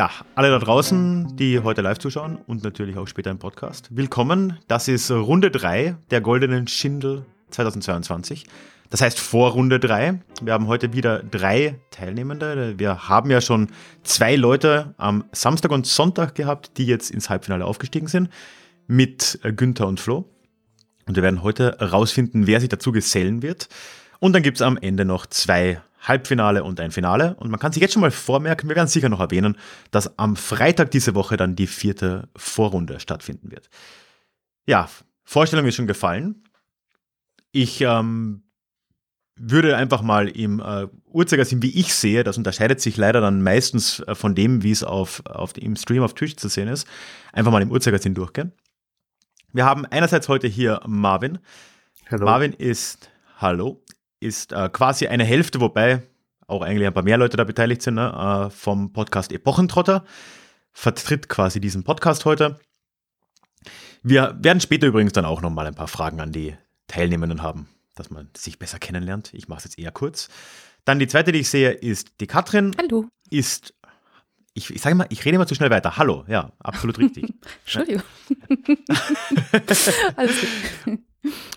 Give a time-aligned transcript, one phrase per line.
[0.00, 3.94] Ja, alle da draußen, die heute live zuschauen und natürlich auch später im Podcast.
[3.94, 4.56] Willkommen.
[4.66, 8.46] Das ist Runde 3 der Goldenen Schindel 2022.
[8.88, 10.18] Das heißt vor Runde 3.
[10.40, 12.78] Wir haben heute wieder drei Teilnehmende.
[12.78, 13.68] Wir haben ja schon
[14.02, 18.30] zwei Leute am Samstag und Sonntag gehabt, die jetzt ins Halbfinale aufgestiegen sind.
[18.86, 20.24] Mit Günther und Flo.
[21.06, 23.68] Und wir werden heute herausfinden, wer sich dazu gesellen wird.
[24.20, 27.34] Und dann gibt es am Ende noch zwei Halbfinale und ein Finale.
[27.36, 29.56] Und man kann sich jetzt schon mal vormerken, wir werden sicher noch erwähnen,
[29.90, 33.68] dass am Freitag diese Woche dann die vierte Vorrunde stattfinden wird.
[34.66, 34.88] Ja,
[35.24, 36.44] Vorstellung ist schon gefallen.
[37.52, 38.42] Ich ähm,
[39.36, 44.00] würde einfach mal im äh, Uhrzeigersinn, wie ich sehe, das unterscheidet sich leider dann meistens
[44.00, 46.86] äh, von dem, wie es auf, auf, im Stream auf Twitch zu sehen ist,
[47.32, 48.52] einfach mal im Uhrzeigersinn durchgehen.
[49.52, 51.38] Wir haben einerseits heute hier Marvin.
[52.10, 52.26] Hallo.
[52.26, 53.82] Marvin ist, hallo,
[54.20, 56.02] ist äh, quasi eine Hälfte, wobei
[56.46, 60.04] auch eigentlich ein paar mehr Leute da beteiligt sind, ne, äh, vom Podcast Epochentrotter.
[60.72, 62.60] Vertritt quasi diesen Podcast heute.
[64.02, 68.10] Wir werden später übrigens dann auch nochmal ein paar Fragen an die Teilnehmenden haben, dass
[68.10, 69.32] man sich besser kennenlernt.
[69.34, 70.28] Ich mache es jetzt eher kurz.
[70.84, 72.74] Dann die zweite, die ich sehe, ist die Katrin.
[72.78, 73.08] Hallo.
[73.30, 73.74] Ist,
[74.54, 75.96] ich, ich sage mal, ich rede immer zu schnell weiter.
[75.96, 77.32] Hallo, ja, absolut richtig.
[77.64, 78.02] Entschuldigung.
[80.16, 80.46] Alles
[80.84, 81.00] gut.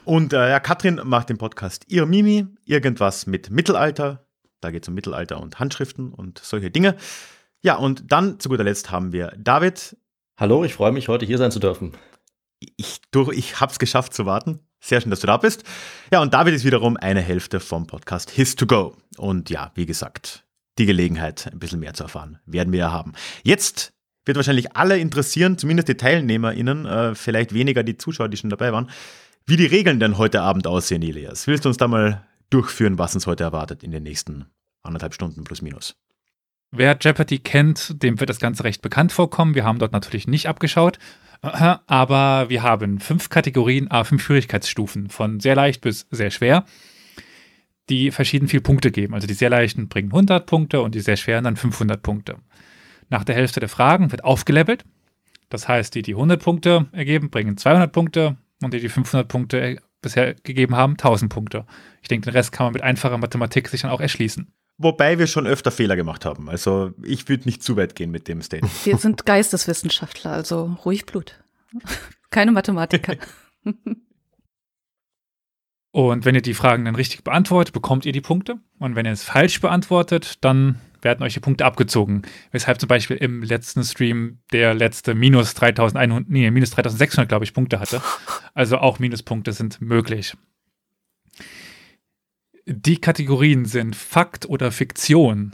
[0.06, 4.26] Und äh, ja, Katrin macht den Podcast Ihr Mimi, irgendwas mit Mittelalter.
[4.60, 6.96] Da geht es um Mittelalter und Handschriften und solche Dinge.
[7.62, 9.98] Ja, und dann zu guter Letzt haben wir David.
[10.38, 11.94] Hallo, ich freue mich, heute hier sein zu dürfen.
[12.60, 14.60] Ich, durch, ich habe es geschafft zu warten.
[14.82, 15.64] Sehr schön, dass du da bist.
[16.12, 18.98] Ja, und David ist wiederum eine Hälfte vom Podcast His to Go.
[19.18, 20.44] Und ja, wie gesagt,
[20.78, 23.14] die Gelegenheit, ein bisschen mehr zu erfahren, werden wir ja haben.
[23.44, 23.94] Jetzt
[24.26, 28.74] wird wahrscheinlich alle interessieren, zumindest die TeilnehmerInnen, äh, vielleicht weniger die Zuschauer, die schon dabei
[28.74, 28.90] waren
[29.46, 31.48] wie die Regeln denn heute Abend aussehen, Elias.
[31.48, 34.46] Willst du uns da mal durchführen, was uns heute erwartet in den nächsten
[34.84, 35.96] anderthalb Stunden plus minus?
[36.72, 39.54] Wer Jeopardy kennt, dem wird das Ganze recht bekannt vorkommen.
[39.54, 40.98] Wir haben dort natürlich nicht abgeschaut,
[41.42, 46.66] aber wir haben fünf Kategorien, a fünf Schwierigkeitsstufen, von sehr leicht bis sehr schwer,
[47.90, 49.14] die verschieden viel Punkte geben.
[49.14, 52.38] Also die sehr leichten bringen 100 Punkte und die sehr schweren dann 500 Punkte.
[53.10, 54.84] Nach der Hälfte der Fragen wird aufgelevelt.
[55.50, 59.82] Das heißt, die, die 100 Punkte ergeben, bringen 200 Punkte, und die die 500 Punkte
[60.02, 61.66] bisher gegeben haben, 1000 Punkte.
[62.02, 64.54] Ich denke, den Rest kann man mit einfacher Mathematik sich dann auch erschließen.
[64.78, 66.50] Wobei wir schon öfter Fehler gemacht haben.
[66.50, 68.74] Also ich würde nicht zu weit gehen mit dem Statement.
[68.86, 71.44] Wir sind Geisteswissenschaftler, also ruhig Blut.
[72.32, 73.16] Keine Mathematiker.
[75.92, 78.56] Und wenn ihr die Fragen dann richtig beantwortet, bekommt ihr die Punkte.
[78.80, 82.24] Und wenn ihr es falsch beantwortet, dann werden euch die Punkte abgezogen.
[82.52, 87.54] Weshalb zum Beispiel im letzten Stream der letzte minus 3100, nee, minus 3600, glaube ich,
[87.54, 88.02] Punkte hatte.
[88.56, 90.36] Also auch Minuspunkte sind möglich.
[92.68, 95.54] Die Kategorien sind Fakt oder Fiktion.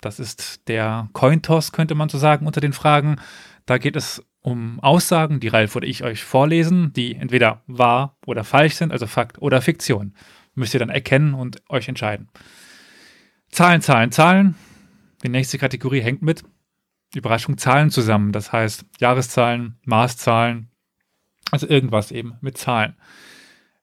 [0.00, 3.20] Das ist der Cointoss, könnte man so sagen, unter den Fragen.
[3.66, 8.42] Da geht es um Aussagen, die Ralf oder ich euch vorlesen, die entweder wahr oder
[8.42, 10.14] falsch sind, also Fakt oder Fiktion.
[10.54, 12.28] Müsst ihr dann erkennen und euch entscheiden.
[13.50, 14.54] Zahlen, Zahlen, Zahlen.
[15.22, 16.42] Die nächste Kategorie hängt mit
[17.14, 18.32] Überraschung Zahlen zusammen.
[18.32, 20.70] Das heißt Jahreszahlen, Maßzahlen,
[21.50, 22.96] also irgendwas eben mit Zahlen.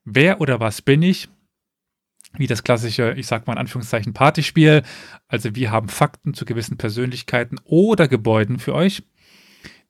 [0.04, 1.30] Wer oder was bin ich?
[2.34, 4.84] Wie das klassische, ich sag mal in Anführungszeichen, Partyspiel.
[5.28, 9.04] Also wir haben Fakten zu gewissen Persönlichkeiten oder Gebäuden für euch,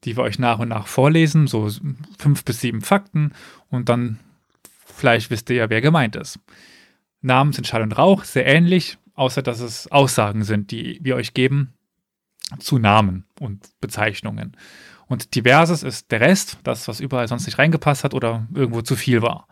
[0.04, 1.70] die wir euch nach und nach vorlesen, so
[2.18, 3.34] fünf bis sieben Fakten
[3.70, 4.20] und dann
[4.86, 6.40] vielleicht wisst ihr ja, wer gemeint ist.
[7.22, 11.34] Namen sind Schall und Rauch, sehr ähnlich, außer dass es Aussagen sind, die wir euch
[11.34, 11.74] geben
[12.60, 14.56] zu Namen und Bezeichnungen.
[15.08, 18.96] Und diverses ist der Rest, das, was überall sonst nicht reingepasst hat oder irgendwo zu
[18.96, 19.48] viel war.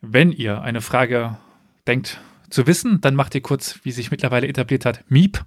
[0.00, 1.38] Wenn ihr eine Frage
[1.86, 2.20] denkt
[2.50, 5.44] zu wissen, dann macht ihr kurz, wie sich mittlerweile etabliert hat, Miep.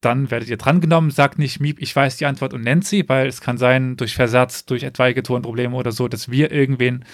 [0.00, 3.26] Dann werdet ihr drangenommen, sagt nicht Miep, ich weiß die Antwort und nennt sie, weil
[3.26, 7.04] es kann sein, durch Versatz, durch etwaige Tonprobleme oder so, dass wir irgendwen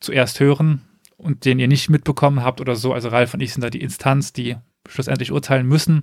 [0.00, 0.82] zuerst hören
[1.16, 2.92] und den ihr nicht mitbekommen habt oder so.
[2.92, 4.56] Also Ralf und ich sind da die Instanz, die
[4.88, 6.02] schlussendlich urteilen müssen.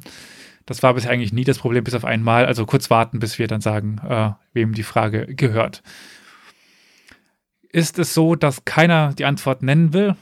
[0.66, 2.46] Das war bisher eigentlich nie das Problem, bis auf einmal.
[2.46, 5.84] Also kurz warten, bis wir dann sagen, äh, wem die Frage gehört.
[7.69, 10.16] Ist es so, dass keiner die Antwort nennen will?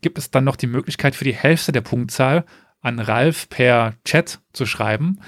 [0.00, 2.44] Gibt es dann noch die Möglichkeit für die Hälfte der Punktzahl
[2.80, 5.20] an Ralf per Chat zu schreiben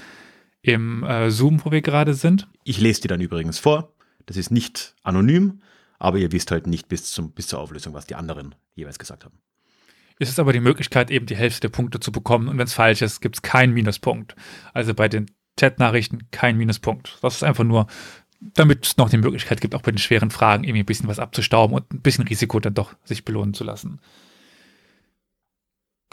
[0.61, 2.47] im äh, Zoom, wo wir gerade sind?
[2.63, 3.93] Ich lese die dann übrigens vor.
[4.25, 5.61] Das ist nicht anonym
[6.01, 9.23] aber ihr wisst halt nicht bis, zum, bis zur Auflösung, was die anderen jeweils gesagt
[9.23, 9.37] haben.
[10.17, 12.73] Es ist aber die Möglichkeit, eben die Hälfte der Punkte zu bekommen und wenn es
[12.73, 14.35] falsch ist, gibt es keinen Minuspunkt.
[14.73, 17.19] Also bei den Chat-Nachrichten kein Minuspunkt.
[17.21, 17.85] Das ist einfach nur,
[18.39, 21.19] damit es noch die Möglichkeit gibt, auch bei den schweren Fragen irgendwie ein bisschen was
[21.19, 23.99] abzustauben und ein bisschen Risiko dann doch sich belohnen zu lassen.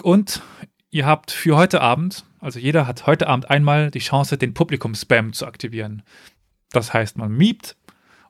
[0.02, 0.42] Und
[0.90, 5.32] ihr habt für heute Abend, also jeder hat heute Abend einmal die Chance, den Publikum-Spam
[5.32, 6.02] zu aktivieren.
[6.72, 7.77] Das heißt, man miebt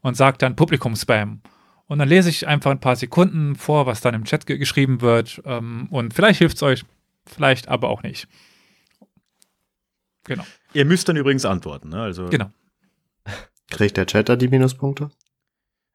[0.09, 1.41] und sagt dann Publikum-Spam.
[1.87, 5.01] Und dann lese ich einfach ein paar Sekunden vor, was dann im Chat ge geschrieben
[5.01, 5.41] wird.
[5.45, 6.85] Ähm, und vielleicht hilft es euch,
[7.27, 8.29] vielleicht aber auch nicht.
[10.25, 10.45] Genau.
[10.75, 11.89] Ihr müsst dann übrigens antworten.
[11.89, 12.01] Ne?
[12.03, 12.51] Also, Genau.
[13.71, 15.11] Kriegt der Chatter die Minuspunkte?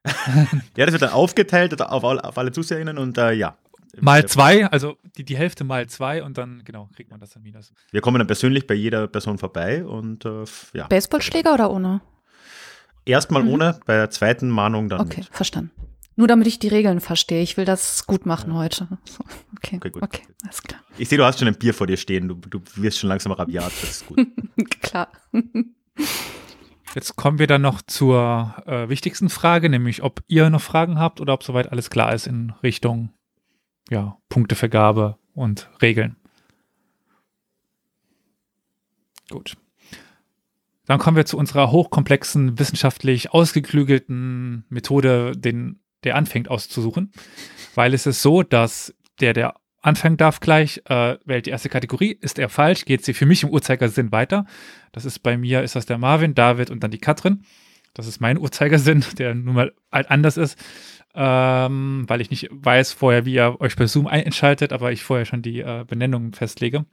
[0.76, 3.56] Ja, das wird dann aufgeteilt auf, auf alle ZuseherInnen und äh, ja.
[4.00, 7.42] Mal zwei, also die, die Hälfte mal zwei und dann, genau, kriegt man das dann
[7.42, 7.72] minus.
[7.92, 10.88] Wir kommen dann persönlich bei jeder Person vorbei und äh, ja.
[10.88, 12.00] Baseballschläger oder ohne?
[13.06, 13.48] Erstmal Mhm.
[13.50, 15.28] ohne, bei der zweiten Mahnung dann Okay, mit.
[15.28, 15.70] verstanden.
[16.16, 17.42] Nur damit ich die Regeln verstehe.
[17.42, 18.86] Ich will das gut machen heute.
[19.04, 19.24] So,
[19.58, 20.02] Okay, Okay, gut.
[20.02, 20.80] okay, alles klar.
[20.96, 22.28] Ich sehe, du hast schon ein Bier vor dir stehen.
[22.28, 23.72] Du, du wirst schon langsam rabiat.
[23.82, 24.24] Das ist gut.
[24.80, 25.08] klar.
[26.94, 31.20] Jetzt kommen wir dann noch zur äh, wichtigsten Frage, nämlich ob ihr noch Fragen habt
[31.20, 33.12] oder ob soweit alles klar ist in Richtung
[33.90, 36.14] ja, Punktevergabe und Regeln.
[39.30, 39.54] Gut.
[40.86, 47.12] Dann kommen wir zu unserer hochkomplexen, wissenschaftlich ausgeklügelten Methode, den der anfängt auszusuchen.
[47.74, 52.16] Weil es ist so, dass der, der anfangen darf gleich, äh, wählt die erste Kategorie.
[52.20, 54.46] Ist er falsch, geht sie für mich im Uhrzeigersinn weiter.
[54.92, 57.44] Das ist bei mir, ist das der Marvin, David und dann die Katrin.
[57.94, 60.58] Das ist mein Uhrzeigersinn, der nun mal halt anders ist,
[61.14, 65.26] ähm, weil ich nicht weiß vorher, wie ihr euch bei Zoom einschaltet, aber ich vorher
[65.26, 66.84] schon die äh, Benennungen festlege.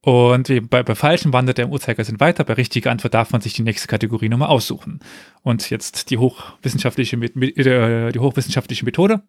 [0.00, 2.44] Und bei, bei falschen wandert der im Uhrzeigersinn weiter.
[2.44, 5.00] Bei richtiger Antwort darf man sich die nächste Kategorie nochmal aussuchen.
[5.42, 9.22] Und jetzt die hochwissenschaftliche, äh, die hochwissenschaftliche Methode.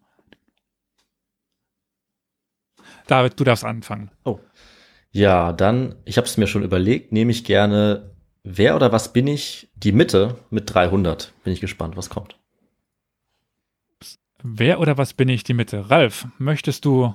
[3.08, 4.10] David, du darfst anfangen.
[5.10, 8.14] Ja, dann, ich habe es mir schon überlegt, nehme ich gerne,
[8.44, 9.68] wer oder was bin ich?
[9.74, 11.32] Die Mitte mit 300.
[11.42, 12.38] Bin ich gespannt, was kommt.
[14.42, 15.90] Wer oder was bin ich die Mitte?
[15.90, 17.14] Ralf, möchtest du?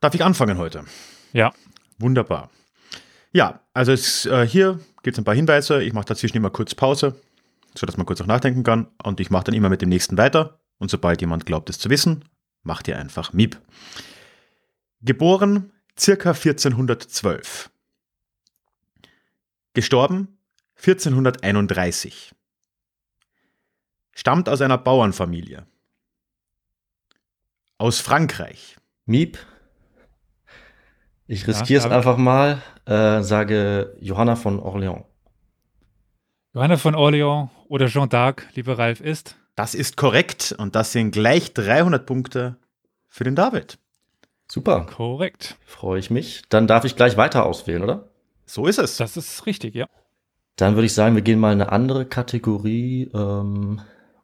[0.00, 0.84] Darf ich anfangen heute?
[1.32, 1.52] Ja.
[1.98, 2.50] Wunderbar.
[3.32, 5.82] Ja, also es, äh, hier gibt es ein paar Hinweise.
[5.82, 7.14] Ich mache dazwischen immer kurz Pause,
[7.74, 8.88] sodass man kurz auch nachdenken kann.
[9.02, 10.58] Und ich mache dann immer mit dem nächsten weiter.
[10.78, 12.24] Und sobald jemand glaubt, es zu wissen,
[12.62, 13.60] macht ihr einfach Miep.
[15.02, 17.70] Geboren circa 1412.
[19.74, 20.38] Gestorben
[20.76, 22.34] 1431.
[24.12, 25.66] Stammt aus einer Bauernfamilie.
[27.76, 28.76] Aus Frankreich.
[29.06, 29.38] Miep.
[31.28, 31.96] Ich riskiere es David.
[31.98, 35.04] einfach mal, äh, sage Johanna von Orléans.
[36.54, 39.36] Johanna von Orleans oder Jean d'Arc, lieber Ralf, ist?
[39.54, 42.56] Das ist korrekt und das sind gleich 300 Punkte
[43.08, 43.78] für den David.
[44.50, 45.56] Super, Korrekt.
[45.66, 46.42] freue ich mich.
[46.48, 48.08] Dann darf ich gleich weiter auswählen, oder?
[48.46, 48.96] So ist es.
[48.96, 49.86] Das ist richtig, ja.
[50.56, 53.80] Dann würde ich sagen, wir gehen mal in eine andere Kategorie ähm,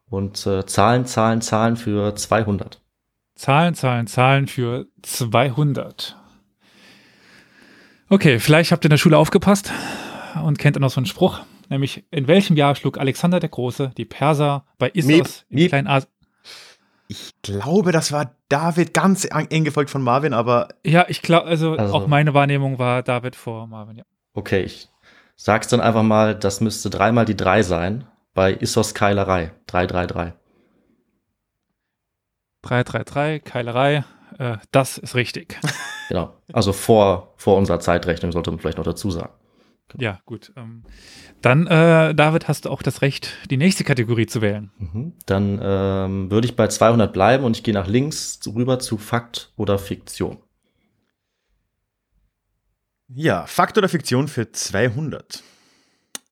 [0.09, 2.81] und äh, Zahlen, Zahlen, Zahlen für 200.
[3.35, 6.17] Zahlen, Zahlen, Zahlen für 200.
[8.15, 9.73] Okay, vielleicht habt ihr in der Schule aufgepasst
[10.41, 13.91] und kennt ihr noch so einen Spruch, nämlich in welchem Jahr schlug Alexander der Große
[13.97, 15.67] die Perser bei Issos in.
[15.67, 16.09] Kleinasien?
[17.09, 21.47] Ich glaube, das war David ganz eng eng gefolgt von Marvin, aber Ja, ich glaube,
[21.47, 24.03] also, Also- auch meine Wahrnehmung war David vor Marvin, ja.
[24.33, 24.87] Okay, ich
[25.35, 29.51] sag's dann einfach mal, das müsste dreimal die drei sein bei Issos Keilerei.
[29.67, 30.31] 333.
[32.61, 34.05] 333, Keilerei,
[34.37, 35.59] äh, das ist richtig.
[36.07, 36.35] Genau.
[36.53, 39.33] Also vor, vor unserer Zeitrechnung sollte man vielleicht noch dazu sagen.
[39.97, 40.53] ja, gut.
[40.55, 40.83] Ähm,
[41.41, 44.69] dann, äh, David, hast du auch das Recht, die nächste Kategorie zu wählen.
[44.77, 45.13] Mhm.
[45.25, 49.51] Dann ähm, würde ich bei 200 bleiben und ich gehe nach links rüber zu Fakt
[49.57, 50.37] oder Fiktion.
[53.07, 55.43] ja, Fakt oder Fiktion für 200.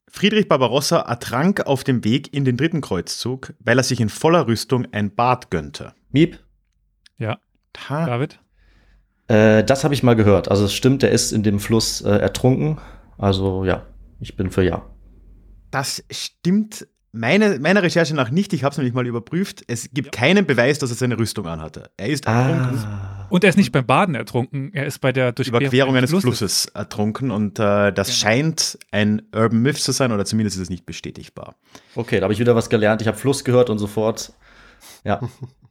[0.07, 4.45] Friedrich Barbarossa ertrank auf dem Weg in den dritten Kreuzzug, weil er sich in voller
[4.45, 5.95] Rüstung ein Bad gönnte.
[6.12, 6.38] Miep,
[7.89, 8.39] Ha, David?
[9.27, 10.49] äh, das habe ich mal gehört.
[10.49, 12.77] Also es stimmt, der ist in dem Fluss äh, ertrunken.
[13.17, 13.85] Also ja,
[14.19, 14.83] ich bin für ja.
[15.71, 18.53] das stimmt meine, meiner Recherche nach nicht.
[18.53, 19.63] Ich habe es nämlich mal überprüft.
[19.67, 21.91] Es gibt keinen Beweis, dass er seine Rüstung anhatte.
[21.95, 22.79] Er ist ertrunken.
[22.79, 26.09] Ah, Und er ist nicht beim Baden ertrunken, er ist bei der Durchquerung Überquerung eines
[26.09, 26.27] Flusses.
[26.39, 28.17] Flusses ertrunken und äh, das Genau.
[28.17, 31.55] scheint ein Urban Myth zu sein oder zumindest ist es nicht bestätigbar.
[31.95, 33.01] okay, da habe ich wieder was gelernt.
[33.03, 34.33] Ich habe Fluss gehört und sofort.
[35.03, 35.19] Ja,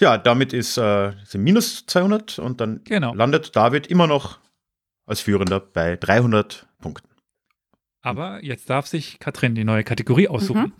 [0.00, 3.14] Ja, damit ist äh, sind minus 200 und dann Genau.
[3.14, 4.38] landet David immer noch
[5.06, 7.08] als Führender bei 300 Punkten.
[8.00, 10.72] Aber jetzt darf sich Katrin die neue Kategorie aussuchen.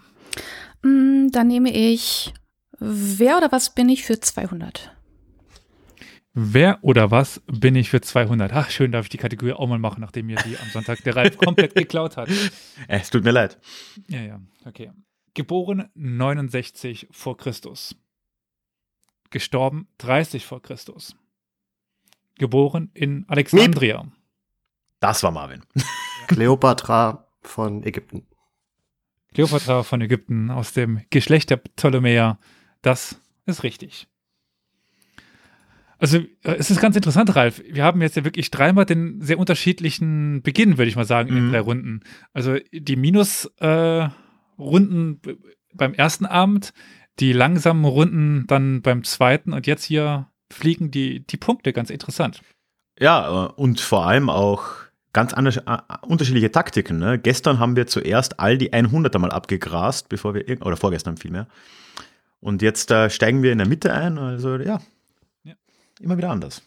[0.82, 2.32] Mm, Dann nehme ich,
[2.78, 4.92] wer oder was bin ich für 200?
[6.34, 8.52] Wer oder was bin ich für 200?
[8.54, 11.14] Ach, schön darf ich die Kategorie auch mal machen, nachdem mir die am Sonntag der
[11.14, 12.28] Ralf komplett geklaut hat.
[12.88, 13.58] Es tut mir leid.
[14.08, 14.90] Ja, ja, okay.
[15.34, 17.94] Geboren 69 vor Christus.
[19.32, 21.16] Gestorben 30 vor Christus.
[22.38, 24.06] geboren in Alexandria.
[25.00, 25.62] Das war Marvin.
[26.28, 28.24] Kleopatra von Ägypten.
[29.34, 32.38] Kleopatra von Ägypten aus dem Geschlecht der Ptolemäer.
[32.82, 34.06] Das ist richtig.
[35.98, 36.26] Also äh,
[36.58, 37.62] es ist ganz interessant, Ralf.
[37.68, 41.34] Wir haben jetzt ja wirklich dreimal den sehr unterschiedlichen Beginn, würde ich mal sagen, in
[41.36, 41.52] den Mhm.
[41.52, 42.00] drei Runden.
[42.32, 45.36] Also die Minus-Runden b-
[45.74, 46.72] beim ersten Abend,
[47.20, 52.42] die langsamen Runden dann beim zweiten und jetzt hier fliegen die, die Punkte ganz interessant.
[52.98, 54.64] Ja, äh, und vor allem auch
[55.12, 56.98] ganz anders, äh, unterschiedliche Taktiken.
[56.98, 57.18] Ne?
[57.18, 61.46] Gestern haben wir zuerst all die 100er mal abgegrast, bevor wir, oder vorgestern vielmehr.
[62.40, 64.18] Und jetzt äh, steigen wir in der Mitte ein.
[64.18, 64.80] Also ja,
[65.44, 65.54] Ja.
[66.00, 66.62] immer wieder anders.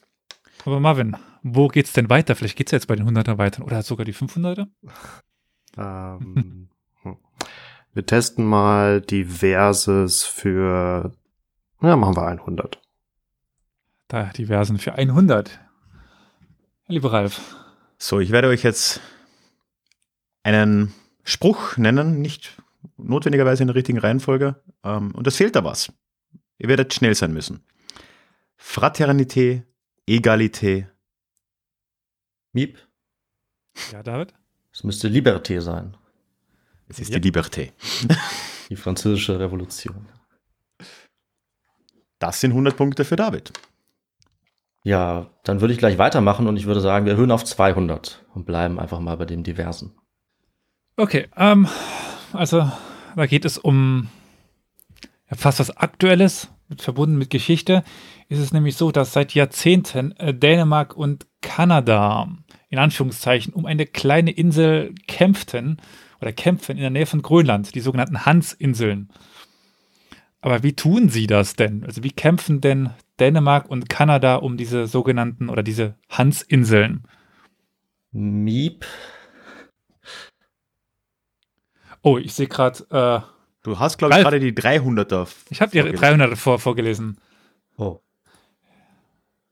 [0.66, 2.36] Aber Marvin, wo geht's denn weiter?
[2.36, 4.68] Vielleicht geht's ja jetzt bei den 100er weiter oder sogar die 500er?
[5.78, 6.70] Ähm, hm.
[7.96, 11.14] Wir testen mal Diverses für,
[11.82, 12.80] ja, machen wir 100.
[14.10, 15.60] Da diversen für 100.
[16.88, 17.56] Lieber Ralf,
[17.98, 19.00] So, ich werde euch jetzt
[20.44, 22.62] einen Spruch nennen, nicht
[22.98, 24.62] notwendigerweise in der richtigen Reihenfolge.
[24.84, 25.92] Ähm, und es fehlt da was.
[26.58, 27.64] Ihr werdet schnell sein müssen.
[28.58, 29.64] Fraternité,
[30.06, 30.88] Egalité,
[32.52, 32.78] Miep,
[33.92, 34.34] ja, David?
[34.72, 35.98] es müsste Liberté sein.
[36.88, 37.20] Es ist Ja.
[37.20, 37.72] die Liberté.
[38.70, 40.08] Die französische Revolution.
[42.18, 43.54] Das sind 100 Punkte für David.
[44.84, 48.46] Ja, dann würde ich gleich weitermachen und ich würde sagen, wir erhöhen auf 200 und
[48.46, 49.96] bleiben einfach mal bei dem Diversen.
[50.98, 51.68] Okay, ähm,
[52.34, 52.72] also
[53.16, 54.10] da geht es um
[55.30, 57.84] ja, fast was Aktuelles, mit, verbunden mit Geschichte.
[58.30, 62.28] Ist es nämlich so, dass seit Jahrzehnten äh, Dänemark und Kanada
[62.70, 65.80] in Anführungszeichen um eine kleine Insel kämpften
[66.26, 69.10] oder kämpfen in der Nähe von Grönland, die sogenannten Hansinseln.
[70.42, 71.84] Aber wie tun sie das denn?
[71.86, 72.90] Also wie kämpfen denn
[73.20, 77.04] Dänemark und Kanada um diese sogenannten oder diese Hansinseln?
[78.12, 78.86] Miep,
[82.02, 83.20] Oh, ich sehe gerade, äh,
[83.64, 85.28] Du hast, glaube ich, gerade die 300er.
[85.50, 86.02] ich habe die vorgelesen.
[86.20, 87.18] 300 vor, vorgelesen.
[87.78, 88.00] oh,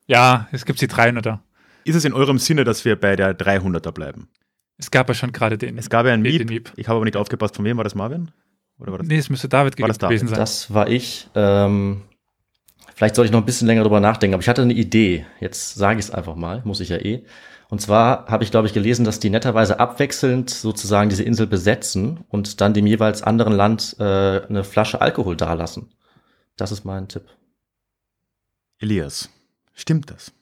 [0.06, 1.40] Ja, es gibt die 300er.
[1.84, 4.30] Ist es in eurem Sinne, dass wir bei der 300er bleiben?
[4.84, 5.78] Es gab ja schon gerade den.
[5.78, 6.42] Es gab ja einen den- Miep.
[6.42, 6.74] den Miep.
[6.76, 7.56] Ich habe aber nicht aufgepasst.
[7.56, 8.32] Von wem war das, Marvin?
[8.80, 9.08] Oder war das?
[9.08, 10.18] Nee, es müsste David War das David?
[10.18, 10.38] gewesen sein.
[10.40, 11.30] das war ich.
[11.36, 12.02] Ähm,
[12.96, 15.26] vielleicht soll ich noch ein bisschen länger drüber nachdenken, aber ich hatte eine Idee.
[15.40, 17.24] Jetzt sage ich es einfach mal, muss ich ja eh.
[17.70, 22.20] Und zwar habe ich, glaube ich, gelesen, dass die netterweise abwechselnd sozusagen diese Insel besetzen
[22.30, 25.90] und dann dem jeweils anderen Land äh, eine Flasche Alkohol dalassen.
[26.58, 27.24] Das ist mein Tipp.
[28.80, 29.30] Elias.
[29.74, 30.34] Stimmt das?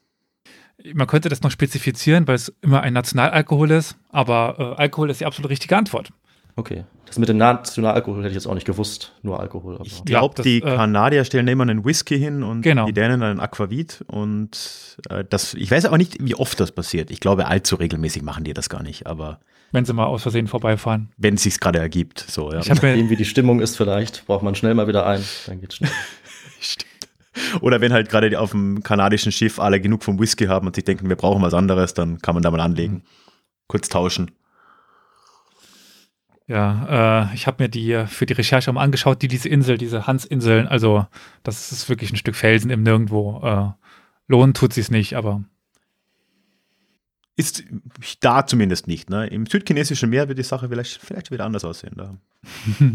[0.94, 5.22] Man könnte das noch spezifizieren, weil es immer ein Nationalalkohol ist, aber äh, Alkohol ist
[5.22, 6.10] die absolut richtige Antwort.
[6.56, 6.84] Okay.
[7.06, 9.14] Das mit dem Nationalalkohol hätte ich jetzt auch nicht gewusst.
[9.22, 9.76] Nur Alkohol.
[9.76, 12.86] Aber Ich Ja, glaube, das, die äh, Kanadier stellen immer einen Whisky hin und Genau.
[12.86, 14.04] die Dänen einen Aquavit.
[14.08, 17.10] Und äh, das, ich weiß aber nicht, wie oft das passiert.
[17.12, 19.08] Ich glaube, allzu regelmäßig machen die das gar nicht.
[19.08, 19.40] Aber
[19.72, 21.10] Wenn sie mal aus Versehen vorbeifahren.
[21.18, 22.60] wenn es sich gerade ergibt, so, ja.
[22.60, 25.24] Ich habe mir, Dem, wie die Stimmung ist vielleicht, braucht man schnell mal wieder ein.
[25.48, 25.92] Dann geht's schnell.
[26.62, 26.91] Stimmt.
[27.62, 30.84] Oder wenn halt gerade auf dem kanadischen Schiff alle genug vom Whisky haben und sich
[30.84, 33.04] denken, wir brauchen was anderes, dann kann man da mal anlegen.
[33.68, 34.32] Kurz tauschen.
[36.48, 39.48] ja, äh, ich habe mir die äh, für die Recherche auch mal angeschaut, die diese
[39.48, 41.08] Insel, diese Hansinseln, also
[41.44, 43.40] das ist wirklich ein Stück Felsen im Nirgendwo.
[43.44, 43.72] Äh,
[44.28, 45.44] lohnen tut sie es nicht, aber
[47.38, 47.64] Ist
[48.20, 49.10] da zumindest nicht.
[49.10, 49.28] Ne?
[49.28, 51.94] Im südchinesischen Meer wird die Sache vielleicht, vielleicht wieder anders aussehen.
[51.96, 52.18] Da.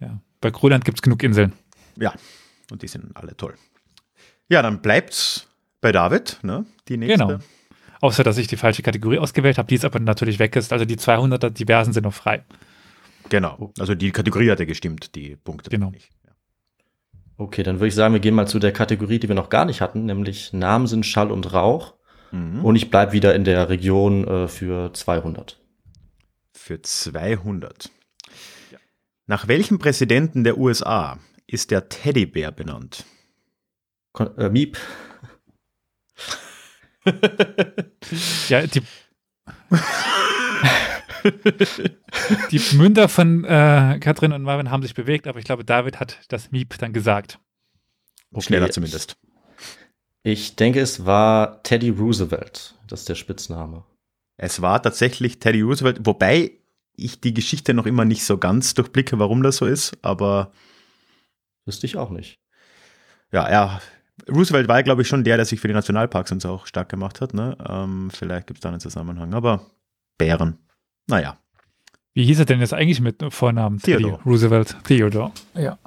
[0.00, 1.52] ja, bei Grönland gibt es genug Inseln.
[1.96, 2.14] Ja,
[2.72, 3.54] und die sind alle toll.
[4.48, 5.48] Ja, dann bleibt's
[5.80, 6.66] bei David, ne?
[6.88, 7.26] Die nächste.
[7.26, 7.38] Genau.
[8.00, 10.72] Außer, dass ich die falsche Kategorie ausgewählt habe, die jetzt aber natürlich weg ist.
[10.72, 12.44] Also die 200er diversen sind noch frei.
[13.28, 13.72] Genau.
[13.78, 15.90] Also die Kategorie hatte gestimmt, die Punkte Genau.
[15.90, 16.10] nicht.
[16.24, 16.32] Ja.
[17.36, 19.66] Okay, dann würde ich sagen, wir gehen mal zu der Kategorie, die wir noch gar
[19.66, 21.94] nicht hatten, nämlich Namen sind Schall und Rauch.
[22.32, 22.64] Mhm.
[22.64, 25.60] Und ich bleib wieder in der Region äh, für 200.
[26.54, 27.90] Für 200.
[29.26, 31.18] Nach welchem Präsidenten der USA
[31.52, 33.04] ist der Teddybär benannt?
[34.12, 34.78] Kon äh, Miep,
[38.48, 38.82] Ja, die,
[42.50, 46.18] die Münder von äh, Katrin und Marvin haben sich bewegt, aber ich glaube, David hat
[46.28, 47.38] das Miep dann gesagt.
[48.32, 48.44] Okay.
[48.44, 49.16] Schneller zumindest.
[50.22, 52.74] ich denke, es war Teddy Roosevelt.
[52.86, 53.84] Das ist der Spitzname.
[54.36, 56.52] Es war tatsächlich Teddy Roosevelt, wobei
[56.94, 60.52] ich die Geschichte noch immer nicht so ganz durchblicke, warum das so ist, aber
[61.70, 62.40] Wüsste ich auch nicht.
[63.32, 63.80] ja, er,
[64.28, 66.88] Roosevelt war, glaube ich, schon der, der sich für die Nationalparks und so auch stark
[66.88, 67.32] gemacht hat.
[67.32, 67.56] Ne?
[67.64, 69.66] Ähm, vielleicht gibt es da einen Zusammenhang, aber
[70.18, 70.58] Bären.
[71.06, 71.38] Naja,
[72.12, 73.78] Wie hieß er denn jetzt eigentlich mit Vornamen?
[73.78, 74.22] Teddy Theodore.
[74.24, 74.76] Roosevelt.
[74.82, 75.30] Theodore.
[75.54, 75.78] Ja.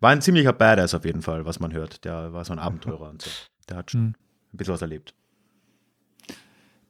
[0.00, 2.06] war ein ziemlicher Badass auf jeden Fall, was man hört.
[2.06, 3.30] Der war so ein Abenteurer und so.
[3.68, 4.00] Der hat schon.
[4.00, 4.14] Hm.
[4.54, 5.14] ein bisschen was erlebt.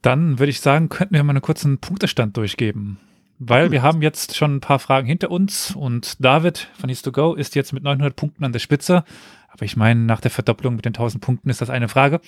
[0.02, 2.98] Dann würde ich sagen, könnten wir mal einen kurzen Punktestand durchgeben.
[3.38, 7.12] Weil wir haben jetzt schon ein paar Fragen hinter uns und David von East to
[7.12, 9.04] Go ist jetzt mit 900 Punkten an der Spitze.
[9.48, 12.20] Aber ich meine, nach der Verdopplung mit den 1000 Punkten ist das eine Frage.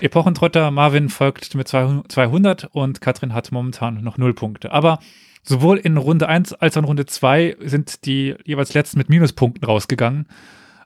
[0.00, 4.72] Epochentrotter Marvin folgt mit 200 und Katrin hat momentan noch 0 Punkte.
[4.72, 4.98] Aber
[5.42, 9.64] sowohl in Runde 1 als auch in Runde 2 sind die jeweils letzten mit Minuspunkten
[9.64, 10.26] rausgegangen.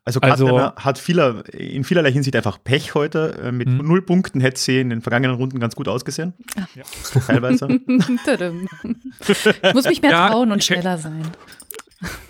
[0.08, 3.38] Also Also- hat vieler, in vielerlei Hinsicht einfach Pech heute.
[3.44, 3.86] Äh, Mit Mhm.
[3.86, 6.32] null Punkten hätte sie in den vergangenen Runden ganz gut ausgesehen.
[6.74, 6.84] Ja.
[7.26, 7.68] Teilweise.
[7.68, 8.08] Ich
[9.74, 11.28] muss mich mehr Ja, trauen und schneller sein.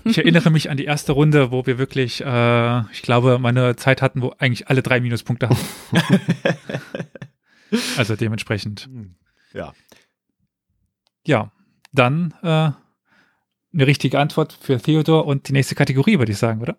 [0.03, 4.03] Ich erinnere mich an die erste Runde, wo wir wirklich, äh, ich glaube, meine Zeit
[4.03, 5.61] hatten, wo eigentlich alle drei Minuspunkte hatten.
[7.97, 8.89] also dementsprechend.
[9.55, 9.73] ja.
[11.27, 11.53] Ja,
[11.93, 16.77] dann äh, eine richtige Antwort für Theodor und die nächste Kategorie, würde ich sagen, oder?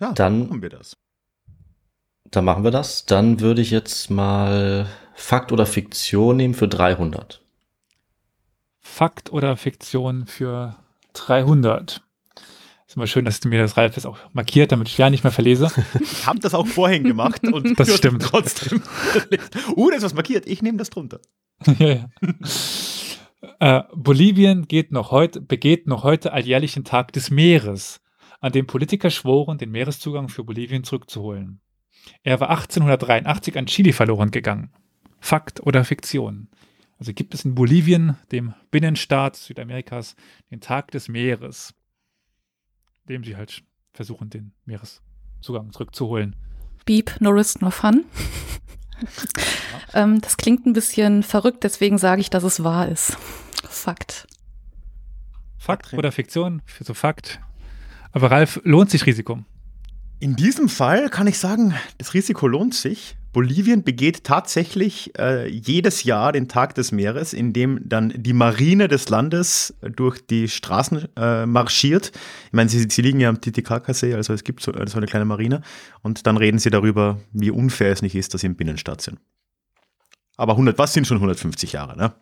[0.00, 0.96] Ja, Dann- machen wir das.
[2.30, 3.06] Dann machen wir das.
[3.06, 7.42] Dann würde ich jetzt mal Fakt oder Fiktion nehmen für 300.
[8.80, 10.76] Fakt oder Fiktion für
[11.12, 12.02] 300.
[12.86, 15.22] Ist immer schön, dass du mir das Ralf jetzt auch markiert, damit ich ja nicht
[15.24, 15.70] mehr verlese.
[16.00, 18.22] Ich habe das auch vorhin gemacht und Das stimmt.
[18.22, 18.82] trotzdem.
[19.76, 20.46] uh, da ist was markiert.
[20.46, 21.20] Ich nehme das drunter.
[21.78, 22.08] ja, ja.
[23.60, 28.00] Äh, Bolivien geht noch heute, begeht noch heute alljährlichen Tag des Meeres,
[28.44, 31.62] an dem Politiker schworen, den Meereszugang für Bolivien zurückzuholen.
[32.24, 34.70] Er war 1883 an Chile verloren gegangen.
[35.18, 36.50] Fakt oder Fiktion?
[36.98, 40.14] Also gibt es in Bolivien, dem Binnenstaat Südamerikas,
[40.50, 41.74] den Tag des Meeres,
[43.08, 46.36] dem sie halt versuchen, den Meereszugang zurückzuholen.
[46.84, 48.04] Beep, no risk, no fun.
[49.94, 53.16] ähm, das klingt ein bisschen verrückt, deswegen sage ich, dass es wahr ist.
[53.62, 54.26] Fakt.
[55.56, 56.60] Fakt oder Fiktion?
[56.66, 57.40] Für so Fakt.
[58.14, 59.40] Aber Ralf, lohnt sich Risiko?
[60.20, 63.16] In diesem Fall kann ich sagen, das Risiko lohnt sich.
[63.32, 68.86] Bolivien begeht tatsächlich äh, jedes Jahr den Tag des Meeres, in dem dann die Marine
[68.86, 72.12] des Landes durch die Straßen äh, marschiert.
[72.46, 75.24] Ich meine, sie, sie liegen ja am Titicacasee, also es gibt so, so eine kleine
[75.24, 75.62] Marine.
[76.02, 79.18] Und dann reden sie darüber, wie unfair es nicht ist, dass sie im Binnenstaat sind.
[80.36, 82.12] Aber 100, was sind schon 150 Jahre, ne?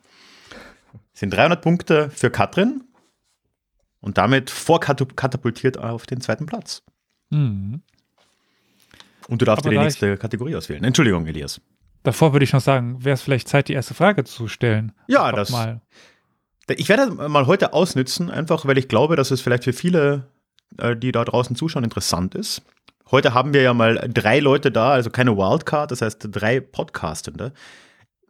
[1.13, 2.83] Sind 300 Punkte für Katrin
[4.03, 6.83] und damit vorkatapultiert auf den zweiten Platz.
[7.31, 7.81] Mhm.
[9.29, 10.85] Und du darfst Aber dir die nächste Kategorie auswählen.
[10.85, 11.61] Entschuldigung, Elias.
[12.03, 14.93] Davor würde ich noch sagen, wäre es vielleicht Zeit, die erste Frage zu stellen.
[15.07, 15.51] Ja, Einfach das.
[15.51, 15.81] mal.
[16.69, 20.29] Ich werde mal heute ausnützen, einfach weil ich glaube, dass es vielleicht für viele,
[20.79, 22.63] äh, die da draußen zuschauen, interessant ist.
[23.11, 27.53] Heute haben wir ja mal drei Leute da, also keine Wildcard, das heißt drei Podcastende.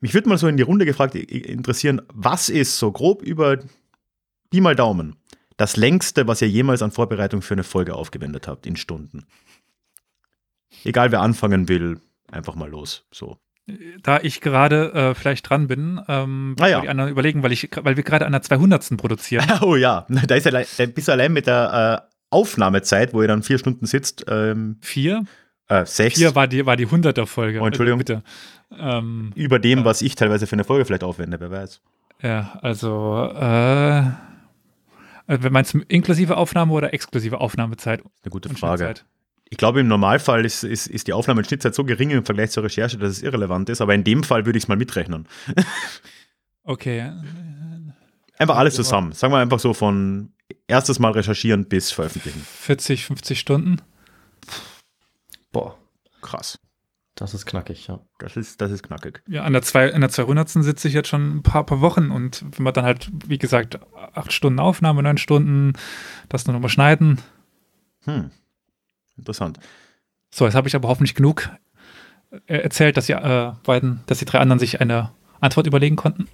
[0.00, 3.58] Mich würde mal so in die Runde gefragt interessieren, was ist so grob über
[4.50, 5.16] Pi mal Daumen
[5.56, 9.24] das längste, was ihr jemals an Vorbereitung für eine Folge aufgewendet habt in Stunden?
[10.84, 13.06] Egal wer anfangen will, einfach mal los.
[13.12, 13.38] So.
[14.02, 16.80] Da ich gerade äh, vielleicht dran bin, ähm, Ah ja.
[16.80, 18.96] die anderen überlegen, weil, ich, weil wir gerade an der 200.
[18.96, 19.46] produzieren.
[19.60, 23.28] Oh ja, da ist allein, da bist du allein mit der äh, Aufnahmezeit, wo ihr
[23.28, 25.24] dann vier Stunden sitzt, ähm, Vier?
[25.68, 27.60] äh, sechs Vier war die, war die 100er Folge.
[27.60, 28.00] Oh, Entschuldigung.
[28.00, 28.22] Also bitte.
[28.76, 31.80] Ähm, über dem, was ich teilweise für eine Folge vielleicht aufwende, wer weiß.
[32.22, 33.30] ja, also,
[35.26, 38.02] äh, meinst du inklusive Aufnahme oder exklusive Aufnahmezeit?
[38.22, 38.94] Eine gute Frage.
[39.48, 42.50] Ich glaube, im Normalfall ist, ist, ist die Aufnahme- und Schnittzeit so gering im Vergleich
[42.50, 45.28] zur Recherche, dass es irrelevant ist, aber in dem Fall würde ich es mal mitrechnen.
[46.64, 47.10] Okay.
[48.38, 49.10] Einfach alles zusammen.
[49.10, 50.32] Sagen wir einfach so von
[50.68, 52.40] erstes Mal recherchieren bis veröffentlichen.
[52.40, 53.82] 40, 50 Stunden.
[55.50, 55.76] Boah,
[56.22, 56.58] Krass.
[57.22, 58.00] Das ist knackig, ja.
[58.18, 59.22] Das ist, das ist knackig.
[59.28, 60.48] Ja, an der, zwei, an der 200.
[60.48, 63.78] sitze ich jetzt schon ein paar, paar Wochen und wenn man dann halt, wie gesagt,
[64.12, 65.74] acht Stunden Aufnahme, neun Stunden,
[66.28, 67.20] das nur noch mal schneiden.
[68.06, 68.32] Hm.
[69.16, 69.60] Interessant.
[70.34, 71.48] So, jetzt habe ich aber hoffentlich genug
[72.48, 76.26] äh, erzählt, dass die äh, beiden, dass die drei anderen sich eine Antwort überlegen konnten.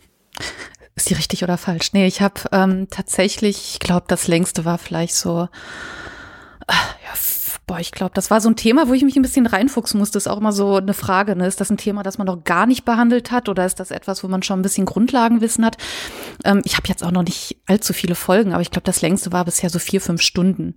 [0.94, 1.92] Ist die richtig oder falsch?
[1.92, 5.50] Nee, ich habe ähm, tatsächlich, ich glaube, das längste war vielleicht so,
[6.66, 6.74] ah,
[7.04, 7.14] ja,
[7.68, 10.18] boah, ich glaube, das war so ein Thema, wo ich mich ein bisschen reinfuchsen musste.
[10.18, 11.46] Ist auch immer so eine Frage, ne?
[11.46, 14.24] Ist das ein Thema, das man noch gar nicht behandelt hat oder ist das etwas,
[14.24, 15.76] wo man schon ein bisschen Grundlagenwissen hat?
[16.44, 19.30] Ähm, ich habe jetzt auch noch nicht allzu viele Folgen, aber ich glaube, das längste
[19.30, 20.74] war bisher so vier, fünf Stunden.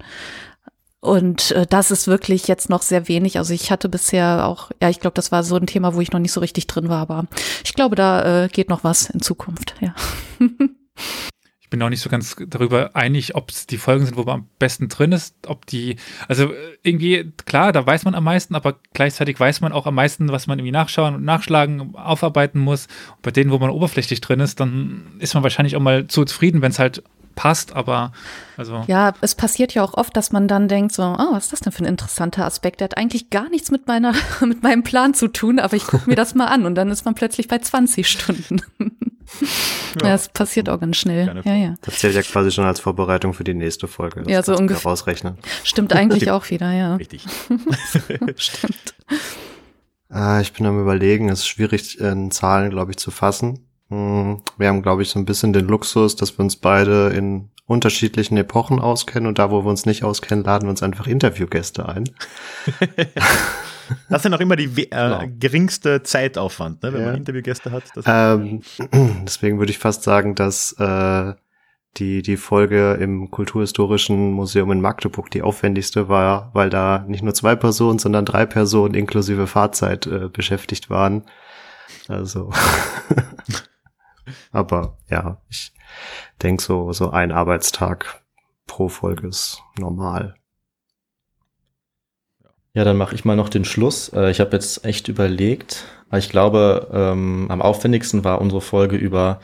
[1.00, 3.40] Und äh, das ist wirklich jetzt noch sehr wenig.
[3.40, 6.12] Also ich hatte bisher auch, ja, ich glaube, das war so ein Thema, wo ich
[6.12, 7.26] noch nicht so richtig drin war, aber
[7.64, 9.96] ich glaube, da äh, geht noch was in Zukunft, ja.
[11.72, 14.48] Bin auch nicht so ganz darüber einig, ob es die Folgen sind, wo man am
[14.60, 15.96] besten drin ist, ob die,
[16.28, 19.96] also äh, irgendwie, klar, da weiß man am meisten, aber gleichzeitig weiß man auch am
[19.96, 22.86] meisten, was man irgendwie nachschauen und nachschlagen, aufarbeiten muss.
[23.16, 26.26] Und bei denen, wo man oberflächlich drin ist, dann ist man wahrscheinlich auch mal zu
[26.26, 27.02] zufrieden, wenn es halt
[27.36, 28.12] passt, aber
[28.58, 28.84] also.
[28.88, 31.60] Ja, es passiert ja auch oft, dass man dann denkt so, oh, was ist das
[31.62, 32.80] denn für ein interessanter Aspekt?
[32.80, 36.10] Der hat eigentlich gar nichts mit meiner, mit meinem Plan zu tun, aber ich gucke
[36.10, 38.62] mir das mal an und dann ist man plötzlich bei 20 Stunden.
[39.40, 41.42] ja, das passiert auch ganz schnell.
[41.44, 41.76] Ja, ja.
[41.82, 44.22] Das zählt ja quasi schon als Vorbereitung für die nächste Folge.
[44.22, 44.90] Das Ja, so ungefähr.
[44.90, 45.38] Rausrechnen.
[45.64, 46.96] Stimmt eigentlich auch wieder, ja.
[46.98, 47.26] Richtig.
[48.36, 48.94] Stimmt.
[50.14, 53.68] Äh, ich bin am überlegen, es ist schwierig in Zahlen, glaube ich, zu fassen.
[53.92, 57.50] Hm, Wir haben, glaube ich, so ein bisschen den Luxus, dass wir uns beide in
[57.68, 61.88] unterschiedlichen Epochen auskennen und da, wo wir uns nicht auskennen, laden wir uns einfach Interviewgäste
[61.88, 62.06] ein.
[64.10, 65.22] Das ist dann auch immer die äh, Genau.
[65.38, 67.08] geringste Zeitaufwand, ne, wenn Ja.
[67.08, 67.84] man Interviewgäste hat.
[68.06, 68.62] Ähm,
[69.26, 71.34] deswegen würde ich fast sagen, dass äh,
[71.98, 77.34] die, die Folge im Kulturhistorischen Museum in Magdeburg die aufwendigste war, weil da nicht nur
[77.34, 81.24] zwei Personen, sondern drei Personen inklusive Fahrzeit äh, beschäftigt waren.
[82.08, 82.50] Also.
[84.52, 85.74] Aber ja, ich
[86.42, 88.24] denke so, so ein Arbeitstag
[88.68, 90.36] pro Folge ist normal.
[92.74, 94.10] Ja, dann mache ich mal noch den Schluss.
[94.10, 95.86] Äh, Ich habe jetzt echt überlegt.
[96.14, 99.42] Ich glaube, ähm, am aufwendigsten war unsere Folge über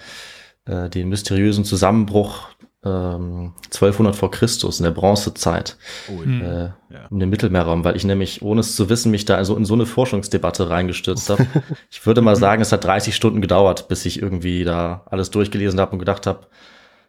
[0.66, 2.50] äh, den mysteriösen Zusammenbruch
[2.88, 5.78] ähm, 1200 vor Christus in der Bronzezeit
[6.10, 7.08] oh, äh, Ja.
[7.12, 9.74] in dem Mittelmeerraum, weil ich nämlich, ohne es zu wissen, mich da also in so
[9.74, 11.46] eine Forschungsdebatte reingestürzt habe.
[11.92, 15.80] ich würde mal sagen, es hat 30 Stunden gedauert, bis ich irgendwie da alles durchgelesen
[15.80, 16.48] habe und gedacht habe,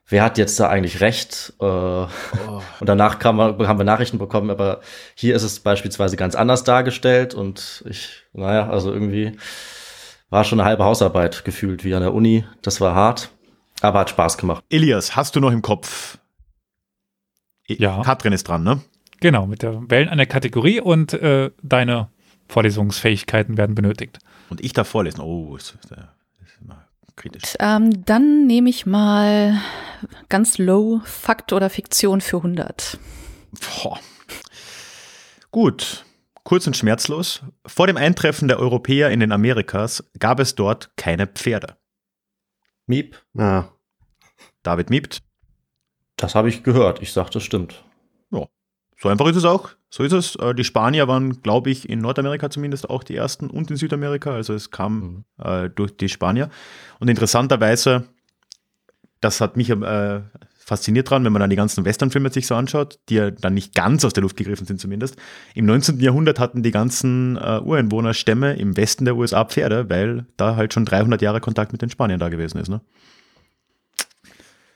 [0.09, 1.55] wer hat jetzt da eigentlich recht?
[1.61, 2.07] Äh, Oh.
[2.81, 4.81] und danach kam, haben wir Nachrichten bekommen, aber
[5.15, 9.33] hier ist es beispielsweise ganz anders dargestellt und ich, naja, also irgendwie
[10.31, 12.45] war schon eine halbe Hausarbeit gefühlt wie an der Uni.
[12.63, 13.31] Das war hart,
[13.83, 14.65] aber hat Spaß gemacht.
[14.71, 16.19] Elias, hast du noch im Kopf?
[17.69, 18.03] I- Ja.
[18.03, 18.81] Katrin ist dran, ne?
[19.21, 22.09] Genau, mit der Wellen an der Kategorie und äh, deine
[22.49, 24.19] Vorlesungsfähigkeiten werden benötigt.
[24.49, 25.21] Und ich darf vorlesen.
[25.21, 26.87] Oh, ist, ist, ist immer
[27.17, 27.55] kritisch.
[27.59, 29.61] Ähm, dann nehme ich mal
[30.29, 32.99] ganz low Fakt oder Fiktion für 100.
[33.83, 33.99] Boah.
[35.51, 36.05] Gut,
[36.45, 37.43] kurz und schmerzlos.
[37.67, 41.77] Vor dem Eintreffen der Europäer in den Amerikas gab es dort keine Pferde.
[42.89, 43.71] Miep, Ja,
[44.63, 45.23] David miebt.
[46.17, 47.01] das habe ich gehört.
[47.03, 47.85] Ich sag, das stimmt.
[49.01, 49.69] So einfach ist es auch.
[49.91, 50.35] So ist es.
[50.35, 54.33] Äh, Die Spanier waren, glaube ich, in Nordamerika zumindest auch die ersten und in Südamerika.
[54.35, 55.25] Also es kam Mhm.
[55.45, 56.51] äh, durch die Spanier.
[56.99, 58.09] Und interessanterweise,
[59.21, 60.23] das hat mich äh,
[60.69, 63.75] fasziniert dran, wenn man dann die ganzen Westernfilme sich so anschaut, die ja dann nicht
[63.75, 65.17] ganz aus der Luft gegriffen sind zumindest.
[65.55, 65.99] Im 19.
[65.99, 70.85] Jahrhundert hatten die ganzen äh, Ureinwohnerstämme im Westen der USA Pferde, weil da halt schon
[70.85, 72.69] 300 Jahre Kontakt mit den Spaniern da gewesen ist.
[72.69, 72.83] Ne?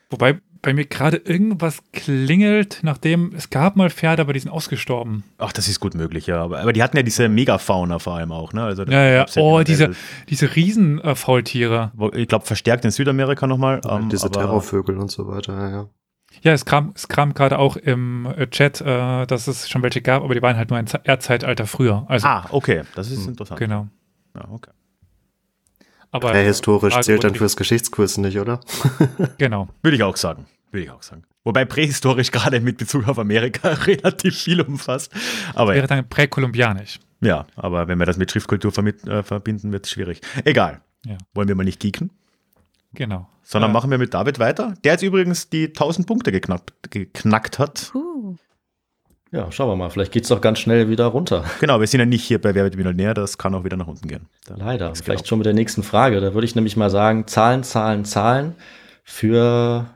[0.09, 5.23] Wobei bei mir gerade irgendwas klingelt, nachdem es gab mal Pferde, aber die sind ausgestorben.
[5.37, 6.41] Ach, das ist gut möglich, ja.
[6.41, 8.53] Aber, aber die hatten ja diese Megafauna vor allem auch.
[8.53, 8.63] Ne?
[8.63, 9.25] Also, Ja, ja.
[9.35, 9.91] Oh, diese,
[10.29, 11.91] diese Riesen-Faultiere.
[11.95, 13.81] Wo- Ich glaube, verstärkt in Südamerika nochmal.
[13.89, 15.89] ähm, diese aber- Terrorvögel und so weiter, ja, ja.
[16.41, 20.01] Ja, es kam, es kam gerade auch im äh, Chat, äh, dass es schon welche
[20.01, 22.05] gab, aber die waren halt nur ein Ze- Erdzeitalter früher.
[22.07, 23.59] Also, Ah, okay, das ist Hm, interessant.
[23.59, 23.87] genau.
[24.35, 24.71] Ja, okay.
[26.13, 28.59] Aber Prähistorisch zählt dann fürs Geschichtsquiz nicht, oder?
[29.37, 29.67] Genau.
[29.81, 30.45] Würde ich auch sagen.
[30.71, 31.23] Würde ich auch sagen.
[31.43, 35.11] Wobei prähistorisch gerade mit Bezug auf Amerika relativ viel umfasst.
[35.53, 36.99] Aber Wäre dann präkolumbianisch.
[37.19, 40.21] ja, aber wenn wir das mit Schriftkultur äh, verbinden, wird es schwierig.
[40.45, 40.79] Egal.
[41.05, 41.17] Ja.
[41.33, 42.11] Wollen wir mal nicht geeken,
[42.93, 43.27] Genau.
[43.43, 47.59] sondern Äh, machen wir mit David weiter, der jetzt übrigens die 1000 Punkte geknackt, geknackt
[47.59, 47.89] hat.
[47.91, 48.37] Puh.
[49.33, 49.89] Ja, schauen wir mal.
[49.89, 51.43] Vielleicht geht's doch ganz schnell wieder runter.
[51.59, 53.87] Genau, wir sind ja nicht hier bei Wer wird Millionär, das kann auch wieder nach
[53.87, 54.27] unten gehen.
[54.45, 54.91] Da- Leider.
[54.91, 55.29] Ist Vielleicht genau.
[55.29, 56.21] schon mit der nächsten Frage.
[56.21, 58.55] Da würde ich nämlich mal sagen, Zahlen, Zahlen, Zahlen
[59.03, 59.89] für,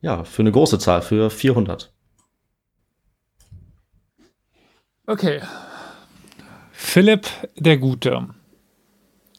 [0.00, 1.92] ja, für eine große Zahl, für 400.
[5.06, 5.40] Okay.
[6.72, 8.28] Philipp der Gute,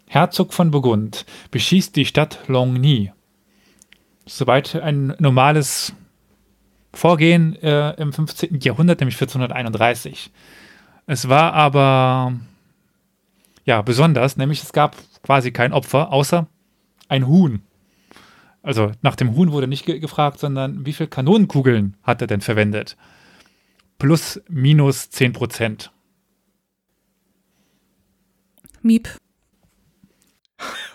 [0.08, 3.12] Herzog von Burgund, beschießt die Stadt Longny.
[4.28, 5.94] Soweit ein normales
[6.94, 8.60] Vorgehen äh, im 15.
[8.60, 10.32] Jahrhundert, nämlich 1431.
[11.08, 12.34] Es war aber
[13.66, 16.48] ja besonders, nämlich es gab quasi kein Opfer, außer
[17.08, 17.62] ein Huhn.
[18.64, 22.42] Also nach dem Huhn wurde nicht ge gefragt, sondern wie viele Kanonenkugeln hat er denn
[22.42, 22.96] verwendet?
[23.98, 25.92] Plus, minus 10 Prozent.
[28.82, 29.10] Miep.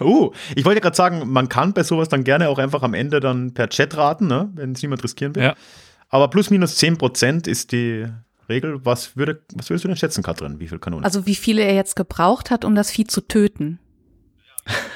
[0.01, 3.21] Uh, ich wollte gerade sagen, man kann bei sowas dann gerne auch einfach am Ende
[3.21, 4.51] dann per Chat raten, ne?
[4.55, 5.43] wenn es niemand riskieren will.
[5.43, 5.55] Ja.
[6.09, 8.07] Aber plus minus 10% ist die
[8.49, 8.85] Regel.
[8.85, 10.61] Was, würde, was würdest du denn schätzen, Katrin?
[10.61, 11.05] Wie viel Kanonen?
[11.05, 13.81] Also wie viele er jetzt gebraucht hat, um das Vieh zu töten.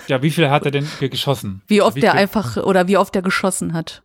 [0.08, 1.62] Ja, wie viel hat er denn ge- geschossen?
[1.68, 4.02] Wie oft Wie er einfach oder wie oft er geschossen hat.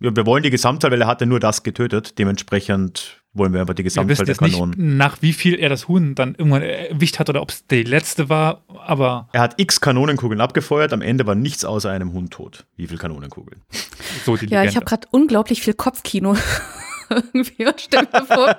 [0.00, 2.18] ja, wir wollen die Gesamtzahl, weil er hatte nur das getötet.
[2.18, 4.96] Dementsprechend wollen wir einfach die wissen der jetzt nicht, Kanonen.
[4.96, 8.28] nach wie viel er das Huhn dann irgendwann erwischt hat oder ob es die letzte
[8.28, 12.66] war, aber Er hat x Kanonenkugeln abgefeuert, am Ende war nichts außer einem Hund tot.
[12.76, 13.60] Wie viele Kanonenkugeln?
[14.24, 14.68] so die Ja, Legende.
[14.70, 16.36] ich habe gerade unglaublich viel Kopfkino.
[17.10, 18.56] Irgendwie, und stell mir vor,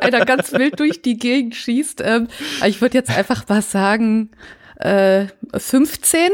[0.00, 2.02] einer ganz wild durch die Gegend schießt.
[2.04, 2.28] Ähm,
[2.66, 4.30] ich würde jetzt einfach mal sagen,
[4.76, 5.26] äh,
[5.56, 6.28] 15?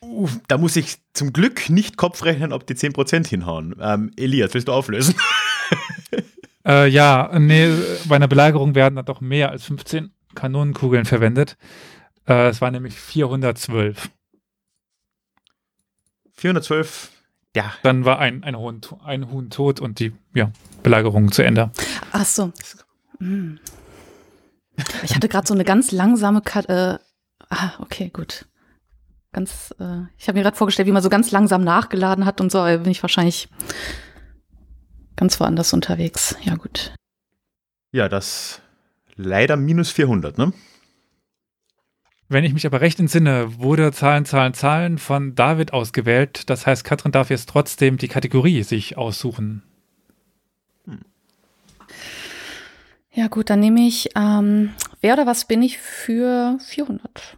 [0.00, 3.74] Uff, da muss ich zum Glück nicht Kopf rechnen, ob die 10% hinhauen.
[3.80, 5.14] Ähm, Elias, willst du auflösen?
[6.66, 7.68] Äh, ja, nee,
[8.08, 11.58] bei einer Belagerung werden dann doch mehr als 15 Kanonenkugeln verwendet.
[12.26, 14.08] Äh, es waren nämlich 412.
[16.32, 17.10] 412,
[17.54, 21.70] ja, Dann war ein, ein, Huhn, ein Huhn tot und die ja, Belagerung zu Ende.
[22.12, 22.50] Ach so.
[23.18, 23.60] Hm.
[25.02, 26.98] Ich hatte gerade so eine ganz langsame Kat äh,
[27.50, 28.46] Ah, okay, gut.
[29.32, 32.50] Ganz, äh, ich habe mir gerade vorgestellt, wie man so ganz langsam nachgeladen hat und
[32.50, 33.48] so, bin ich wahrscheinlich
[35.16, 36.36] ganz woanders unterwegs.
[36.42, 36.94] Ja, gut.
[37.92, 38.60] ja, das
[39.16, 40.52] leider minus 400, ne?
[42.28, 46.48] Wenn ich mich aber recht entsinne, wurde Zahlen, Zahlen, Zahlen von David ausgewählt.
[46.50, 49.62] Das heißt, Katrin darf jetzt trotzdem die Kategorie sich aussuchen.
[53.12, 57.36] Ja, gut, dann nehme ich, ähm, wer oder was bin ich für 400?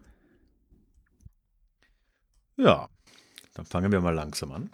[2.56, 2.88] Ja,
[3.52, 4.70] dann fangen wir mal langsam an.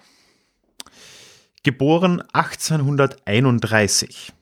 [1.64, 4.32] Geboren 1831.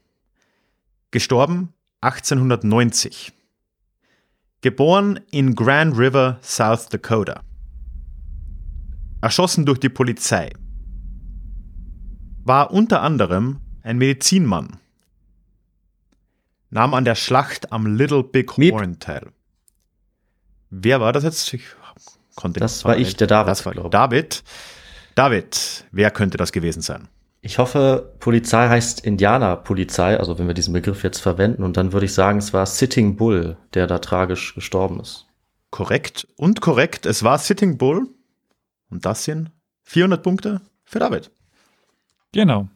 [1.11, 3.35] Gestorben 1890.
[4.62, 7.42] Geboren in Grand River, South Dakota.
[9.20, 10.50] Erschossen durch die Polizei.
[12.44, 14.78] War unter anderem ein Medizinmann.
[16.70, 18.50] Nahm an der Schlacht am Little Big.
[18.56, 19.30] Horn teil.
[20.70, 21.52] Wer war das jetzt?
[21.52, 21.64] Ich
[22.35, 23.74] konnte Das nicht war ich, der David, Das war.
[23.90, 24.42] David.
[25.14, 27.08] David, wer könnte das gewesen sein?
[27.42, 31.62] Ich hoffe, Polizei heißt Indianerpolizei, also wenn wir diesen Begriff jetzt verwenden.
[31.62, 35.26] Und dann würde ich sagen, es war Sitting Bull, der da tragisch gestorben ist.
[35.70, 37.06] Korrekt und korrekt.
[37.06, 38.08] Es war Sitting Bull.
[38.90, 39.50] Und das sind
[39.84, 41.30] 400 Punkte für David.
[42.32, 42.68] Genau.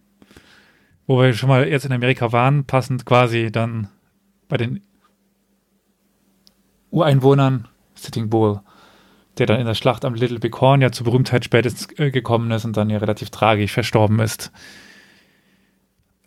[1.07, 3.89] Wo wir schon mal jetzt in Amerika waren, passend quasi dann
[4.49, 4.83] bei den
[6.91, 8.61] Ureinwohnern Sitting Bull,
[9.39, 12.51] der dann in der Schlacht am Little Big Horn ja zur Berühmtheit spätestens äh, gekommen
[12.51, 14.53] ist und dann ja relativ tragisch verstorben ist.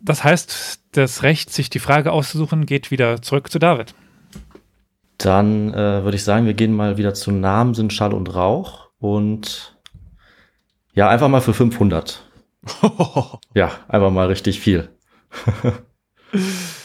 [0.00, 3.94] Das heißt, das Recht, sich die Frage auszusuchen, geht wieder zurück zu David.
[5.18, 8.90] Dann äh, würde ich sagen, wir gehen mal wieder zu Namen sind Schall und Rauch
[8.98, 9.76] und
[10.94, 12.24] ja, einfach mal für 500.
[13.54, 14.90] Ja, einfach mal richtig viel.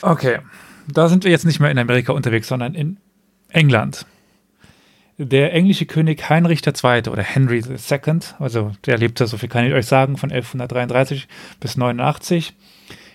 [0.01, 0.39] Okay,
[0.87, 2.99] da sind wir jetzt nicht mehr in Amerika unterwegs, sondern in
[3.49, 4.05] England.
[5.17, 7.09] Der englische König Heinrich II.
[7.09, 11.27] oder Henry II., also der lebte, so viel kann ich euch sagen, von 1133
[11.59, 12.53] bis 89,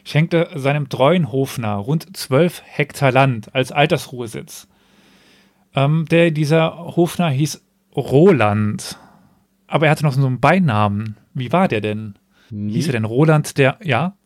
[0.04, 4.68] schenkte seinem treuen Hofner rund 12 Hektar Land als Altersruhesitz.
[5.74, 7.62] Ähm, der, dieser Hofner hieß
[7.96, 8.98] Roland,
[9.66, 11.16] aber er hatte noch so einen Beinamen.
[11.34, 12.14] Wie war der denn?
[12.50, 14.16] Hieß er denn Roland der, ja?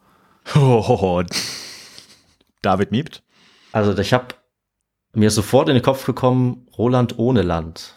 [2.63, 3.23] David miebt.
[3.73, 4.27] Also ich habe
[5.15, 7.95] mir ist sofort in den Kopf gekommen, Roland ohne Land.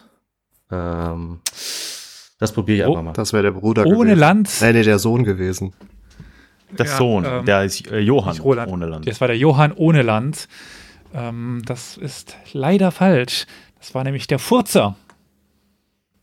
[0.70, 1.40] Ähm,
[2.38, 2.90] das probiere ich Oh.
[2.90, 3.12] einfach mal.
[3.12, 4.18] Das wäre der Bruder Ohne gewesen.
[4.18, 4.50] Land.
[4.60, 5.72] Nee, nee, der Sohn gewesen.
[6.78, 8.70] Der Ja, Sohn, ähm, der ist äh, Johann Roland.
[8.72, 9.06] ohne Land.
[9.08, 10.48] Das war der Johann ohne Land.
[11.14, 13.46] Ähm, das ist leider falsch.
[13.78, 14.96] Das war nämlich der Furzer.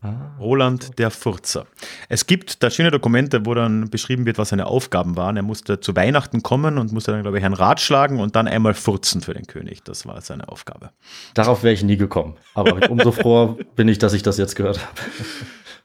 [0.04, 0.36] Ah.
[0.38, 1.66] Roland der Furzer.
[2.10, 5.38] Es gibt da schöne Dokumente, wo dann beschrieben wird, was seine Aufgaben waren.
[5.38, 8.50] Er musste zu Weihnachten kommen und musste dann, glaube ich, einen Rat schlagen und dann
[8.50, 9.82] einmal furzen für den König.
[9.84, 10.92] Das war seine Aufgabe.
[11.34, 12.36] Darauf wäre ich nie gekommen.
[12.54, 15.02] Aber umso froher bin ich, dass ich das jetzt gehört habe.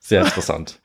[0.01, 0.81] Sehr interessant.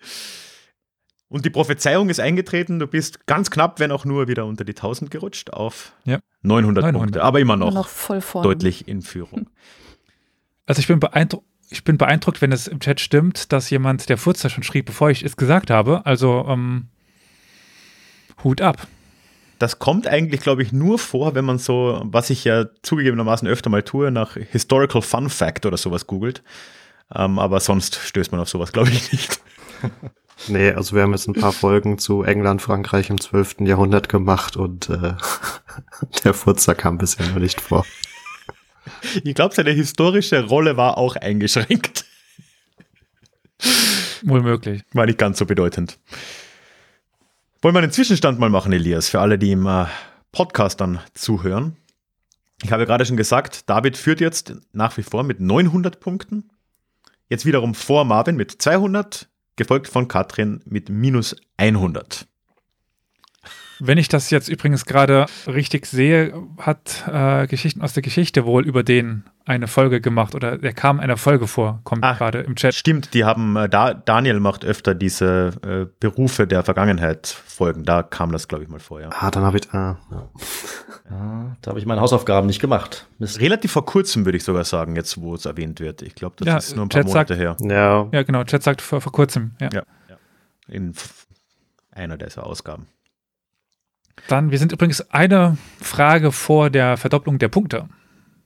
[1.28, 2.78] Und die Prophezeiung ist eingetreten.
[2.78, 6.19] Du bist ganz knapp, wenn auch nur wieder unter die 1000 gerutscht, auf Ja.
[6.43, 7.02] 900, 900.
[7.02, 7.24] Punkte.
[7.24, 9.50] Aber immer noch, Noch voll deutlich in Führung.
[10.67, 11.48] Also ich bin beeindruckt.
[11.74, 15.10] Ich bin beeindruckt, wenn es im Chat stimmt, dass jemand der Furzer schon schrieb, bevor
[15.10, 16.06] ich es gesagt habe.
[16.06, 16.86] Also ähm,
[18.44, 18.86] Hut ab.
[19.58, 23.72] Das kommt eigentlich, glaube ich, nur vor, wenn man so, was ich ja zugegebenermaßen öfter
[23.72, 26.44] mal tue, nach Historical Fun Fact oder sowas googelt.
[27.12, 29.42] Ähm, aber sonst stößt man auf sowas, glaube ich, nicht.
[30.48, 33.62] Nee, also wir haben jetzt ein paar Folgen zu England, Frankreich im 12.
[33.62, 35.14] Jahrhundert gemacht und äh,
[36.26, 37.86] der Furzer kam bisher noch nicht vor.
[39.24, 42.06] Ich glaube, seine historische Rolle war auch eingeschränkt.
[44.24, 44.84] Wohl möglich.
[44.93, 46.00] War nicht ganz so bedeutend.
[47.62, 49.86] Wollen wir einen Zwischenstand mal machen, Elias, für alle, die im äh,
[50.32, 51.78] Podcast dann zuhören?
[52.62, 56.50] Ich habe gerade schon gesagt, David führt jetzt nach wie vor mit 900 Punkten.
[57.30, 62.28] Jetzt wiederum vor Marvin mit 200, gefolgt von Katrin mit minus 100.
[63.86, 68.65] Wenn ich das jetzt übrigens gerade richtig sehe, hat äh, Geschichten aus der Geschichte wohl
[68.65, 72.56] über den eine Folge gemacht oder der kam einer Folge vor, kommt Ach, gerade im
[72.56, 72.74] Chat.
[72.76, 77.84] Stimmt, die haben, äh, da, Daniel macht öfter diese äh, Berufe der Vergangenheit Folgen.
[77.84, 79.10] Da kam das, glaube ich, mal vor, ja.
[79.19, 79.69] Ah, dann habe ich.
[79.74, 80.30] Ah, ja.
[81.12, 83.06] Ja, da habe ich meine Hausaufgaben nicht gemacht.
[83.19, 83.41] Mist.
[83.41, 86.02] Relativ vor kurzem, würde ich sogar sagen, jetzt wo es erwähnt wird.
[86.02, 87.78] Ich glaube, das Ja, ist nur ein paar Chat Monate sagt- her.
[87.78, 88.08] ja.
[88.13, 89.52] Ja, genau, Chat sagt vor, vor kurzem.
[89.60, 89.69] Ja.
[89.74, 89.84] Ja.
[90.69, 90.93] In
[91.91, 92.88] einer dieser Ausgaben.
[94.28, 97.88] Dann, wir sind übrigens eine Frage vor der Verdopplung der Punkte.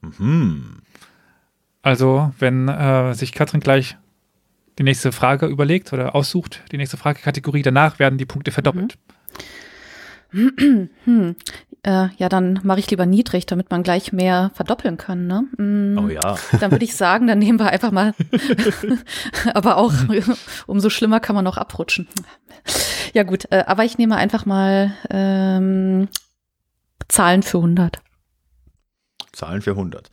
[0.01, 0.79] Mhm.
[1.81, 3.97] Also, wenn äh, sich Katrin gleich
[4.77, 8.97] die nächste Frage überlegt oder aussucht, die nächste Fragekategorie, danach werden die Punkte verdoppelt.
[10.29, 11.37] Hm.
[11.83, 15.27] Äh, ja, dann mache ich lieber niedrig, damit man gleich mehr verdoppeln kann.
[15.27, 15.43] Ne?
[15.57, 16.35] Mm, Oh ja.
[16.59, 18.13] Dann würde ich sagen, dann nehmen wir einfach mal.
[19.53, 19.93] aber auch
[20.67, 22.07] umso schlimmer kann man noch abrutschen.
[23.13, 26.09] Ja gut, äh, aber ich nehme einfach mal ähm,
[27.07, 28.01] Zahlen für 100.
[29.31, 30.09] Zahlen für 100.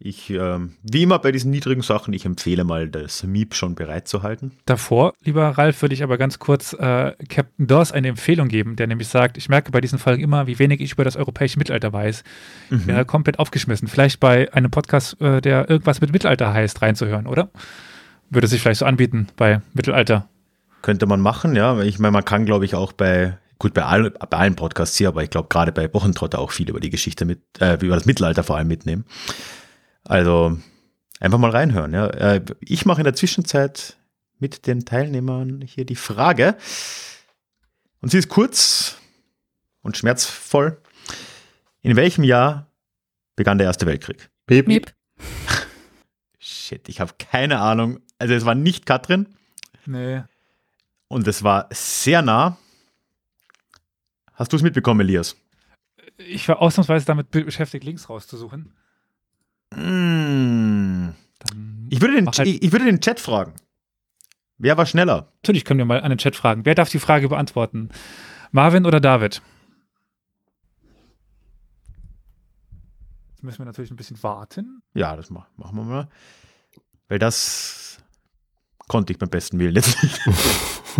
[0.00, 4.06] Ich, ähm, wie immer bei diesen niedrigen Sachen, ich empfehle mal, das Miep schon bereit
[4.06, 4.52] zu halten.
[4.64, 8.86] Davor, lieber Ralf, würde ich aber ganz kurz äh, Captain Dawes eine Empfehlung geben, der
[8.86, 11.92] nämlich sagt, ich merke bei diesen Folgen immer, wie wenig ich über das europäische Mittelalter
[11.92, 12.22] weiß.
[12.70, 12.86] Mhm.
[12.86, 13.88] Wäre komplett aufgeschmissen.
[13.88, 17.50] Vielleicht bei einem Podcast, äh, der irgendwas mit Mittelalter heißt, reinzuhören, oder?
[18.30, 20.28] Würde sich vielleicht so anbieten bei Mittelalter.
[20.82, 21.80] Könnte man machen, ja.
[21.80, 25.08] Ich meine, man kann, glaube ich, auch bei, gut, bei, all, bei allen Podcasts hier,
[25.08, 28.06] aber ich glaube, gerade bei Wochentrotter auch viel über die Geschichte mit, äh, über das
[28.06, 29.04] Mittelalter vor allem mitnehmen.
[30.04, 30.58] Also
[31.20, 32.06] einfach mal reinhören, ja.
[32.08, 33.96] Äh, ich mache in der Zwischenzeit
[34.38, 36.56] mit den Teilnehmern hier die Frage.
[38.00, 38.96] Und sie ist kurz
[39.82, 40.80] und schmerzvoll.
[41.82, 42.70] In welchem Jahr
[43.36, 44.30] begann der Erste Weltkrieg?
[44.46, 44.68] Baby.
[44.74, 44.94] Miep.
[46.38, 48.00] Shit, ich habe keine Ahnung.
[48.18, 49.28] Also es war nicht Katrin.
[49.86, 50.22] Nee.
[51.08, 52.58] Und es war sehr nah.
[54.34, 55.36] Hast du es mitbekommen, Elias?
[56.18, 58.72] Ich war ausnahmsweise damit be- beschäftigt, Links rauszusuchen.
[59.78, 61.14] Mm.
[61.38, 63.54] Dann Ich, würde den, halt- ich, ich würde den Chat fragen.
[64.58, 65.32] Wer war schneller?
[65.36, 66.64] Natürlich können wir mal an den Chat fragen.
[66.64, 67.90] Wer darf die Frage beantworten?
[68.50, 69.40] Marvin oder David?
[73.30, 74.82] Jetzt müssen wir natürlich ein bisschen warten.
[74.94, 76.08] Ja, das mach, machen wir mal.
[77.08, 77.98] Weil das
[78.88, 80.20] konnte ich beim besten Willen jetzt nicht.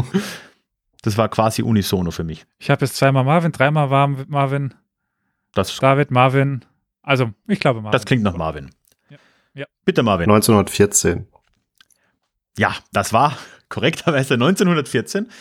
[1.02, 2.46] das war quasi unisono für mich.
[2.58, 3.88] Ich habe jetzt zweimal Marvin, dreimal
[4.28, 4.74] Marvin,
[5.52, 6.64] Das, David, Marvin.
[7.08, 7.92] Also, ich glaube Marvin.
[7.92, 8.68] das klingt nach Marvin.
[9.08, 9.16] Ja.
[9.54, 9.66] Ja.
[9.86, 10.28] Bitte, Marvin.
[10.28, 11.26] 1914.
[12.58, 13.38] Ja, das war
[13.70, 15.24] korrekterweise 1914.
[15.24, 15.34] Das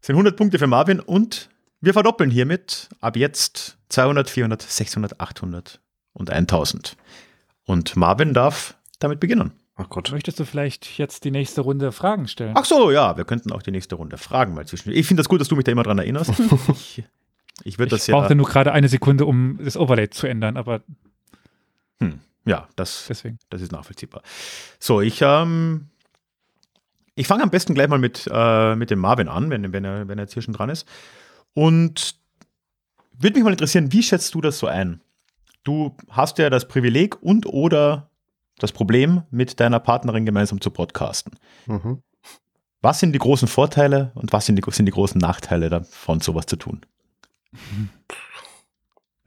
[0.00, 1.48] sind 100 Punkte für Marvin und
[1.80, 5.80] wir verdoppeln hiermit ab jetzt 200, 400, 600, 800
[6.12, 6.96] und 1000.
[7.66, 9.52] Und Marvin darf damit beginnen.
[9.76, 10.10] Ach Gott.
[10.10, 12.54] Möchtest du vielleicht jetzt die nächste Runde Fragen stellen?
[12.56, 14.90] Ach so, ja, wir könnten auch die nächste Runde fragen mal zwischen.
[14.90, 16.32] Ich finde das gut, dass du mich da immer dran erinnerst.
[16.72, 17.04] Ich,
[17.64, 18.34] ich würde das ich brauchte ja.
[18.34, 20.82] nur gerade eine Sekunde, um das Overlay zu ändern, aber
[22.02, 23.38] Hm, ja, das, deswegen.
[23.50, 24.22] das ist nachvollziehbar.
[24.78, 25.88] So, ich, ähm,
[27.14, 30.08] ich fange am besten gleich mal mit, äh, mit dem Marvin an, wenn, wenn, er,
[30.08, 30.86] wenn er jetzt hier schon dran ist.
[31.54, 32.16] Und
[33.12, 35.00] würde mich mal interessieren, wie schätzt du das so ein?
[35.64, 38.10] Du hast ja das Privileg und oder
[38.58, 41.32] das Problem, mit deiner Partnerin gemeinsam zu podcasten.
[41.66, 42.02] Mhm.
[42.80, 46.46] Was sind die großen Vorteile und was sind die, sind die großen Nachteile davon, sowas
[46.46, 46.80] zu tun?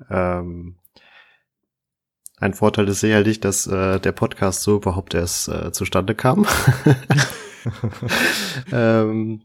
[0.09, 0.75] Ähm,
[2.37, 6.45] ein Vorteil ist sicherlich, dass äh, der Podcast so überhaupt erst äh, zustande kam.
[8.71, 9.41] ähm,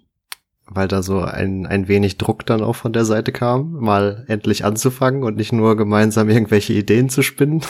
[0.71, 4.65] weil da so ein, ein wenig Druck dann auch von der Seite kam, mal endlich
[4.65, 7.63] anzufangen und nicht nur gemeinsam irgendwelche Ideen zu spinnen.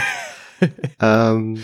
[1.00, 1.62] ähm,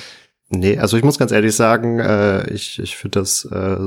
[0.51, 3.79] nee, also ich muss ganz ehrlich sagen, äh, ich, ich finde das äh,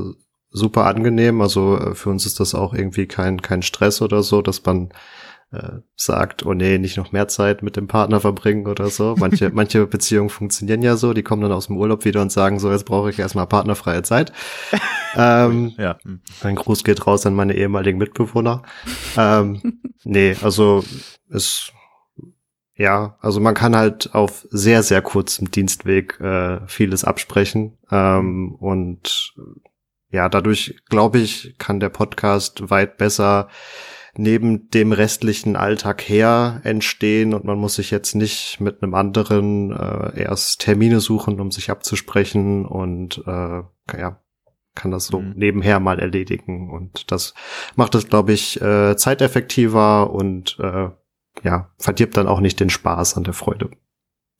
[0.50, 1.40] super angenehm.
[1.40, 4.90] Also äh, für uns ist das auch irgendwie kein, kein Stress oder so, dass man
[5.52, 9.14] äh, sagt, oh nee, nicht noch mehr Zeit mit dem Partner verbringen oder so.
[9.18, 12.58] Manche, manche Beziehungen funktionieren ja so, die kommen dann aus dem Urlaub wieder und sagen
[12.58, 14.32] so, jetzt brauche ich erstmal partnerfreie Zeit.
[15.16, 15.98] ähm, Ja.
[16.42, 18.62] ein Gruß geht raus an meine ehemaligen Mitbewohner.
[19.16, 20.84] ähm, nee, also
[21.28, 21.72] ist
[22.78, 27.78] ja, also man kann halt auf sehr, sehr kurzem Dienstweg äh, vieles absprechen.
[27.90, 29.34] Ähm, und
[30.10, 33.48] ja, dadurch, glaube ich, kann der Podcast weit besser
[34.18, 39.72] neben dem restlichen Alltag her entstehen und man muss sich jetzt nicht mit einem anderen
[39.72, 43.62] äh, erst Termine suchen, um sich abzusprechen und äh,
[43.98, 44.20] ja,
[44.74, 45.32] kann das so Mhm.
[45.36, 47.34] nebenher mal erledigen und das
[47.76, 50.90] macht es, glaube ich, äh, zeiteffektiver und äh,
[51.42, 53.70] ja, verdirbt dann auch nicht den Spaß an der Freude.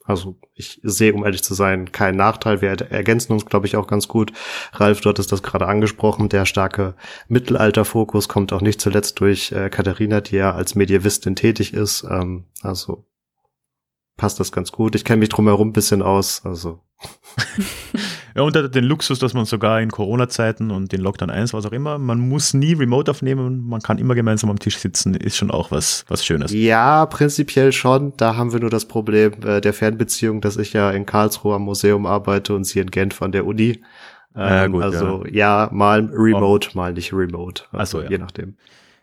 [0.06, 2.60] Also ich sehe, um ehrlich zu sein, keinen Nachteil.
[2.62, 4.32] Wir ergänzen uns, glaube ich, auch ganz gut.
[4.72, 6.28] Ralf, du hattest das gerade angesprochen.
[6.28, 6.94] Der starke
[7.28, 12.04] Mittelalterfokus kommt auch nicht zuletzt durch äh, Katharina, die ja als Medievistin tätig ist.
[12.08, 13.04] Ähm, also
[14.16, 14.94] passt das ganz gut.
[14.94, 16.42] Ich kenne mich drumherum bisschen aus.
[16.44, 16.80] Also
[18.36, 21.64] Ja, und hat den Luxus, dass man sogar in Corona-Zeiten und in Lockdown 1, was
[21.64, 25.38] auch immer, man muss nie remote aufnehmen, man kann immer gemeinsam am Tisch sitzen, ist
[25.38, 26.52] schon auch was, was Schönes.
[26.52, 28.12] Ja, prinzipiell schon.
[28.18, 31.62] Da haben wir nur das Problem äh, der Fernbeziehung, dass ich ja in Karlsruhe am
[31.62, 33.80] Museum arbeite und sie in Genf an der Uni.
[34.36, 35.70] Ähm, Ja, gut, also ja.
[35.72, 37.64] mal remote, mal nicht remote.
[37.72, 38.10] Also so, ja.
[38.10, 38.56] je nachdem.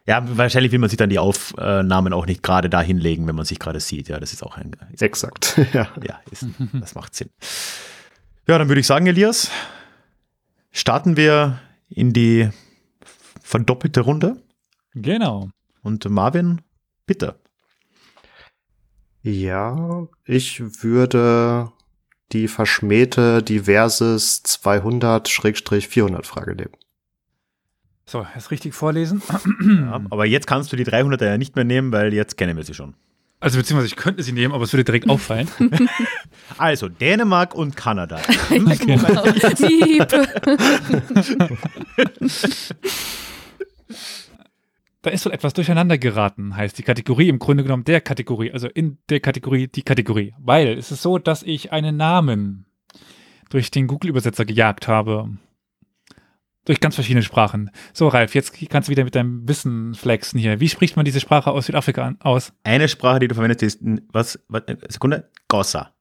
[0.05, 3.45] Ja, wahrscheinlich will man sich dann die Aufnahmen auch nicht gerade da hinlegen, wenn man
[3.45, 4.09] sich gerade sieht.
[4.09, 5.57] Ja, das ist auch ein, ist, Exakt.
[5.73, 5.87] ja.
[6.03, 7.29] ja, ist, das macht Sinn.
[8.47, 9.49] Ja, dann würde ich sagen, Elias,
[10.71, 12.49] starten wir in die
[13.41, 14.41] verdoppelte Runde.
[14.93, 15.49] Genau.
[15.81, 16.61] Und Marvin,
[17.05, 17.39] bitte.
[19.21, 21.71] Ja, ich würde
[22.33, 26.73] die verschmähte Diverses 200-400 Frage nehmen.
[28.05, 29.21] So, jetzt richtig vorlesen.
[29.61, 32.65] Ja, aber jetzt kannst du die 300er ja nicht mehr nehmen, weil jetzt kennen wir
[32.65, 32.95] sie schon.
[33.43, 35.49] Also beziehungsweise ich könnte sie nehmen, aber es würde direkt auffallen.
[36.57, 38.21] Also, Dänemark und Kanada.
[38.49, 39.23] Genau.
[45.01, 48.67] Da ist wohl etwas durcheinander geraten, heißt die Kategorie im Grunde genommen der Kategorie, also
[48.67, 50.33] in der Kategorie die Kategorie.
[50.39, 52.65] Weil es ist so, dass ich einen Namen
[53.49, 55.29] durch den Google-Übersetzer gejagt habe.
[56.65, 57.71] Durch ganz verschiedene Sprachen.
[57.91, 60.61] So, Ralf, jetzt kannst du wieder mit deinem Wissen flexen hier.
[60.61, 62.53] Wie spricht man diese Sprache aus Südafrika an, aus?
[62.63, 63.79] Eine Sprache, die du verwendest, ist,
[64.13, 65.93] was, was Sekunde, Gossa.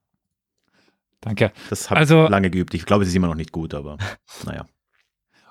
[1.21, 1.53] Danke.
[1.69, 2.75] Das habe Also- ich lange geübt.
[2.75, 3.99] Ich glaube, es ist immer noch nicht gut, aber
[4.45, 4.67] naja.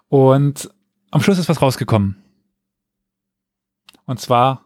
[0.07, 0.69] Und
[1.11, 2.15] am Schluss ist was rausgekommen.
[4.05, 4.65] Und zwar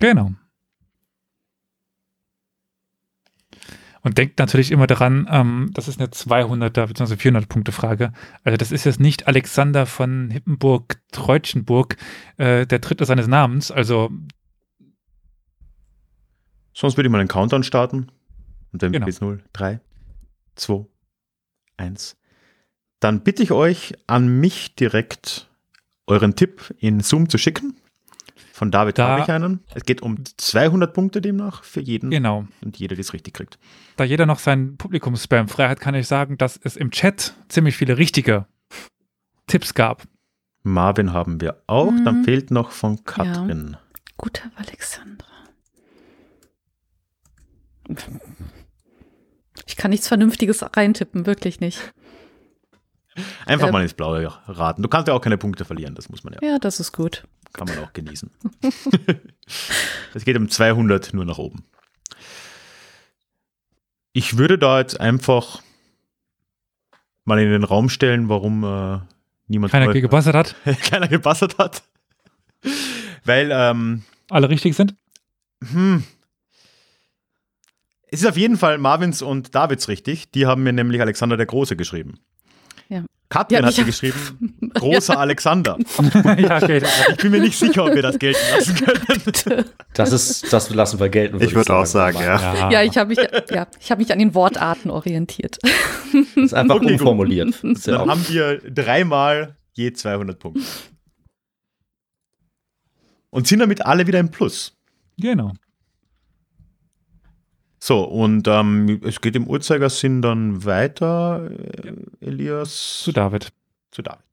[0.00, 0.32] Genau.
[4.08, 7.16] Und denkt natürlich immer daran, ähm, das ist eine 200er bzw.
[7.16, 8.14] 400 Punkte Frage.
[8.42, 11.98] Also das ist jetzt nicht Alexander von Hippenburg Treutschenburg,
[12.38, 13.70] äh, der Dritte seines Namens.
[13.70, 14.10] Also
[16.72, 18.10] Sonst würde ich mal einen Countdown starten.
[18.72, 19.04] Und dann Genau.
[19.04, 19.78] geht's 0, 3,
[20.54, 20.86] 2,
[21.76, 22.16] 1.
[23.00, 25.50] Dann bitte ich euch, an mich direkt
[26.06, 27.76] euren Tipp in Zoom zu schicken.
[28.58, 29.60] Von David Da- habe ich einen.
[29.72, 32.48] Es geht um 200 Punkte demnach für jeden genau.
[32.60, 33.56] und jeder, der es richtig kriegt.
[33.96, 37.76] Da jeder noch seinen Publikumsspam frei hat, kann ich sagen, dass es im Chat ziemlich
[37.76, 38.46] viele richtige
[39.46, 40.02] Tipps gab.
[40.64, 41.92] Marvin haben wir auch.
[42.04, 42.24] Dann Mhm.
[42.24, 43.76] fehlt noch von Katrin.
[44.16, 45.26] Guter Alexandra.
[49.66, 51.92] Ich kann nichts Vernünftiges reintippen, wirklich nicht.
[53.46, 53.72] Einfach Ähm.
[53.72, 54.82] mal ins Blaue raten.
[54.82, 57.24] Du kannst ja auch keine Punkte verlieren, das muss man ja, Ja, das ist gut.
[57.52, 58.30] Kann man auch genießen.
[60.14, 61.64] es geht um 200 nur nach oben.
[64.12, 65.62] Ich würde da jetzt einfach
[67.24, 69.00] mal in den Raum stellen, warum äh,
[69.46, 71.82] niemand Keiner vorher- gebassert hat, keiner gebassert hat.
[73.24, 74.94] Weil, ähm, alle richtig sind.
[75.62, 76.04] hm,
[78.10, 80.30] es ist auf jeden Fall Marvins und Davids richtig.
[80.30, 82.18] Die haben mir nämlich Alexander der Große geschrieben.
[83.30, 83.40] Ja.
[83.40, 85.76] Katrin Ja, hat hab- geschrieben, großer Alexander.
[86.38, 86.82] ja, okay.
[87.10, 89.64] Ich bin mir nicht sicher, ob wir das gelten lassen können.
[89.94, 91.40] Das ist, das lassen wir gelten.
[91.42, 92.54] Ich würde auch sagen, ja.
[92.54, 93.18] Ja, Ja, ich habe mich,
[93.50, 95.58] ja, ich hab mich an den Wortarten orientiert.
[95.62, 96.92] Das ist einfach Okay, gut.
[97.00, 97.54] umformuliert.
[97.62, 100.62] Ja Dann haben wir dreimal je 200 Punkte.
[103.30, 104.72] Und sind damit alle wieder im Plus.
[105.18, 105.52] Genau.
[107.80, 113.52] So, und ähm, es geht im Uhrzeigersinn dann weiter, äh, Elias, Zu David.
[113.90, 114.24] zu David.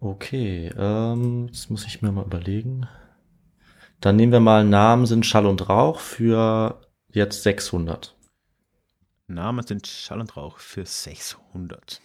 [0.00, 2.88] okay, ähm, jetzt muss ich mir mal überlegen.
[4.00, 6.80] Dann nehmen wir mal Namen sind Schall und Rauch für
[7.12, 8.16] jetzt 600.
[9.28, 12.00] Namen sind Schall und Rauch für 600.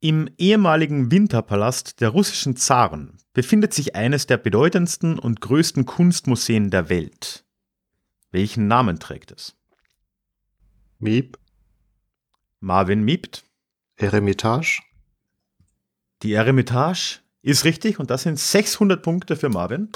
[0.00, 6.88] Im ehemaligen Winterpalast der russischen Zaren befindet sich eines der bedeutendsten und größten Kunstmuseen der
[6.88, 7.44] Welt.
[8.32, 9.56] Welchen Namen trägt es?
[10.98, 11.38] Miep,
[12.60, 13.44] Marvin miebt.
[13.96, 14.80] Eremitage,
[16.22, 19.90] Die Eremitage ist richtig und das sind 600 Punkte für Marvin.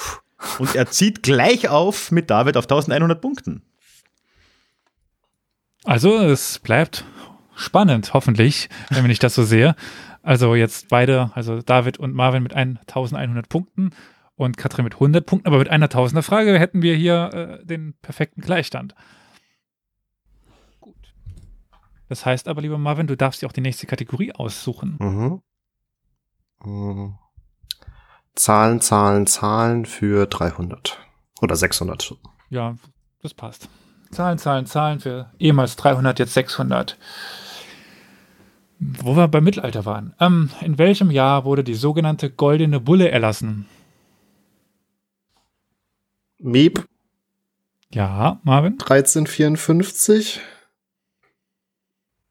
[0.59, 3.63] Und er zieht gleich auf mit David auf 1100 Punkten.
[5.85, 7.05] Also es bleibt
[7.55, 9.77] spannend, hoffentlich, wenn ich das so sehe.
[10.25, 13.91] Also jetzt beide, also David und Marvin mit 1100 Punkten
[14.37, 17.93] und Katrin mit 100 Punkten, aber mit einer Tausender Frage hätten wir hier äh, den
[18.01, 18.95] perfekten Gleichstand.
[20.81, 21.15] Gut.
[22.09, 24.97] Das heißt aber, lieber Marvin, du darfst dir auch die nächste Kategorie aussuchen.
[24.99, 25.43] Mhm.
[26.65, 27.19] Mhm.
[28.35, 30.99] Zahlen, Zahlen, Zahlen für 300
[31.43, 32.17] oder 600.
[32.49, 32.77] Ja,
[33.21, 33.69] das passt.
[34.11, 36.97] Zahlen, Zahlen, Zahlen für ehemals 300, jetzt 600.
[38.99, 40.15] Wo wir beim Mittelalter waren.
[40.21, 43.67] Ähm, in welchem Jahr wurde die sogenannte Goldene Bulle erlassen?
[46.39, 46.87] Miep
[47.91, 48.73] Ja, Marvin?
[48.73, 50.41] 1354.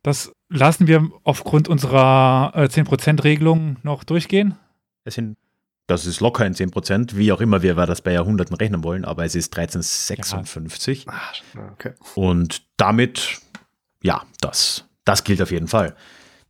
[0.04, 4.56] Das lassen wir aufgrund unserer äh, 10%-Regelung noch durchgehen.
[5.06, 5.38] Es sind,
[5.88, 9.26] das ist locker in 10%, wie auch immer wir das bei Jahrhunderten rechnen wollen, aber
[9.26, 11.08] es ist 1356.
[11.08, 11.32] Ah,
[11.72, 11.94] okay.
[12.14, 13.40] Und damit,
[14.04, 15.96] ja, das, das gilt auf jeden Fall.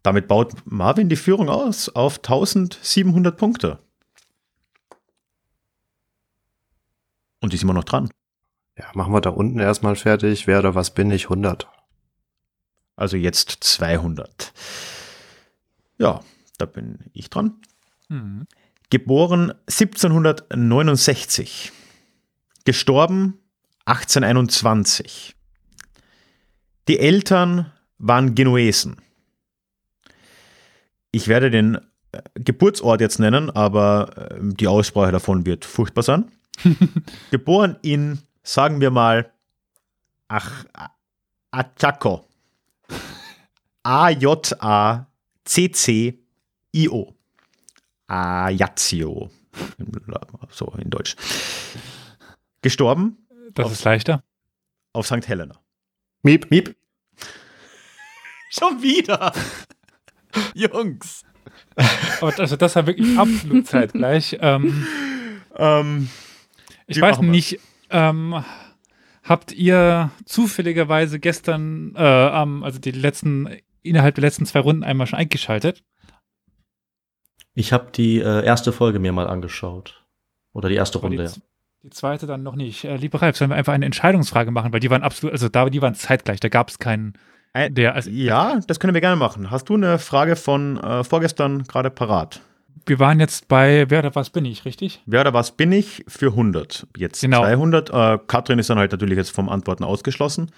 [0.03, 3.79] Damit baut Marvin die Führung aus auf 1700 Punkte.
[7.39, 8.09] Und die sind immer noch dran.
[8.77, 10.47] Ja, machen wir da unten erstmal fertig.
[10.47, 11.23] Wer oder was bin ich?
[11.25, 11.69] 100.
[12.95, 14.53] Also jetzt 200.
[15.97, 16.21] Ja,
[16.57, 17.61] da bin ich dran.
[18.09, 18.47] Mhm.
[18.89, 21.71] Geboren 1769.
[22.65, 23.39] Gestorben
[23.85, 25.35] 1821.
[26.87, 29.01] Die Eltern waren Genuesen.
[31.15, 31.75] Ich werde den
[32.11, 36.31] äh, Geburtsort jetzt nennen, aber äh, die Aussprache davon wird furchtbar sein.
[37.31, 39.31] Geboren in, sagen wir mal,
[40.27, 40.65] Ach,
[41.51, 42.25] Achaco.
[45.83, 47.13] A-J-A-C-C-I-O.
[48.07, 49.29] Ajaccio.
[50.49, 51.15] So in Deutsch.
[52.61, 53.17] Gestorben
[53.53, 54.23] Das ist leichter.
[54.93, 55.27] auf St.
[55.27, 55.59] Helena.
[56.23, 56.49] Miep.
[56.49, 56.75] Miep.
[58.49, 59.33] Schon wieder.
[60.55, 61.23] Jungs.
[62.21, 64.37] Aber also das war wirklich absolut zeitgleich.
[64.39, 64.85] Ähm,
[65.55, 66.09] Ähm,
[66.87, 67.59] ich weiß nicht,
[67.91, 68.43] ähm,
[69.23, 73.47] habt ihr zufälligerweise gestern, äh, am- also die letzten,
[73.83, 75.83] innerhalb der letzten zwei Runden einmal schon eingeschaltet?
[77.53, 80.03] Ich habe die äh, erste Folge mir mal angeschaut.
[80.53, 81.37] Oder die erste Aber die, Runde, ja.
[81.83, 82.83] die zweite dann noch nicht.
[82.85, 85.69] Äh, lieber Ralf, sollen wir einfach eine Entscheidungsfrage machen, weil die waren absolut, also da,
[85.69, 87.13] die waren zeitgleich, da gab es keinen,
[87.53, 89.51] ein, der, also ja, das können wir gerne machen.
[89.51, 92.41] Hast du eine Frage von äh, vorgestern gerade parat?
[92.85, 95.01] wir waren jetzt bei, wer oder was bin ich, richtig?
[95.05, 96.87] Wer oder was bin ich für 100?
[96.97, 97.41] Jetzt Genau.
[97.41, 97.89] 200.
[97.89, 100.51] Äh, Katrin ist dann halt natürlich jetzt vom Antworten ausgeschlossen.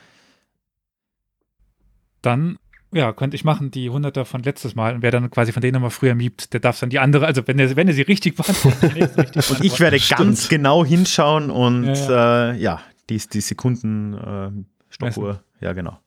[2.22, 2.58] Dann,
[2.92, 5.74] ja, könnte ich machen, die Hunderter von letztes Mal und wer dann quasi von denen
[5.74, 8.36] nochmal früher miebt, der darf dann die andere, also wenn er, wenn er sie richtig
[8.38, 10.20] beantwortet, der richtig Und ich werde Stimmt.
[10.20, 14.50] ganz genau hinschauen und Ja, ja, äh, ja die, die Sekunden äh,
[14.90, 15.44] Stoppuhr.
[15.60, 16.00] Ja, genau.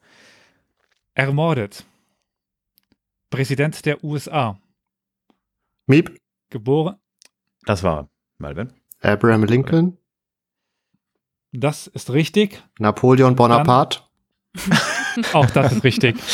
[1.18, 1.84] Ermordet.
[3.30, 4.58] Präsident der USA.
[5.86, 6.18] Miep.
[6.50, 6.96] Geboren,
[7.66, 8.08] Das war
[8.38, 8.72] Melvin.
[9.02, 9.98] Abraham Lincoln.
[11.52, 12.62] das ist richtig.
[12.78, 14.00] Napoleon Bonaparte.
[15.34, 16.16] Auch das ist richtig.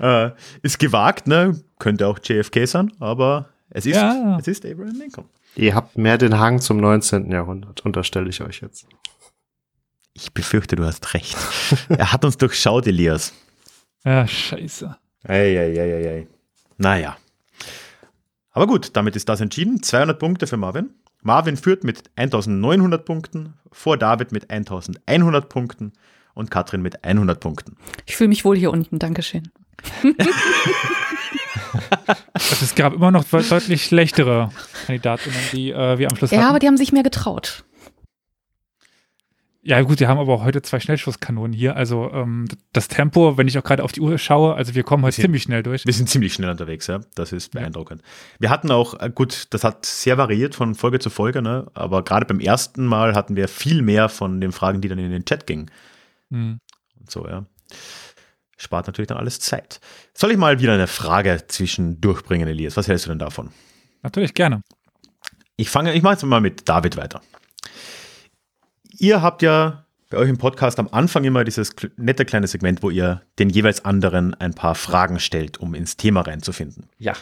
[0.00, 0.30] Äh,
[0.62, 1.60] ist gewagt, ne?
[1.80, 4.38] Könnte auch JFK sein, aber es ist, Ja.
[4.38, 5.28] es ist Abraham Lincoln.
[5.56, 7.32] Ihr habt mehr den Hang zum 19.
[7.32, 8.86] Jahrhundert, unterstelle ich euch jetzt.
[10.12, 11.36] Ich befürchte, du hast recht.
[11.88, 13.32] er hat uns durchschaut, Elias.
[14.08, 14.96] Ja, scheiße.
[15.24, 16.26] Eieieiei.
[16.78, 17.16] Naja.
[18.52, 19.82] Aber gut, damit ist das entschieden.
[19.82, 20.90] 200 Punkte für Marvin.
[21.20, 25.92] Marvin führt mit 1900 Punkten, vor David mit 1100 Punkten
[26.34, 27.76] und Katrin mit 100 Punkten.
[28.06, 29.50] Ich fühle mich wohl hier unten, Dankeschön.
[32.34, 34.50] Es gab immer noch de- deutlich schlechtere
[34.86, 36.48] Kandidatinnen, die äh, wir am Schluss Ja, hatten.
[36.50, 37.64] aber die haben sich mehr getraut.
[39.60, 41.76] Ja, gut, wir haben aber auch heute zwei Schnellschusskanonen hier.
[41.76, 45.02] Also ähm, das Tempo, wenn ich auch gerade auf die Uhr schaue, also wir kommen
[45.02, 45.84] heute Bisschen- ziemlich schnell durch.
[45.84, 47.00] Wir sind ziemlich schnell unterwegs, ja.
[47.16, 48.02] Das ist beeindruckend.
[48.38, 51.66] Wir hatten auch, äh, gut, das hat sehr variiert von Folge zu Folge, ne?
[51.74, 55.10] Aber gerade beim ersten Mal hatten wir viel mehr von den Fragen, die dann in
[55.10, 55.70] den Chat gingen.
[56.30, 56.60] Hm.
[57.00, 57.44] Und so, ja.
[58.56, 59.80] Spart natürlich dann alles Zeit.
[60.14, 62.76] Soll ich mal wieder eine Frage zwischendurch bringen, Elias?
[62.76, 63.50] Was hältst du denn davon?
[64.02, 64.62] Natürlich gerne.
[65.56, 67.20] Ich fange, ich mache jetzt mal mit David weiter.
[68.98, 72.90] Ihr habt ja bei euch im Podcast am Anfang immer dieses nette kleine Segment, wo
[72.90, 76.86] ihr den jeweils anderen ein paar Fragen stellt, um ins Thema reinzufinden.
[76.98, 77.12] Ja.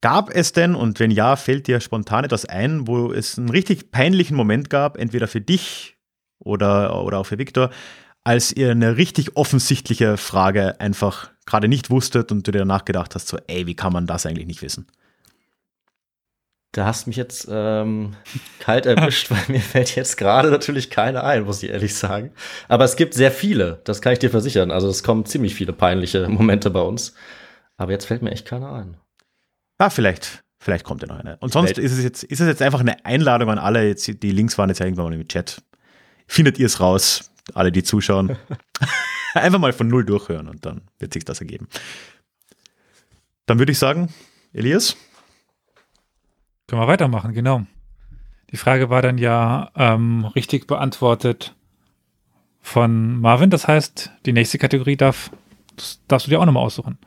[0.00, 3.90] Gab es denn, und wenn ja, fällt dir spontan etwas ein, wo es einen richtig
[3.90, 5.96] peinlichen Moment gab, entweder für dich
[6.38, 7.70] oder, oder auch für Viktor,
[8.22, 13.14] als ihr eine richtig offensichtliche Frage einfach gerade nicht wusstet und du dir danach gedacht
[13.14, 14.86] hast, so, ey, wie kann man das eigentlich nicht wissen?
[16.74, 18.16] Da hast mich jetzt ähm,
[18.58, 22.32] kalt erwischt, weil mir fällt jetzt gerade natürlich keine ein, muss ich ehrlich sagen.
[22.68, 24.70] Aber es gibt sehr viele, das kann ich dir versichern.
[24.70, 27.14] Also es kommen ziemlich viele peinliche Momente bei uns.
[27.76, 28.96] Aber jetzt fällt mir echt keiner ein.
[29.78, 31.36] Ah, vielleicht, vielleicht kommt ja noch eine.
[31.38, 33.86] Und sonst ist es jetzt, ist es jetzt einfach eine Einladung an alle.
[33.86, 35.62] Jetzt, die Links waren jetzt ja irgendwann mal im Chat.
[36.26, 38.36] Findet ihr es raus, alle, die zuschauen.
[39.34, 41.68] einfach mal von null durchhören und dann wird sich das ergeben.
[43.46, 44.12] Dann würde ich sagen,
[44.52, 44.96] Elias,
[46.66, 47.66] Können wir weitermachen, genau.
[48.50, 51.54] Die Frage war dann ja ähm, richtig beantwortet
[52.60, 53.50] von Marvin.
[53.50, 55.30] Das heißt, die nächste Kategorie darf,
[56.08, 56.98] darfst du dir auch nochmal aussuchen.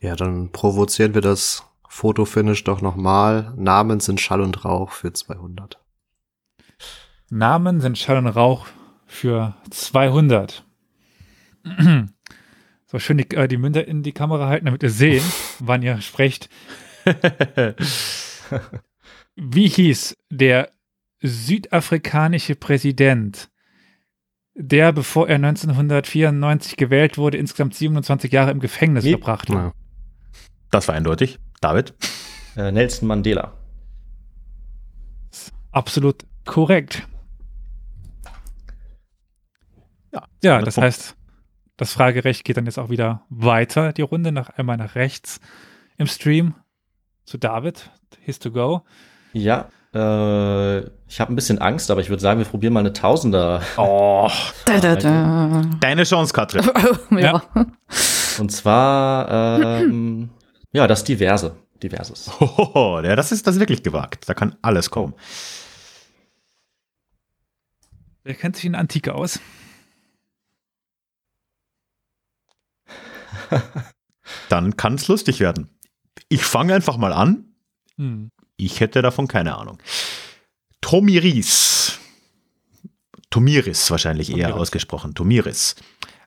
[0.00, 3.52] Ja, dann provozieren wir das Fotofinish doch nochmal.
[3.56, 5.78] Namen sind Schall und Rauch für 200.
[7.30, 8.66] Namen sind Schall und Rauch
[9.06, 10.64] für 200.
[12.90, 15.22] So schön die, äh, die Münder in die Kamera halten, damit ihr sehen,
[15.58, 16.48] wann ihr sprecht.
[19.36, 20.70] Wie hieß der
[21.20, 23.50] südafrikanische Präsident,
[24.54, 29.10] der, bevor er 1994 gewählt wurde, insgesamt 27 Jahre im Gefängnis Wie?
[29.12, 29.52] verbrachte?
[29.52, 29.72] Ja.
[30.70, 31.38] das war eindeutig.
[31.60, 31.94] David,
[32.56, 33.52] Äh, Nelson Mandela.
[35.70, 37.06] Absolut korrekt.
[40.12, 40.86] Ja, Ja, 200 das Punkte.
[40.86, 41.16] heißt,
[41.76, 45.40] das Fragerecht geht dann jetzt auch wieder weiter, die Runde, nach einmal nach rechts
[45.96, 46.54] im Stream
[47.24, 47.90] zu David.
[48.28, 48.82] His to go.
[49.32, 52.92] Ja, äh, ich habe ein bisschen Angst, aber ich würde sagen, wir probieren mal eine
[52.92, 53.62] Tausender.
[53.78, 54.30] Oh,
[54.66, 55.62] Da, da, da.
[55.80, 56.62] deine Chance, Katrin.
[57.18, 57.42] ja.
[58.38, 60.28] Und zwar, ähm,
[60.72, 61.56] ja, das Diverse.
[61.82, 62.30] Diverses.
[62.38, 64.28] Hohoho, ja, das ist das ist wirklich gewagt.
[64.28, 65.14] Da kann alles kommen.
[68.24, 69.40] Wer kennt sich in Antike aus?
[74.50, 75.70] Dann kann es lustig werden.
[76.28, 77.47] Ich fange einfach mal an.
[77.98, 78.30] Hm.
[78.56, 79.78] Ich hätte davon keine Ahnung.
[80.80, 81.98] Tomiris.
[83.30, 84.62] Tomiris wahrscheinlich eher Tomiris.
[84.62, 85.14] ausgesprochen.
[85.14, 85.76] Tomiris.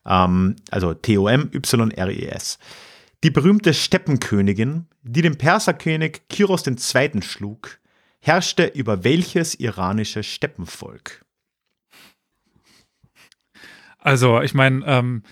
[0.06, 2.60] Ähm, also T-O-M-Y-R-I-S.
[3.24, 7.22] Die berühmte Steppenkönigin, die den Perserkönig Kyros II.
[7.22, 7.80] schlug,
[8.20, 11.26] herrschte über welches iranische Steppenvolk?
[14.00, 15.24] Also, ich meine, ähm,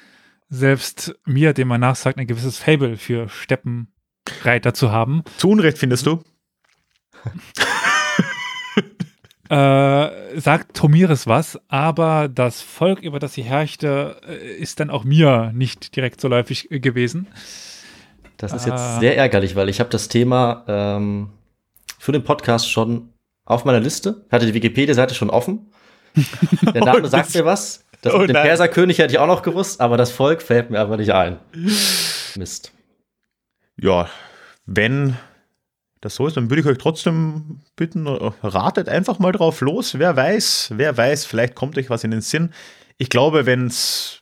[0.49, 6.05] selbst mir, dem man nachsagt, ein gewisses Fable für Steppenreiter zu haben, Zu Unrecht findest
[6.05, 6.23] du?
[9.49, 15.03] äh, sagt Tomiris was, aber das Volk, über das sie herrschte, äh, ist dann auch
[15.03, 17.27] mir nicht direkt so läufig äh, gewesen.
[18.37, 18.69] Das ist Ah.
[18.69, 21.29] jetzt sehr ärgerlich, weil ich habe das Thema ähm,
[21.97, 23.09] für den Podcast schon
[23.45, 24.25] auf meiner Liste.
[24.31, 25.71] Hatte die Wikipedia-Seite schon offen.
[26.73, 27.83] Der Name Oh, sagt mir was.
[28.01, 28.45] Das Oh mit dem nein.
[28.45, 31.37] Perserkönig hätte ich auch noch gewusst, aber das Volk fällt mir aber nicht ein.
[32.35, 32.71] Mist.
[33.77, 34.09] Ja,
[34.65, 35.17] wenn
[36.01, 39.99] das so ist, dann würde ich euch trotzdem bitten, äh, ratet einfach mal drauf los.
[39.99, 42.51] Wer weiß, wer weiß, vielleicht kommt euch was in den Sinn.
[42.97, 44.21] Ich glaube, wenn es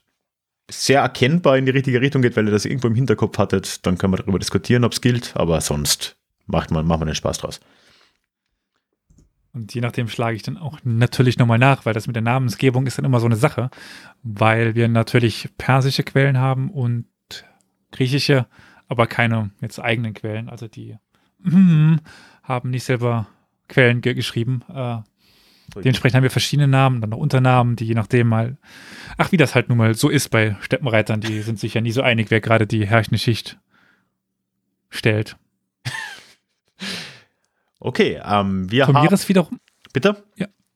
[0.70, 3.96] sehr erkennbar in die richtige Richtung geht, weil ihr das irgendwo im Hinterkopf hattet, dann
[3.96, 6.16] können wir darüber diskutieren, ob es gilt, aber sonst
[6.46, 7.60] macht man, macht man den Spaß draus.
[9.52, 12.86] Und je nachdem schlage ich dann auch natürlich nochmal nach, weil das mit der Namensgebung
[12.86, 13.70] ist dann immer so eine Sache,
[14.22, 17.06] weil wir natürlich persische Quellen haben und
[17.90, 18.46] griechische,
[18.88, 20.48] aber keine jetzt eigenen Quellen.
[20.48, 20.96] Also die
[21.42, 22.00] hm,
[22.42, 23.28] haben nicht selber
[23.68, 24.62] Quellen ge geschrieben.
[24.68, 24.98] Äh,
[25.74, 28.56] dementsprechend haben wir verschiedene Namen, dann noch Unternamen, die je nachdem mal,
[29.16, 31.92] ach, wie das halt nun mal so ist bei Steppenreitern, die sind sich ja nie
[31.92, 33.58] so einig, wer gerade die herrschende Schicht
[34.88, 35.36] stellt.
[37.80, 38.94] Okay, ähm, wir haben.
[38.94, 39.60] Tomiris wiederum,
[39.92, 40.22] Bitte?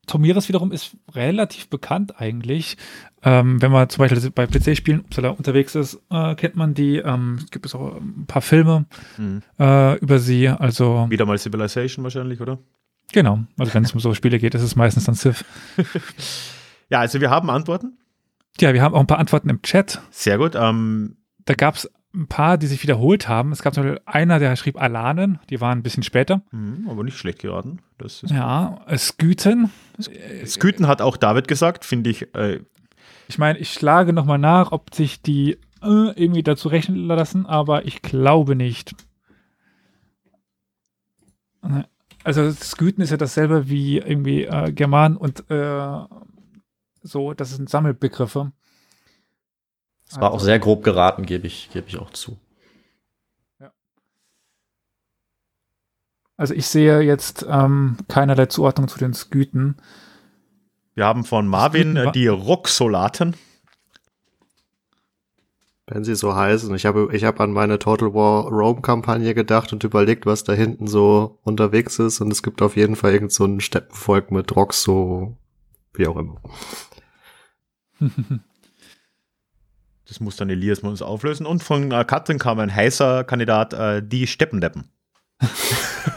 [0.06, 2.76] Tomiris wiederum ist relativ bekannt eigentlich.
[3.24, 5.04] Ähm, wenn man zum Beispiel bei PC-Spielen
[5.36, 6.96] unterwegs ist, äh, kennt man die.
[6.96, 9.42] Ähm, es gibt es auch ein paar Filme Mhm.
[9.60, 10.48] äh, über sie.
[10.48, 12.58] Also Wieder mal Civilization wahrscheinlich, oder?
[13.12, 15.44] genau, also wenn es um so Spiele geht, ist es meistens dann Civ.
[16.88, 17.96] Ja, also wir haben Antworten.
[18.60, 20.00] Ja, wir haben auch ein paar Antworten im Chat.
[20.10, 20.54] Sehr gut.
[20.54, 21.16] Ähm,
[21.46, 23.52] Da gab es ein paar, die sich wiederholt haben.
[23.52, 26.42] Es gab zum Beispiel einer, der schrieb Alanen, die waren ein bisschen später.
[26.50, 27.78] mhm, aber nicht schlecht geraten.
[28.26, 29.70] Ja, Sküten.
[30.44, 32.34] Sküten hat auch David gesagt, finde ich.
[32.34, 32.60] Äh,
[33.32, 37.86] Ich meine, ich schlage nochmal nach, ob sich die äh, irgendwie dazu rechnen lassen, aber
[37.86, 38.94] ich glaube nicht.
[42.24, 46.04] Also Sküten ist ja dasselbe wie irgendwie äh, German und äh,
[47.02, 48.52] so, das sind Sammelbegriffe.
[50.10, 52.36] Das war auch Also- sehr grob geraten, gebe ich, gebe ich auch zu.
[56.36, 59.78] Also ich sehe jetzt ähm, keinerlei Zuordnung zu den Sküten.
[60.94, 63.34] Wir haben von Marvin äh, die Rocksolaten.
[65.86, 66.74] wenn sie so heißen.
[66.74, 70.52] Ich habe ich habe an meine Total War Rome Kampagne gedacht und überlegt, was da
[70.52, 74.54] hinten so unterwegs ist und es gibt auf jeden Fall irgend so ein Steppenvolk mit
[74.54, 75.36] Rocks so
[75.94, 76.40] wie auch immer.
[80.12, 81.46] Das muss dann Elias mal uns auflösen.
[81.46, 84.90] Und von äh, Katrin kam ein heißer Kandidat, äh, die Steppendeppen.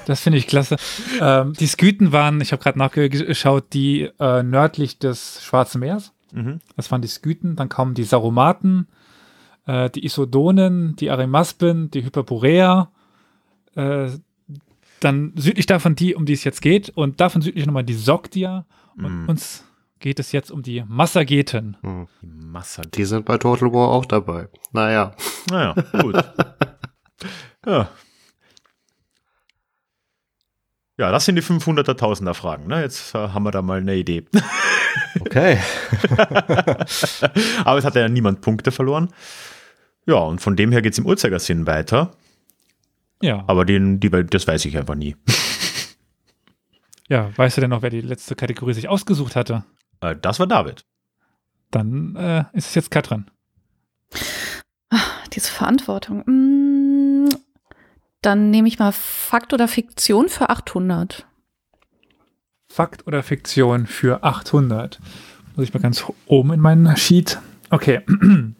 [0.05, 0.76] Das finde ich klasse.
[1.20, 6.13] Ähm, die Sküten waren, ich habe gerade nachgeschaut, die äh, nördlich des Schwarzen Meeres.
[6.32, 6.59] Mhm.
[6.76, 7.55] Das waren die Sküten.
[7.55, 8.88] Dann kamen die Saromaten,
[9.66, 12.91] äh, die Isodonen, die Arimaspen, die Hyperborea.
[13.76, 14.09] Äh,
[14.99, 16.89] dann südlich davon die, um die es jetzt geht.
[16.89, 18.66] Und davon südlich nochmal die Sogdia.
[18.97, 19.30] Und Mhm.
[19.30, 19.63] uns
[19.99, 21.78] geht es jetzt um die Massageten.
[21.82, 22.07] Hm.
[22.22, 22.84] Die Masse.
[22.93, 24.49] Die sind bei Total War auch dabei.
[24.72, 25.16] Naja.
[25.49, 26.16] Naja, gut.
[27.66, 27.89] ja.
[30.98, 32.68] Ja, das sind die 500er, Tausender Fragen.
[32.68, 32.82] Ne?
[32.82, 34.26] Jetzt äh, haben wir da mal eine Idee.
[35.20, 35.60] Okay.
[37.66, 39.10] Aber es hat ja niemand Punkte verloren.
[40.06, 42.12] Ja, und von dem her geht es im Uhrzeigersinn weiter.
[43.22, 43.43] Ja.
[43.48, 45.16] Aber den, die, das weiß ich einfach nie.
[47.10, 49.64] ja, weißt du denn noch, wer die letzte Kategorie sich ausgesucht hatte?
[50.02, 50.86] Äh, das war David.
[51.72, 53.26] Dann äh, ist es jetzt Katrin.
[55.34, 56.24] Diese Verantwortung.
[56.26, 56.64] Mm,
[58.26, 61.28] Dann nehme ich mal Fakt oder Fiktion für 800.
[62.68, 65.00] Fakt oder Fiktion für 800.
[65.56, 67.38] Muss ich mal ganz oben in meinen Sheet.
[67.70, 68.02] Okay.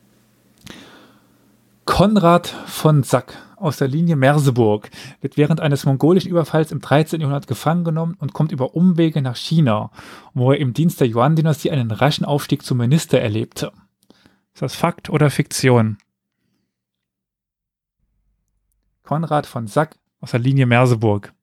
[1.86, 4.92] Konrad von Sack aus der Linie Merseburg
[5.22, 7.20] wird während eines mongolischen Überfalls im 13.
[7.20, 9.90] Jahrhundert gefangen genommen und kommt über Umwege nach China,
[10.36, 13.72] wo er im Dienst der Yuan-Dynastie einen raschen Aufstieg zum Minister erlebte.
[14.54, 15.98] Ist das Fakt oder Fiktion?
[19.06, 21.34] Konrad von Sack aus der Linie Merseburg.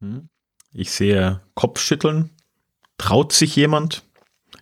[0.00, 0.28] Hm.
[0.72, 2.30] Ich sehe Kopfschütteln.
[2.98, 4.04] Traut sich jemand?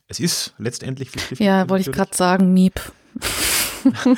[0.09, 2.81] Es ist letztendlich 50 Ja, wollte ich gerade sagen, Miep.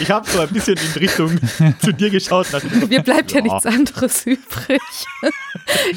[0.00, 1.40] Ich habe so ein bisschen in Richtung
[1.80, 2.46] zu dir geschaut.
[2.88, 3.42] Mir bleibt ja Ja.
[3.44, 4.80] nichts anderes übrig.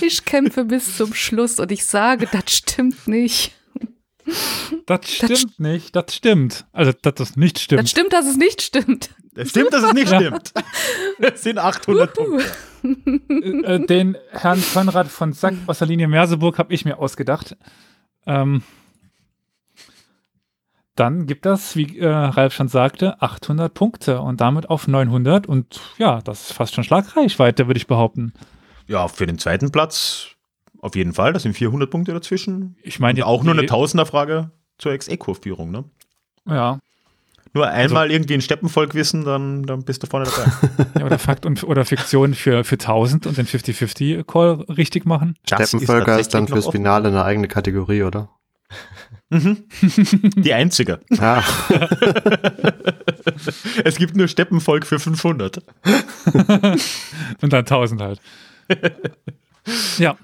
[0.01, 3.53] Ich kämpfe bis zum Schluss und ich sage, das stimmt nicht.
[4.85, 6.65] Das stimmt nicht, das stimmt.
[6.71, 7.83] Also, dass das nicht stimmt.
[7.83, 9.09] Das stimmt, dass es nicht stimmt.
[9.35, 10.53] Es stimmt, dass es nicht stimmt.
[11.19, 12.45] Es sind 800 Punkte.
[12.83, 17.55] Äh, äh, den Herrn Konrad von Sack aus der Linie Merseburg habe ich mir ausgedacht.
[18.25, 18.63] Ähm,
[20.95, 25.47] dann gibt das, wie äh, Ralf schon sagte, 800 Punkte und damit auf 900.
[25.47, 28.33] Und ja, das ist fast schon Schlagreichweite, würde ich behaupten.
[28.87, 30.35] Ja, für den zweiten Platz
[30.81, 31.33] auf jeden Fall.
[31.33, 32.75] Das sind 400 Punkte dazwischen.
[32.83, 35.71] Ich meine, auch nur eine die- Tausenderfrage zur Ex-Eco-Führung.
[35.71, 35.83] Ne?
[36.47, 36.79] Ja,
[37.53, 40.51] Nur einmal Also irgendwie ein Steppenvolk wissen, dann, dann bist du vorne dabei.
[40.99, 45.35] ja, oder Fakt und, oder Fiktion für, für 1000 und den 50-50-Call richtig machen.
[45.45, 46.71] Das Steppenvölker ist dann tatsächlich fürs.
[46.73, 48.29] Finale eine eigene Kategorie, oder?
[49.31, 49.63] Mhm.
[50.37, 51.01] Die einzige.
[51.11, 51.43] Ja,
[53.83, 55.57] Es gibt nur Steppenvolk für 500.
[57.41, 58.21] Und dann 1000 halt.
[59.97, 60.15] ja.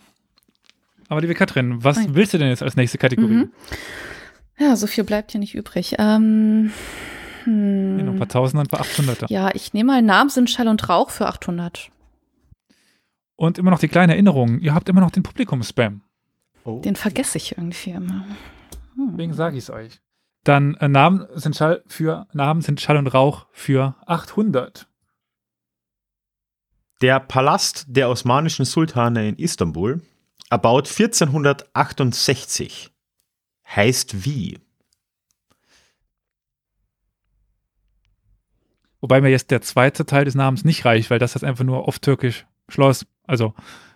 [1.08, 2.16] Aber liebe Katrin, was Nein.
[2.16, 3.34] willst du denn jetzt als nächste Kategorie?
[3.34, 3.52] Mhm.
[4.58, 5.96] Ja, so viel bleibt ja nicht übrig.
[6.00, 6.72] Ähm,
[7.46, 8.18] Ja, noch ein hm.
[8.18, 9.32] paar Tausender und ein paar 800er.
[9.32, 11.92] Ja, ich nehme mal Namen sind Schall und Rauch für 800.
[13.36, 16.02] Und immer noch die kleine Erinnerung, ihr habt immer noch den Publikum-Spam.
[16.66, 18.26] Den vergesse ich irgendwie immer.
[18.96, 19.10] Hm.
[19.12, 20.00] Deswegen sage ich es euch.
[20.44, 24.88] Dann äh, Namen sind Schall für Namen sind Schall und Rauch für 800.
[27.02, 30.02] Der Palast der osmanischen Sultane in Istanbul,
[30.56, 32.90] erbaut 1468,
[33.68, 34.58] heißt wie?
[39.02, 41.88] Wobei mir jetzt der zweite Teil des Namens nicht reicht, weil das ist einfach nur
[41.90, 43.06] auf Türkisch Schloss.
[43.24, 43.54] Also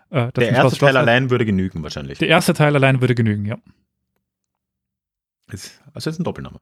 [0.09, 0.97] äh, das Der erste Schloss- Schloss Teil hat.
[1.07, 2.19] allein würde genügen wahrscheinlich.
[2.19, 3.57] Der erste Teil allein würde genügen, ja.
[5.51, 6.59] Ist- Also ist ein Doppelname.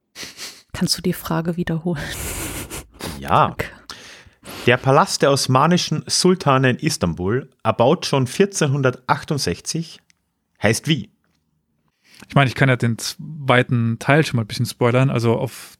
[0.74, 2.04] Kannst du die Frage wiederholen?
[3.20, 3.48] Ja.
[3.48, 3.66] Danke.
[4.66, 10.00] Der Palast der osmanischen Sultane in Istanbul, erbaut schon 1468,
[10.62, 11.10] heißt wie?
[12.28, 15.10] Ich meine, ich kann ja den zweiten Teil schon mal ein bisschen spoilern.
[15.10, 15.76] Also auf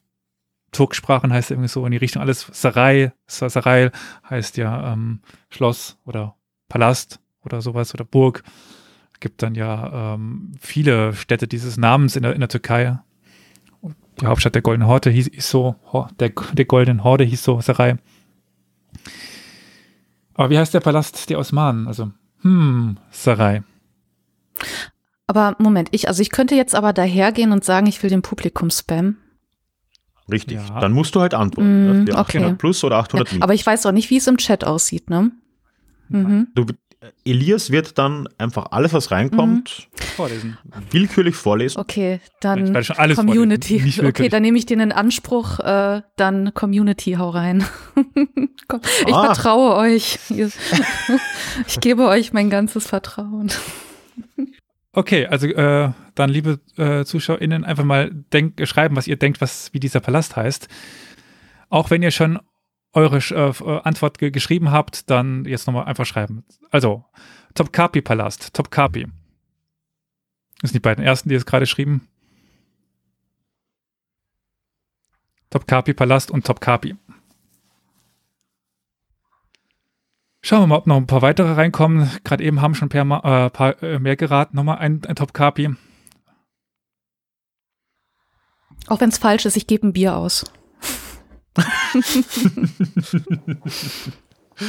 [0.72, 3.12] Turksprachen heißt irgendwie so in die Richtung alles Sarai.
[3.26, 3.92] Sa- Sarai
[4.30, 6.36] heißt ja ähm, Schloss oder
[6.70, 8.44] Palast oder sowas oder Burg.
[9.20, 13.00] Gibt dann ja ähm, viele Städte dieses Namens in der, in der Türkei.
[14.22, 15.76] Die Hauptstadt der Goldenen Horde hieß, hieß so,
[16.20, 17.96] der, der Goldenen Horde hieß so Sarai.
[20.38, 21.88] Aber wie heißt der Palast der Osmanen?
[21.88, 22.12] Also,
[22.42, 23.64] hm, Sarai.
[25.26, 28.70] Aber Moment, ich, also ich könnte jetzt aber dahergehen und sagen, ich will den Publikum
[28.70, 29.18] spam.
[30.32, 30.58] Richtig.
[30.58, 30.80] Ja.
[30.80, 31.86] Dann musst du halt antworten.
[31.86, 32.06] Mm, ne?
[32.06, 32.38] Für okay.
[32.40, 33.44] 800 plus oder Ja, 800 minus.
[33.44, 35.32] aber ich weiß auch nicht, wie es im Chat aussieht, ne?
[36.10, 36.48] Mhm.
[36.54, 36.66] Du,
[37.26, 40.58] Elias wird dann einfach alles, was reinkommt, Vorlesen.
[40.92, 41.80] willkürlich vorlesen.
[41.80, 43.80] Okay, dann werde schon alles Community.
[43.80, 47.66] vorlesen, Okay, dann nehme ich den in Anspruch, äh, dann Community, hau rein.
[48.68, 49.34] Komm, ich Ah.
[49.34, 50.20] vertraue euch.
[51.68, 53.52] Ich gebe euch mein ganzes Vertrauen.
[54.94, 59.74] Okay, also äh, dann, liebe äh, ZuschauerInnen, einfach mal denk, schreiben, was ihr denkt, was,
[59.74, 60.68] wie dieser Palast heißt.
[61.70, 62.40] Auch wenn ihr schon
[62.98, 66.44] eure äh, Antwort ge geschrieben habt, dann jetzt nochmal einfach schreiben.
[66.72, 67.06] Also,
[67.54, 69.08] Topkapi-Palast, Topkapi.
[70.62, 72.08] Das sind die beiden ersten, die es gerade schrieben.
[75.52, 76.96] Topkapi-Palast und Topkapi.
[80.42, 82.10] Schauen wir mal, ob noch ein paar weitere reinkommen.
[82.24, 84.56] Gerade eben haben schon ein äh, paar äh, mehr geraten.
[84.56, 85.76] Nochmal ein, ein Top-Kapi.
[88.88, 90.46] Auch wenn es falsch ist, ich gebe ein Bier aus.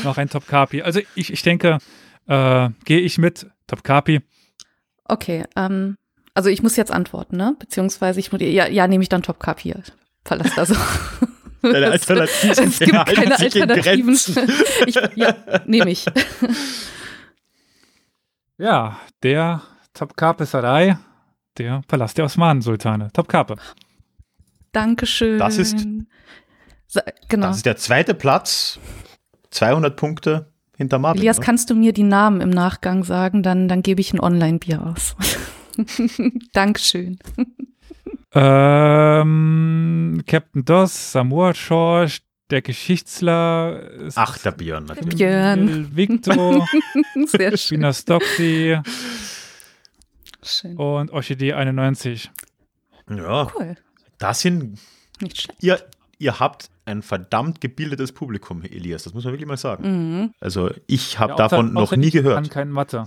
[0.04, 0.82] Noch ein Top-Kapi.
[0.82, 1.78] Also ich, ich denke,
[2.26, 3.46] äh, gehe ich mit.
[3.66, 4.20] Top-Kapi.
[5.04, 5.96] Okay, ähm,
[6.34, 7.56] also ich muss jetzt antworten, ne?
[7.58, 9.82] Beziehungsweise ich muss, ja, ja, nehme ich dann Top Cup hier.
[10.24, 10.74] Verlass also.
[11.62, 14.06] Deine Es- Alternativen Es gibt halten keine sich in Alternativen.
[14.06, 14.48] Grenzen.
[14.86, 15.34] Ich, ja,
[15.66, 16.04] nehme ich.
[18.60, 19.62] Ja, der
[19.94, 20.98] Top-Kape-Sarai,
[21.58, 23.08] der Palast der Osmanen-Sultane.
[23.12, 23.54] Top-Kape.
[24.72, 25.38] Dankeschön.
[25.38, 25.86] Das ist-
[27.28, 27.48] genau.
[27.48, 28.78] Das ist der zweite Platz.
[29.50, 31.20] 200 Punkte hinter Martin.
[31.22, 31.44] Elias, ne?
[31.44, 33.42] kannst du mir die Namen im Nachgang sagen?
[33.42, 35.16] Dann, dann gebe ich ein Online-Bier aus.
[36.52, 37.18] Dankeschön.
[38.34, 42.18] Ähm, Captain Doss, Samoa George,
[42.50, 43.82] der Geschichtsler.
[44.14, 45.16] Ach, der Björn natürlich.
[45.16, 45.96] Björn.
[45.96, 46.66] Victor,
[47.26, 47.58] Sehr schön.
[47.58, 48.78] Spina Stockty
[50.42, 50.76] schön.
[50.76, 52.30] und Orchidee 91.
[53.10, 53.76] Ja, Cool.
[54.18, 54.78] das sind,
[55.20, 55.62] Nicht schlecht.
[55.62, 55.82] ihr,
[56.18, 59.04] ihr habt ein verdammt gebildetes Publikum, Elias.
[59.04, 59.84] Das muss man wirklich mal sagen.
[60.22, 60.34] Mhm.
[60.40, 62.50] Also ich habe Ja, davon noch nie ich kann gehört.
[62.50, 63.06] kein Mathe.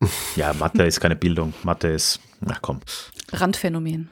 [0.36, 1.54] Ja, Mathe ist keine Bildung.
[1.62, 2.80] Mathe ist, na komm,
[3.32, 4.10] Randphänomen.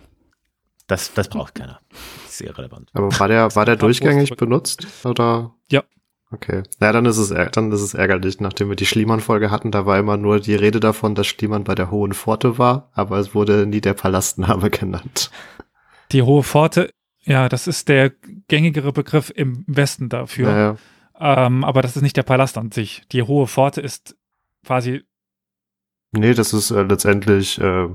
[0.86, 1.80] das, das braucht keiner.
[1.90, 2.88] Das ist sehr relevant.
[2.94, 4.86] Aber war der, war der durchgängig benutzt?
[5.04, 5.54] Oder?
[5.70, 5.82] Ja.
[6.30, 6.62] Okay.
[6.80, 9.98] Ja, dann ist es, dann ist es ärgerlich, nachdem wir die Schliemann-Folge hatten, da war
[9.98, 13.66] immer nur die Rede davon, dass Schliemann bei der Hohen Pforte war, aber es wurde
[13.66, 15.30] nie der Palastname genannt.
[16.12, 16.88] Die Hohe Pforte,
[17.24, 18.10] ja, das ist der
[18.48, 20.50] gängigere Begriff im Westen dafür.
[20.50, 20.76] Naja.
[21.18, 23.02] Ähm, aber das ist nicht der Palast an sich.
[23.12, 24.16] Die Hohe Pforte ist
[24.64, 25.04] quasi,
[26.16, 27.88] Nee, das ist äh, letztendlich, äh,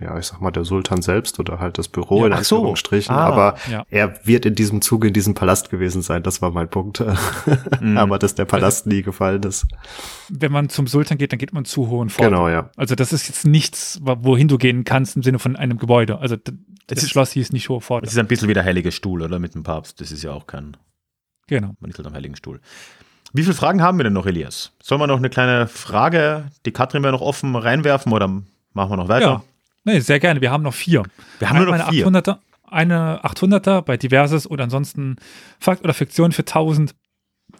[0.00, 2.56] ja, ich sag mal, der Sultan selbst oder halt das Büro Ja, in ach so.
[2.56, 3.26] Anführungsstrichen, Ah.
[3.26, 3.84] aber ja.
[3.90, 7.02] er wird in diesem Zuge in diesem Palast gewesen sein, das war mein Punkt.
[7.80, 7.96] Mhm.
[7.98, 9.66] aber dass der Palast nie gefallen ist.
[10.28, 12.30] Wenn man zum Sultan geht, dann geht man zu Hohen Pforte.
[12.30, 12.70] Genau, ja.
[12.76, 16.18] Also das ist jetzt nichts, wo- wohin du gehen kannst im Sinne von einem Gebäude.
[16.18, 16.52] Also d-
[16.86, 18.04] das ist- Schloss hieß nicht Hohe Pforte.
[18.06, 19.38] Das ist ein bisschen wie der Heilige Stuhl, oder?
[19.38, 20.00] Mit dem Papst.
[20.00, 20.76] Das ist ja auch kein,
[21.46, 21.74] Genau.
[21.80, 22.60] man ist halt am Heiligen Stuhl.
[23.34, 24.72] Wie viele Fragen haben wir denn noch, Elias?
[24.82, 28.42] Sollen wir noch eine kleine Frage, die Katrin wäre noch offen, reinwerfen oder
[28.72, 29.26] machen wir noch weiter?
[29.26, 29.42] Ja.
[29.84, 30.40] Nee, sehr gerne.
[30.40, 31.02] Wir haben noch vier.
[31.38, 32.06] Wir haben nur noch eine vier.
[32.06, 35.16] 800er, eine 800er bei Diverses oder ansonsten
[35.58, 36.94] Fakt oder Fiktion für 1000.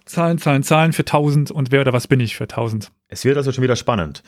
[0.04, 2.90] Zahlen, Zahlen, Zahlen für 1000 und wer oder was bin ich für 1000.
[3.08, 4.22] Es wird also schon wieder spannend.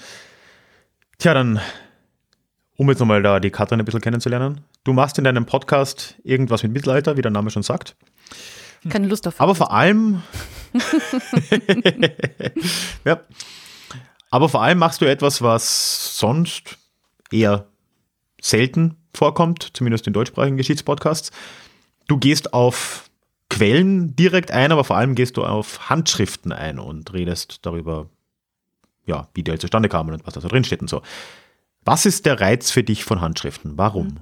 [1.18, 1.61] Tja, dann,
[2.76, 4.62] um jetzt nochmal da die Katrin ein bisschen kennenzulernen.
[4.85, 7.95] Du machst in deinem Podcast irgendwas mit Mittelalter, wie der Name schon sagt.
[8.89, 9.39] Keine Lust auf.
[9.39, 10.22] Aber vor allem.
[13.05, 13.20] ja.
[14.31, 16.78] Aber vor allem machst du etwas, was sonst
[17.31, 17.66] eher
[18.41, 21.31] selten vorkommt, zumindest in deutschsprachigen Geschichtspodcasts.
[22.07, 23.11] Du gehst auf
[23.49, 28.09] Quellen direkt ein, aber vor allem gehst du auf Handschriften ein und redest darüber,
[29.07, 31.03] ja, wie die halt zustande kamen und was da so drin steht und so.
[31.85, 33.76] Was ist der Reiz für dich von Handschriften?
[33.76, 34.20] Warum?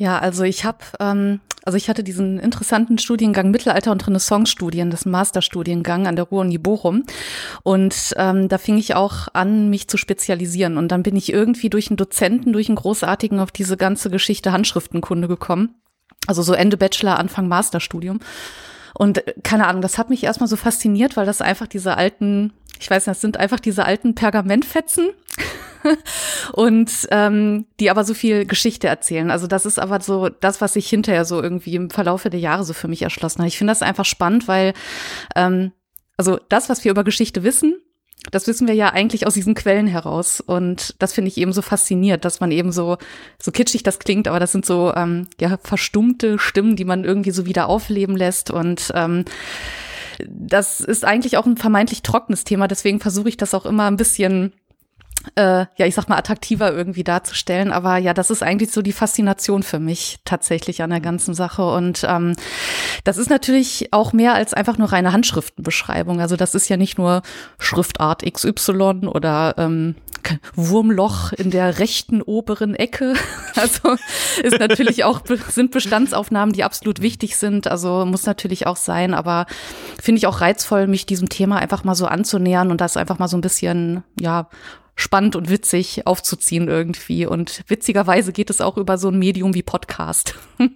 [0.00, 5.04] Ja, also ich habe, ähm, also ich hatte diesen interessanten Studiengang Mittelalter und Renaissance-Studien, das
[5.04, 7.04] Masterstudiengang an der Ruhr-Uni Bochum.
[7.64, 10.78] Und ähm, da fing ich auch an, mich zu spezialisieren.
[10.78, 14.52] Und dann bin ich irgendwie durch einen Dozenten, durch einen großartigen auf diese ganze Geschichte
[14.52, 15.74] Handschriftenkunde gekommen.
[16.26, 18.20] Also so Ende Bachelor, Anfang Masterstudium.
[18.94, 22.54] Und äh, keine Ahnung, das hat mich erstmal so fasziniert, weil das einfach diese alten,
[22.80, 25.10] ich weiß nicht, das sind einfach diese alten Pergamentfetzen
[26.52, 29.30] und ähm, die aber so viel Geschichte erzählen.
[29.30, 32.64] Also das ist aber so das, was sich hinterher so irgendwie im Verlaufe der Jahre
[32.64, 33.48] so für mich erschlossen hat.
[33.48, 34.72] Ich finde das einfach spannend, weil
[35.36, 35.72] ähm,
[36.16, 37.76] also das, was wir über Geschichte wissen,
[38.30, 40.40] das wissen wir ja eigentlich aus diesen Quellen heraus.
[40.40, 42.98] Und das finde ich eben so faszinierend, dass man eben so,
[43.40, 47.30] so kitschig das klingt, aber das sind so ähm, ja, verstummte Stimmen, die man irgendwie
[47.30, 48.50] so wieder aufleben lässt.
[48.50, 49.24] Und ähm,
[50.28, 52.68] das ist eigentlich auch ein vermeintlich trockenes Thema.
[52.68, 54.52] Deswegen versuche ich das auch immer ein bisschen
[55.34, 57.72] äh, ja, ich sag mal, attraktiver irgendwie darzustellen.
[57.72, 61.64] Aber ja, das ist eigentlich so die Faszination für mich tatsächlich an der ganzen Sache.
[61.64, 62.34] Und ähm,
[63.04, 66.20] Das ist natürlich auch mehr als einfach nur reine Handschriftenbeschreibung.
[66.20, 67.22] Also das ist ja nicht nur
[67.58, 69.94] Schriftart XY oder ähm,
[70.54, 73.14] Wurmloch in der rechten oberen Ecke.
[73.56, 73.96] Also
[74.42, 77.66] ist natürlich auch sind Bestandsaufnahmen, die absolut wichtig sind.
[77.66, 79.12] Also muss natürlich auch sein.
[79.12, 79.46] Aber
[80.00, 83.28] finde ich auch reizvoll, mich diesem Thema einfach mal so anzunähern und das einfach mal
[83.28, 84.48] so ein bisschen ja
[85.00, 87.26] spannend und witzig aufzuziehen irgendwie.
[87.26, 90.34] Und witzigerweise geht es auch über so ein Medium wie Podcast.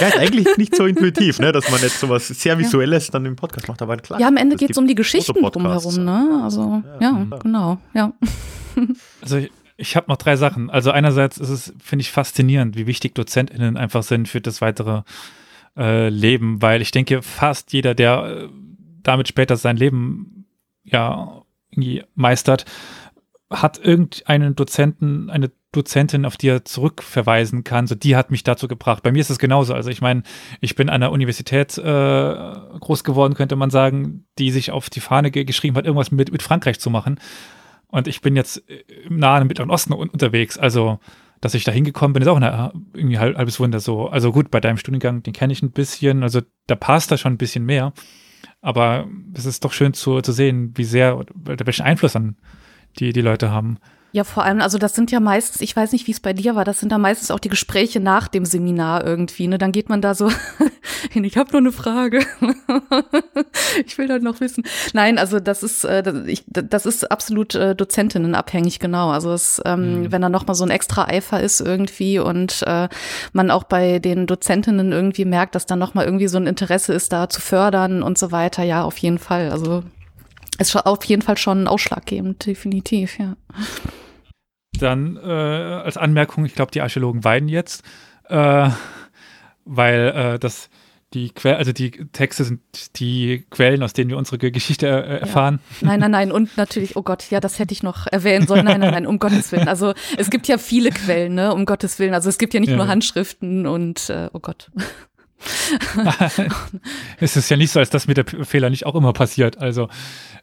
[0.00, 3.12] Ja, ist eigentlich nicht so intuitiv, ne, dass man jetzt sowas sehr Visuelles ja.
[3.12, 4.20] dann im Podcast macht, aber klar.
[4.20, 6.40] Ja, am Ende geht es um die Geschichten drumherum, ne?
[6.42, 8.12] Also, ja, ja genau, ja.
[9.20, 10.70] Also ich, ich habe noch drei Sachen.
[10.70, 15.02] Also einerseits ist es, finde ich, faszinierend, wie wichtig DozentInnen einfach sind für das weitere
[15.76, 18.48] äh, Leben, weil ich denke, fast jeder, der äh,
[19.02, 20.46] damit später sein Leben
[20.84, 21.42] ja
[22.14, 22.64] meistert,
[23.50, 27.86] hat irgendeinen Dozenten, eine Dozentin, auf die er zurückverweisen kann.
[27.86, 29.02] So, die hat mich dazu gebracht.
[29.02, 29.74] Bei mir ist es genauso.
[29.74, 30.22] Also ich meine,
[30.60, 35.00] ich bin an der Universität äh, groß geworden, könnte man sagen, die sich auf die
[35.00, 37.18] Fahne geschrieben hat, irgendwas mit, mit Frankreich zu machen.
[37.94, 38.60] Und ich bin jetzt
[39.08, 40.58] im Nahen und Mittleren Osten unterwegs.
[40.58, 40.98] Also,
[41.40, 44.08] dass ich da hingekommen bin, ist auch eine, irgendwie halb, halbes Wunder so.
[44.08, 46.24] Also gut, bei deinem Studiengang, den kenne ich ein bisschen.
[46.24, 47.92] Also da passt da schon ein bisschen mehr.
[48.60, 52.34] Aber es ist doch schön zu, zu sehen, wie sehr, welchen Einfluss dann
[52.98, 53.78] die die Leute haben.
[54.14, 56.54] Ja, vor allem, also das sind ja meistens, ich weiß nicht, wie es bei dir
[56.54, 59.48] war, das sind da meistens auch die Gespräche nach dem Seminar irgendwie.
[59.48, 59.58] Ne?
[59.58, 60.30] Dann geht man da so
[61.10, 62.20] hin, ich habe nur eine Frage.
[63.84, 64.62] ich will halt noch wissen.
[64.92, 69.10] Nein, also das ist, äh, ich, das ist absolut äh, Dozentinnenabhängig, genau.
[69.10, 70.12] Also es, ähm, mhm.
[70.12, 72.88] wenn da nochmal so ein extra Eifer ist irgendwie und äh,
[73.32, 77.12] man auch bei den Dozentinnen irgendwie merkt, dass da nochmal irgendwie so ein Interesse ist,
[77.12, 79.50] da zu fördern und so weiter, ja, auf jeden Fall.
[79.50, 79.82] Also
[80.60, 83.34] ist auf jeden Fall schon ausschlaggebend, definitiv, ja.
[84.78, 87.84] Dann äh, als Anmerkung, ich glaube, die Archäologen weinen jetzt,
[88.28, 88.68] äh,
[89.64, 90.68] weil äh, das
[91.14, 92.60] die Quell, also die Texte sind
[92.98, 95.60] die Quellen, aus denen wir unsere Geschichte äh, erfahren.
[95.80, 95.88] Ja.
[95.88, 96.32] Nein, nein, nein.
[96.32, 98.64] Und natürlich, oh Gott, ja, das hätte ich noch erwähnen sollen.
[98.64, 99.68] Nein, nein, nein, um Gottes Willen.
[99.68, 102.14] Also es gibt ja viele Quellen, ne, um Gottes Willen.
[102.14, 102.76] Also es gibt ja nicht ja.
[102.76, 104.70] nur Handschriften und äh, oh Gott.
[107.20, 109.58] es ist ja nicht so, als dass mir der Fehler nicht auch immer passiert.
[109.58, 109.88] Also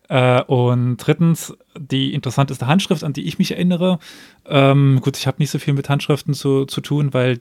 [0.09, 3.99] äh, und drittens, die interessanteste Handschrift, an die ich mich erinnere.
[4.45, 7.39] Ähm, gut, ich habe nicht so viel mit Handschriften zu, zu tun, weil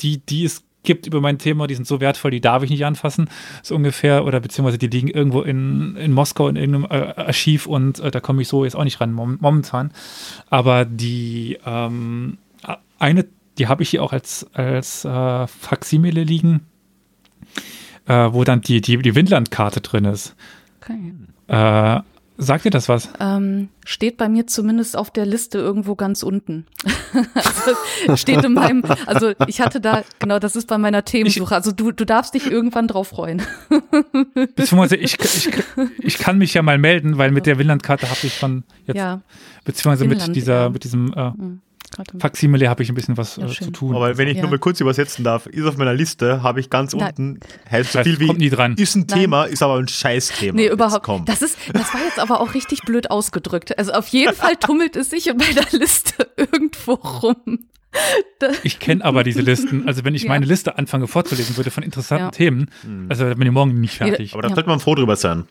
[0.00, 2.84] die, die es gibt über mein Thema, die sind so wertvoll, die darf ich nicht
[2.84, 3.28] anfassen,
[3.62, 7.98] so ungefähr, oder beziehungsweise die liegen irgendwo in, in Moskau in irgendeinem äh, Archiv und
[8.00, 9.90] äh, da komme ich so jetzt auch nicht ran momentan.
[10.48, 12.38] Aber die ähm,
[12.98, 13.26] eine,
[13.58, 16.66] die habe ich hier auch als, als äh, Faximile liegen,
[18.06, 20.34] äh, wo dann die, die, die Windlandkarte drin ist.
[20.80, 21.12] Okay.
[22.40, 23.08] Sagt dir das was?
[23.18, 26.66] Ähm, steht bei mir zumindest auf der Liste irgendwo ganz unten.
[27.34, 31.52] also steht in meinem, also ich hatte da, genau, das ist bei meiner Themensuche.
[31.52, 33.42] Also du, du darfst dich irgendwann drauf freuen.
[34.54, 35.50] beziehungsweise ich, ich,
[35.98, 39.20] ich kann mich ja mal melden, weil mit der Winlandkarte habe ich schon jetzt, ja.
[39.64, 40.68] beziehungsweise Finnland, mit dieser, ja.
[40.68, 41.60] mit diesem äh, mhm.
[42.18, 43.94] Faksimile habe ich ein bisschen was ja, äh, zu tun.
[43.94, 44.42] Aber wenn ich ja.
[44.42, 47.40] nur mal kurz übersetzen darf, ist auf meiner Liste, habe ich ganz Na, unten,
[47.70, 48.74] heißt so viel wie, kommt nie dran.
[48.76, 49.20] ist ein Nein.
[49.20, 50.54] Thema, ist aber ein Scheißthema.
[50.54, 51.28] Nee, überhaupt.
[51.28, 53.78] Das, ist, das war jetzt aber auch richtig blöd ausgedrückt.
[53.78, 57.58] Also auf jeden Fall tummelt es sich in meiner Liste irgendwo rum.
[58.62, 59.86] Ich kenne aber diese Listen.
[59.88, 60.28] Also wenn ich ja.
[60.28, 62.70] meine Liste anfange vorzulesen würde von interessanten Themen,
[63.08, 64.34] also bin ich morgen nicht fertig.
[64.34, 65.46] Aber da sollte man froh drüber sein.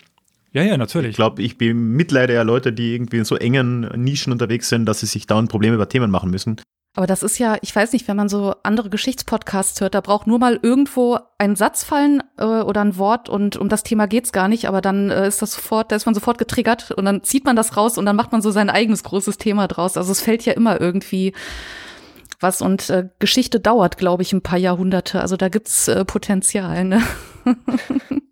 [0.51, 1.11] Ja, ja, natürlich.
[1.11, 5.01] Ich glaube, ich bemitleide ja Leute, die irgendwie in so engen Nischen unterwegs sind, dass
[5.01, 6.61] sie sich dauernd Probleme über Themen machen müssen.
[6.97, 10.25] Aber das ist ja, ich weiß nicht, wenn man so andere Geschichtspodcasts hört, da braucht
[10.25, 14.31] nur mal irgendwo ein Satz fallen äh, oder ein Wort und um das Thema geht's
[14.31, 17.23] gar nicht, aber dann äh, ist das sofort, da ist man sofort getriggert und dann
[17.23, 19.95] zieht man das raus und dann macht man so sein eigenes großes Thema draus.
[19.95, 21.33] Also es fällt ja immer irgendwie
[22.39, 25.21] was und äh, Geschichte dauert, glaube ich, ein paar Jahrhunderte.
[25.21, 26.83] Also da gibt's äh, Potenzial.
[26.83, 27.03] Ne?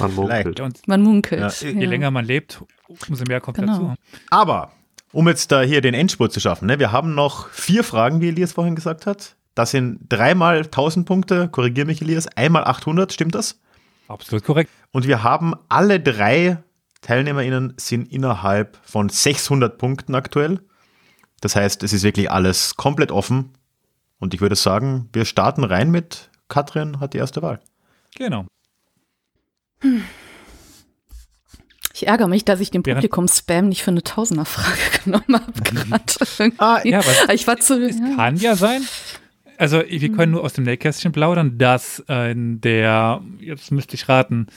[0.00, 0.60] Man munkelt.
[0.60, 1.60] Und man munkelt.
[1.60, 1.68] Ja.
[1.68, 2.62] Je länger man lebt,
[3.08, 3.72] umso mehr kommt genau.
[3.72, 3.94] dazu.
[4.30, 4.72] Aber,
[5.12, 8.28] um jetzt da hier den Endspurt zu schaffen, ne, wir haben noch vier Fragen, wie
[8.28, 9.36] Elias vorhin gesagt hat.
[9.54, 13.60] Das sind dreimal 1000 Punkte, korrigiere mich Elias, einmal 800, stimmt das?
[14.08, 14.70] Absolut korrekt.
[14.90, 16.58] Und wir haben alle drei
[17.04, 20.60] TeilnehmerInnen sind innerhalb von 600 Punkten aktuell.
[21.40, 23.52] Das heißt, es ist wirklich alles komplett offen.
[24.18, 27.60] Und ich würde sagen, wir starten rein mit Katrin hat die erste Wahl.
[28.16, 28.46] Genau.
[31.94, 36.52] Ich ärgere mich, dass ich den Publikum-Spam nicht für eine Tausender-Frage genommen habe gerade.
[36.58, 38.16] ah, ja, aber ich war zu, es ja.
[38.16, 38.82] kann ja sein.
[39.56, 44.08] Also wir können nur aus dem Nähkästchen plaudern, dass äh, in der, jetzt müsste ich
[44.08, 44.48] raten,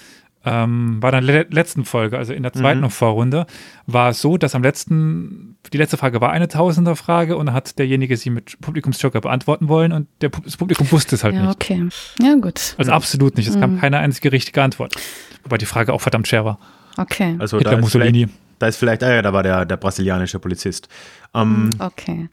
[0.50, 2.90] ähm, war dann le letzten Folge, also in der zweiten Mhm.
[2.90, 3.46] Vorrunde,
[3.86, 7.78] war es so, dass am letzten, die letzte Frage war eine Tausender-Frage und dann hat
[7.80, 11.56] derjenige sie mit Publikumsjoker beantworten wollen und der, das Publikum wusste es halt Ja, nicht.
[11.56, 11.88] okay.
[12.22, 12.76] Ja, gut.
[12.78, 13.48] Also absolut nicht.
[13.48, 13.80] Es kam Mhm.
[13.82, 14.96] keine einzige richtige Antwort.
[15.44, 16.60] Wobei die Frage auch verdammt schwer war.
[16.98, 17.36] Okay.
[17.40, 18.34] Also Hitler, da ist, vielleicht, Mussolini.
[18.60, 20.88] da ist vielleicht, ah ja, da war der, der brasilianische Polizist.
[21.36, 22.30] Ähm, Okay.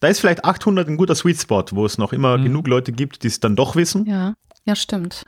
[0.00, 2.44] Da ist vielleicht 800 ein guter Sweet Spot, wo es noch immer Mhm.
[2.44, 4.04] genug Leute gibt, die es dann doch wissen.
[4.06, 4.34] Ja,
[4.66, 5.24] ja, stimmt.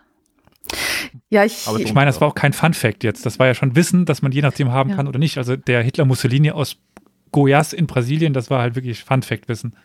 [1.30, 1.66] Ja, ich.
[1.66, 3.24] Aber Ich meine, das war auch kein Fun-Fact jetzt.
[3.26, 4.96] Das war ja schon Wissen, dass man je nachdem haben Ja.
[4.96, 5.38] kann oder nicht.
[5.38, 6.76] Also der Hitler-Mussolini aus
[7.32, 9.76] Goiás in Brasilien, das war halt wirklich Fun-Fact-Wissen.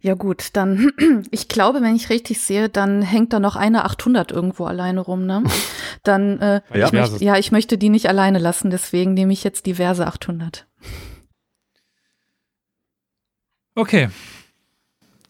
[0.00, 0.90] Ja, gut, dann,
[1.30, 5.24] ich glaube, wenn ich richtig sehe, dann hängt da noch eine 800 irgendwo alleine rum,
[5.24, 5.42] ne?
[6.02, 6.86] Dann, äh, Ja.
[6.88, 10.66] ich möchte, ja, ich möchte die nicht alleine lassen, deswegen nehme ich jetzt diverse 800.
[13.74, 14.10] Okay.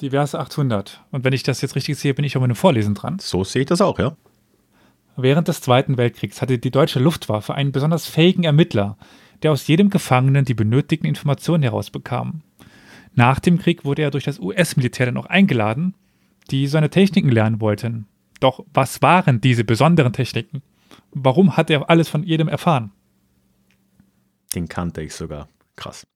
[0.00, 1.04] Diverse 800.
[1.12, 3.18] Und wenn ich das jetzt richtig sehe, bin ich auch mit einem Vorlesen dran.
[3.20, 4.16] So sehe ich das auch, ja.
[5.16, 8.96] Während des Zweiten Weltkriegs hatte die deutsche Luftwaffe einen besonders fähigen Ermittler,
[9.42, 12.42] der aus jedem Gefangenen die benötigten Informationen herausbekam.
[13.14, 15.94] Nach dem Krieg wurde er durch das US-Militär dann auch eingeladen,
[16.50, 18.06] die seine Techniken lernen wollten.
[18.40, 20.62] Doch was waren diese besonderen Techniken?
[21.12, 22.90] Warum hat er alles von jedem erfahren?
[24.54, 25.48] Den kannte ich sogar.
[25.76, 26.06] Krass.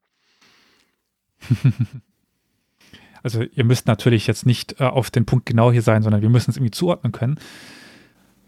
[3.23, 6.29] Also ihr müsst natürlich jetzt nicht äh, auf den Punkt genau hier sein, sondern wir
[6.29, 7.39] müssen es irgendwie zuordnen können.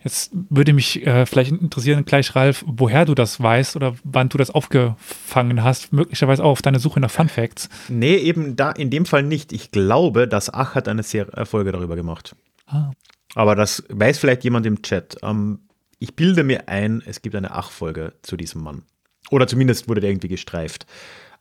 [0.02, 4.38] Jetzt würde mich äh, vielleicht interessieren, gleich Ralf, woher du das weißt oder wann du
[4.38, 7.68] das aufgefangen hast, möglicherweise auch auf deine Suche nach Fun Facts.
[7.88, 9.52] Nee, eben da in dem Fall nicht.
[9.52, 12.34] Ich glaube, dass Ach hat eine Ser äh, Folge darüber gemacht.
[12.66, 12.92] Ah.
[13.34, 15.18] Aber das weiß vielleicht jemand im Chat.
[15.22, 15.60] Ähm,
[15.98, 18.82] ich bilde mir ein, es gibt eine Ach-Folge zu diesem Mann.
[19.30, 20.86] Oder zumindest wurde der irgendwie gestreift.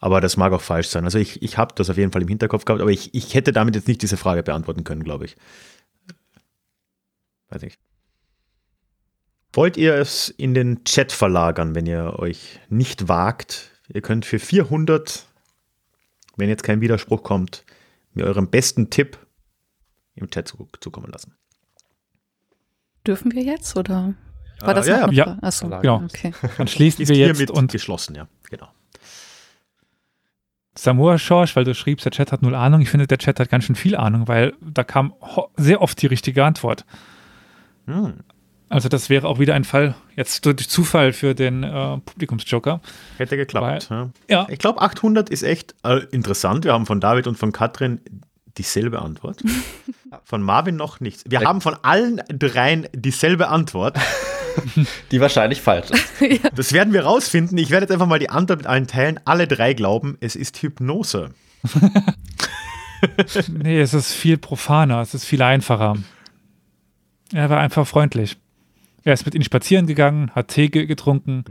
[0.01, 1.05] Aber das mag auch falsch sein.
[1.05, 3.53] Also ich, ich habe das auf jeden Fall im Hinterkopf gehabt, aber ich, ich hätte
[3.53, 5.37] damit jetzt nicht diese Frage beantworten können, glaube ich.
[7.49, 7.79] Weiß nicht.
[9.53, 13.71] Wollt ihr es in den Chat verlagern, wenn ihr euch nicht wagt?
[13.91, 15.25] Ihr könnt für 400,
[16.37, 17.65] wenn jetzt kein Widerspruch kommt,
[18.13, 19.17] mir euren besten Tipp
[20.15, 21.35] im Chat zu- zukommen lassen.
[23.07, 24.13] Dürfen wir jetzt oder
[24.59, 25.23] war Äh, das ja, noch ja.
[25.25, 25.43] eine Frage?
[25.47, 26.03] Achso, Genau.
[26.03, 26.33] okay.
[26.57, 28.27] Dann schließen Ist wir jetzt und geschlossen, ja.
[28.49, 28.67] Genau.
[30.77, 32.81] Samoa Schorsch, weil du schriebst, der Chat hat null Ahnung.
[32.81, 35.13] Ich finde, der Chat hat ganz schön viel Ahnung, weil da kam
[35.57, 36.85] sehr oft die richtige Antwort.
[37.85, 38.19] Hm.
[38.69, 42.81] Also das wäre auch wieder ein Fall, jetzt durch Zufall für den äh, Publikumsjoker.
[43.17, 43.87] Hätte geklappt.
[43.89, 44.09] ja.
[44.29, 46.65] Ja, Ich glaube, 800 ist echt äh, interessant.
[46.65, 47.99] Wir haben von David und von Katrin
[48.57, 49.41] dieselbe Antwort.
[50.23, 51.23] Von Marvin noch nichts.
[51.27, 53.95] Wir haben von allen dreien dieselbe Antwort.
[55.11, 56.05] Die wahrscheinlich falsch ist.
[56.55, 57.57] Das werden wir rausfinden.
[57.59, 59.19] Ich werde jetzt einfach mal die Antwort mit allen teilen.
[59.25, 61.29] Alle drei glauben, es ist Hypnose.
[63.49, 65.95] nee, es ist viel profaner, es ist viel einfacher.
[67.33, 68.37] Er war einfach freundlich.
[69.09, 71.43] Er ist mit ihnen spazieren gegangen, hat Tee ge- getrunken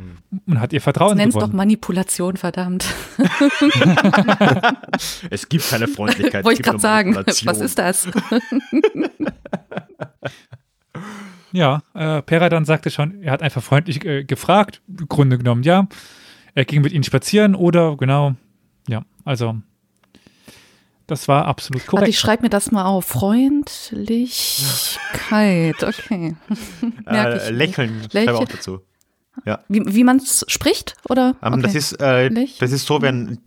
[0.46, 1.56] und hat ihr Vertrauen Nenn's doch gewonnen.
[1.56, 2.86] Manipulation, verdammt.
[5.30, 6.44] Es gibt keine Freundlichkeit.
[6.44, 7.16] Wollte ich gerade sagen.
[7.16, 8.08] Was ist das?
[11.50, 15.62] Ja, äh, Pera dann sagte schon, er hat einfach freundlich äh, gefragt, im Grunde genommen,
[15.62, 15.88] ja.
[16.54, 18.34] Er ging mit ihnen spazieren oder, genau,
[18.86, 19.56] ja, also
[21.08, 22.08] das war absolut Warte, korrekt.
[22.10, 23.06] ich schreibe mir das mal auf.
[23.06, 26.36] Freundlichkeit, okay.
[27.04, 27.56] Merke ich Äh, mir.
[27.58, 28.36] lächeln, schreibe Lächeln.
[28.36, 28.80] auch dazu.
[29.68, 31.34] Wie, wie man es spricht, oder?
[31.42, 31.62] Ähm, Okay.
[31.62, 32.56] das, ist, äh, Lächeln.
[32.60, 33.38] das ist so, wenn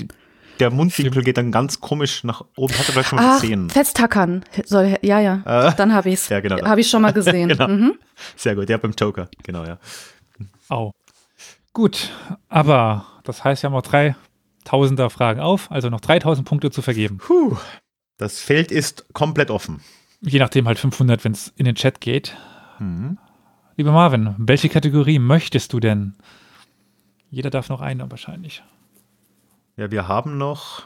[0.60, 2.74] der Mundwinkel geht dann ganz komisch nach oben.
[2.74, 3.70] Hat er vielleicht schon mal Ach, gesehen.
[3.70, 4.44] festhackern.
[4.66, 5.68] Soll, ja, ja.
[5.70, 6.30] Äh, Dann habe ich es.
[6.30, 6.64] Ja, genau.
[6.66, 7.50] Habe ich schon mal gesehen.
[7.58, 7.68] Genau.
[7.68, 7.94] mhm.
[8.36, 9.28] Sehr gut, ja, beim Joker.
[9.44, 9.78] Genau, ja.
[10.70, 10.92] Au.
[11.74, 12.10] Gut,
[12.48, 14.16] aber das heißt, wir haben noch drei
[14.64, 17.18] Tausender Fragen auf, also noch 3000 Punkte zu vergeben.
[17.18, 17.58] Puh.
[18.18, 19.82] Das Feld ist komplett offen.
[20.22, 22.38] Je nachdem halt 500, wenn es in den Chat geht.
[22.80, 23.18] Mhm.
[23.76, 26.16] Lieber Marvin, welche Kategorie möchtest du denn?
[27.30, 28.64] Jeder darf noch eine wahrscheinlich.
[29.78, 30.84] Ja, wir haben noch.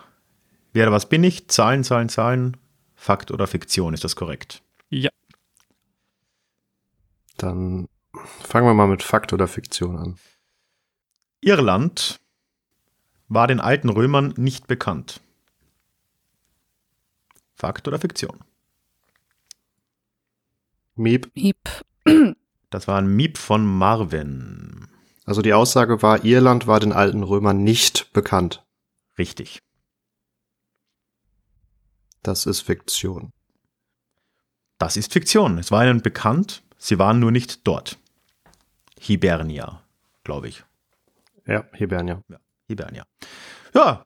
[0.72, 1.49] Wer, was bin ich?
[1.49, 2.56] Zahlen, Zahlen, Zahlen.
[2.95, 4.61] Fakt oder Fiktion, ist das korrekt?
[4.89, 5.10] Ja,
[7.38, 7.88] Dann
[8.41, 10.18] fangen wir mal mit Fakt oder Fiktion an.
[11.41, 12.19] Irland
[13.27, 15.22] war den alten Römern nicht bekannt.
[17.56, 18.39] Fakt oder Fiktion?
[20.95, 21.31] Miep.
[21.35, 21.57] Miep.
[22.69, 24.88] Das war ein Miep von Marvin.
[25.26, 28.65] Also die Aussage war, Irland war den alten Römern nicht bekannt.
[29.18, 29.60] Richtig.
[32.22, 33.31] Das ist Fiktion.
[34.77, 35.57] Das ist Fiktion.
[35.57, 37.97] Es war ihnen bekannt, sie waren nur nicht dort.
[38.99, 39.81] Hibernia,
[40.23, 40.64] glaube ich.
[41.45, 42.23] Ja, Hibernia.
[42.68, 43.04] Hibernia.
[43.74, 44.06] Ja,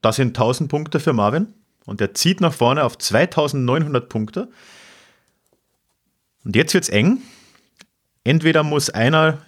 [0.00, 1.54] das sind 1000 Punkte für Marvin.
[1.86, 4.48] Und er zieht nach vorne auf 2900 Punkte.
[6.44, 7.22] Und jetzt wird's eng.
[8.22, 9.38] Entweder muss einer,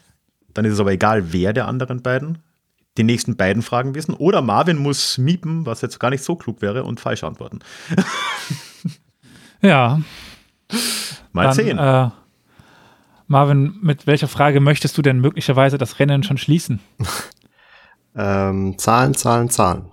[0.55, 2.39] dann ist es aber egal, wer der anderen beiden,
[2.97, 6.63] die nächsten beiden Fragen wissen, oder Marvin muss miepen, was jetzt gar nicht so klug
[6.63, 7.61] wäre, und falsch antworten.
[9.63, 10.01] Ja.
[11.33, 11.79] Mal dann, sehen.
[11.79, 12.11] Äh,
[13.29, 16.81] Marvin, mit welcher Frage möchtest du denn möglicherweise das Rennen schon schließen?
[18.15, 19.91] Ähm, Zahlen, Zahlen, Zahlen.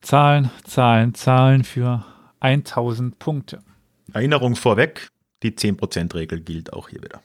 [0.00, 2.04] Zahlen, Zahlen, Zahlen für
[2.40, 3.62] 1000 Punkte.
[4.12, 5.08] Erinnerung vorweg,
[5.42, 7.20] die 10%-Regel gilt auch hier wieder.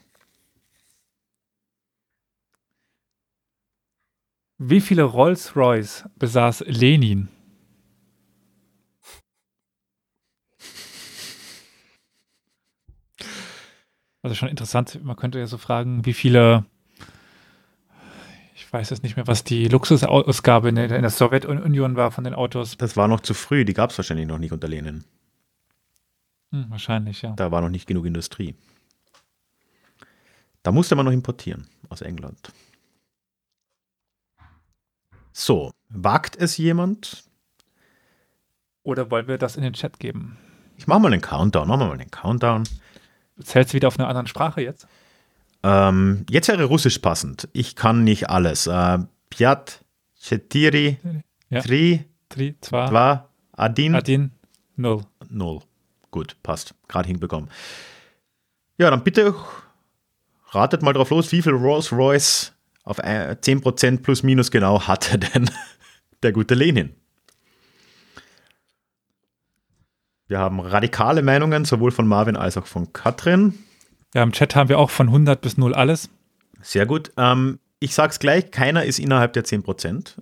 [4.58, 7.28] Wie viele Rolls-Royce besaß Lenin?
[14.22, 16.64] Also schon interessant, man könnte ja so fragen, wie viele,
[18.76, 22.34] weiß jetzt nicht mehr, was die Luxusausgabe in der, in der Sowjetunion war von den
[22.34, 22.76] Autos.
[22.76, 25.04] Das war noch zu früh, die gab es wahrscheinlich noch nicht unter Lenin.
[26.52, 27.32] Hm, wahrscheinlich, ja.
[27.32, 28.54] Da war noch nicht genug Industrie.
[30.62, 32.52] Da musste man noch importieren aus England.
[35.32, 37.24] So, wagt es jemand?
[38.82, 40.36] Oder wollen wir das in den Chat geben?
[40.76, 42.64] Ich mache mal einen Countdown, machen wir mal einen Countdown.
[43.42, 44.86] Zählst du wieder auf einer anderen Sprache jetzt?
[45.66, 47.48] Ähm, jetzt wäre Russisch passend.
[47.52, 48.68] Ich kann nicht alles.
[48.68, 48.98] Äh,
[49.30, 49.84] Piat,
[50.22, 50.98] Chetiri,
[51.50, 51.60] Ja.
[51.60, 54.30] Tri, 3, 2, Dva, Adin, Adin,
[54.76, 55.02] 0.
[55.28, 55.60] Null.
[56.12, 56.74] Gut, passt.
[56.86, 57.50] Gerade hinbekommen.
[58.78, 59.34] Ja, dann bitte
[60.50, 62.52] ratet mal drauf los, wie viel Rolls Royce
[62.84, 65.50] auf äh, 10% plus minus genau hatte denn
[66.22, 66.94] der gute Lenin?
[70.28, 73.54] Wir haben radikale Meinungen, sowohl von Marvin als auch von Katrin.
[74.16, 76.08] Ja, im Chat haben wir auch von 100 bis 0 alles.
[76.62, 77.12] Sehr gut.
[77.18, 80.14] Ähm, ich sag's gleich, keiner ist innerhalb der 10%.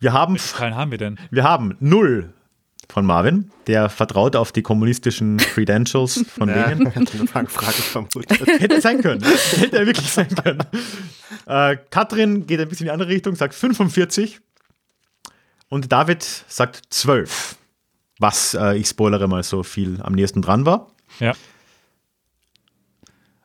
[0.00, 1.18] Wir haben, Wie viele Zahlen haben wir denn?
[1.30, 2.32] wir haben null
[2.88, 6.86] von Marvin, der vertraut auf die kommunistischen Credentials von Lenin.
[6.90, 8.46] hätte eine Fangfrage vermutet.
[8.46, 9.22] Hätte sein können.
[9.22, 10.60] Hätte er wirklich sein können.
[11.44, 14.40] Äh, Katrin geht ein bisschen in die andere Richtung, sagt 45.
[15.68, 17.56] Und David sagt 12.
[18.20, 20.88] Was, äh, ich spoilere mal so viel, am nächsten dran war.
[21.20, 21.34] Ja,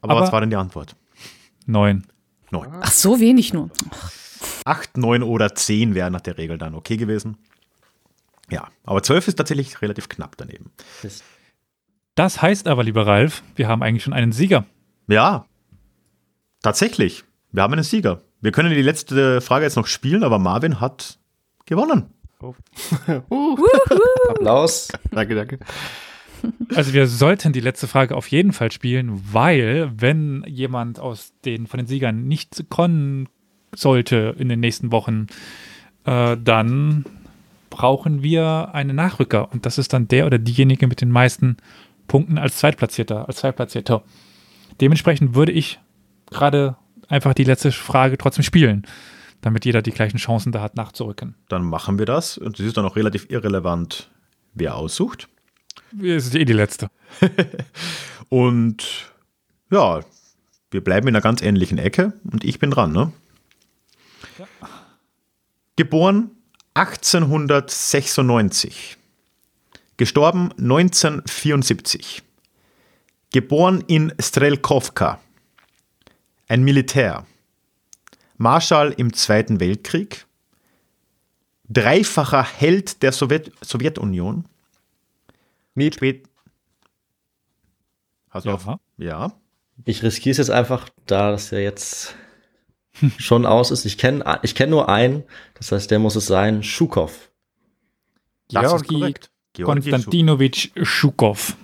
[0.08, 0.96] Aber, Aber- was war denn die Antwort?
[1.66, 2.06] 9.
[2.52, 2.70] 9.
[2.82, 3.70] Ach, so wenig nur.
[4.66, 7.38] 8, 9 oder 10 wären nach der Regel dann okay gewesen.
[8.50, 10.72] Ja, aber 12 ist tatsächlich relativ knapp daneben.
[12.16, 14.66] Das heißt aber, lieber Ralf, wir haben eigentlich schon einen Sieger.
[15.08, 15.46] Ja,
[16.62, 17.24] tatsächlich.
[17.52, 18.22] Wir haben einen Sieger.
[18.40, 21.18] Wir können die letzte Frage jetzt noch spielen, aber Marvin hat
[21.66, 22.14] gewonnen.
[24.30, 24.88] Applaus.
[25.12, 25.60] Danke, danke.
[26.76, 31.68] Also wir sollten die letzte Frage auf jeden Fall spielen, weil wenn jemand aus den
[31.68, 33.30] von den Siegern nicht kommen
[33.74, 35.28] sollte in den nächsten Wochen,
[36.06, 37.06] äh, dann
[37.70, 41.58] brauchen wir einen Nachrücker und das ist dann der oder diejenige mit den meisten
[42.08, 44.04] Punkten als Zweitplatzierter, als Zweitplatzierter.
[44.82, 45.80] Dementsprechend würde ich
[46.32, 46.76] gerade
[47.08, 48.86] einfach die letzte Frage trotzdem spielen,
[49.42, 51.36] damit jeder die gleichen Chancen da hat, nachzurücken.
[51.50, 52.38] Dann machen wir das.
[52.38, 54.10] Und es ist dann auch relativ irrelevant,
[54.54, 55.28] wer aussucht.
[55.94, 56.90] Es ist eh die letzte.
[58.30, 59.12] Und
[59.72, 60.02] ja,
[60.72, 63.14] wir bleiben in einer ganz ähnlichen Ecke und ich bin dran, ne?
[65.78, 66.32] Geboren
[66.74, 68.98] 1896.
[69.96, 72.22] Gestorben 1974.
[73.32, 75.22] Geboren in Strelkovka.
[76.48, 77.28] Ein Militär.
[78.38, 80.26] Marschall im Zweiten Weltkrieg.
[81.70, 84.46] Dreifacher Held der Sowjet Sowjetunion.
[85.78, 85.94] Miep.
[85.94, 86.28] Spät.
[88.30, 88.66] Hast du auf?
[88.66, 88.80] Ja.
[88.98, 89.32] Ja.
[89.86, 92.16] Ich riskiere es jetzt einfach, da das ja jetzt
[93.18, 93.86] schon aus ist.
[93.86, 95.24] Ich kenne ich kenn nur einen,
[95.54, 97.32] das heißt, der muss es sein, Schukow.
[98.50, 99.14] Georgi
[99.62, 101.56] Konstantinowitsch Schukow.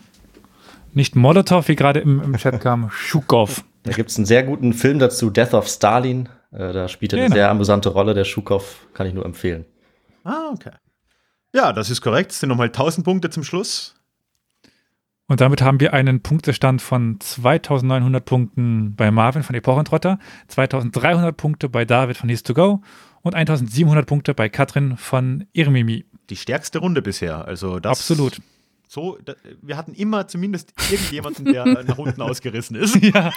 [0.93, 3.63] Nicht Molotow, wie gerade im, im Chat kam, Schukow.
[3.83, 6.29] Da gibt es einen sehr guten Film dazu, Death of Stalin.
[6.51, 7.35] Äh, da spielt er eine Genau.
[7.35, 9.65] sehr amüsante Rolle, der Schukow, kann ich nur empfehlen.
[10.23, 10.71] Ah, okay.
[11.53, 12.31] Ja, das ist korrekt.
[12.31, 13.95] Es sind nochmal 1000 Punkte zum Schluss.
[15.27, 20.19] Und damit haben wir einen Punktestand von 2900 Punkten bei Marvin von Epochentrotter,
[20.49, 22.81] 2300 Punkte bei David von His to Go
[23.21, 26.05] und 1700 Punkte bei Katrin von Irmimi.
[26.29, 27.45] Die stärkste Runde bisher.
[27.45, 28.41] Also das Absolut.
[28.87, 32.95] So, da, wir hatten immer zumindest irgendjemanden, der nach unten ausgerissen ist.
[33.01, 33.31] Ja,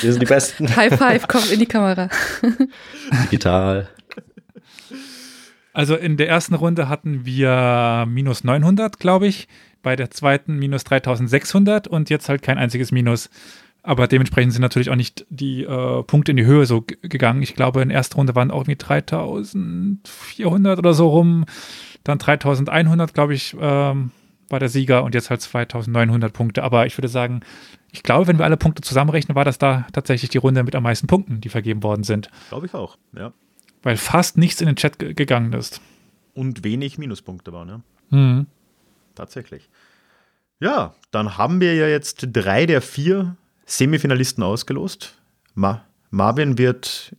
[0.00, 2.10] Wir sind die Besten, High Five, komm in die Kamera.
[3.24, 3.88] digital.
[5.72, 9.48] also in der ersten Runde hatten wir minus 900, glaube ich,
[9.82, 13.30] bei der zweiten minus 3600 und jetzt halt kein einziges Minus.
[13.82, 17.40] Aber dementsprechend sind natürlich auch nicht die äh, Punkte in die Höhe so gegangen.
[17.42, 21.46] Ich glaube, in der ersten Runde waren auch irgendwie 3400 oder so rum.
[22.04, 24.10] Dann 3100, glaube ich, ähm,
[24.48, 26.64] war der Sieger und jetzt halt 2900 Punkte.
[26.64, 27.40] Aber ich würde sagen,
[27.90, 30.82] ich glaube, wenn wir alle Punkte zusammenrechnen, war das da tatsächlich die Runde mit am
[30.82, 32.30] meisten Punkten, die vergeben worden sind.
[32.48, 33.32] Glaube ich auch, ja.
[33.82, 35.80] Weil fast nichts in den Chat gegangen ist.
[36.34, 37.80] Und wenig Minuspunkte waren, ja.
[38.10, 38.46] Mhm.
[39.18, 39.68] Tatsächlich.
[40.60, 43.36] Ja, dann haben wir ja jetzt drei der vier
[43.66, 45.18] Semifinalisten ausgelost.
[45.54, 47.16] Ma Marvin wird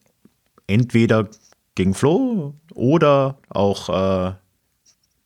[0.65, 1.27] entweder
[1.75, 4.33] gegen Flo oder auch äh,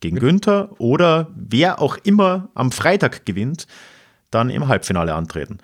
[0.00, 3.68] gegen Günther oder wer auch immer am Freitag gewinnt,
[4.32, 5.58] dann im Halbfinale antreten.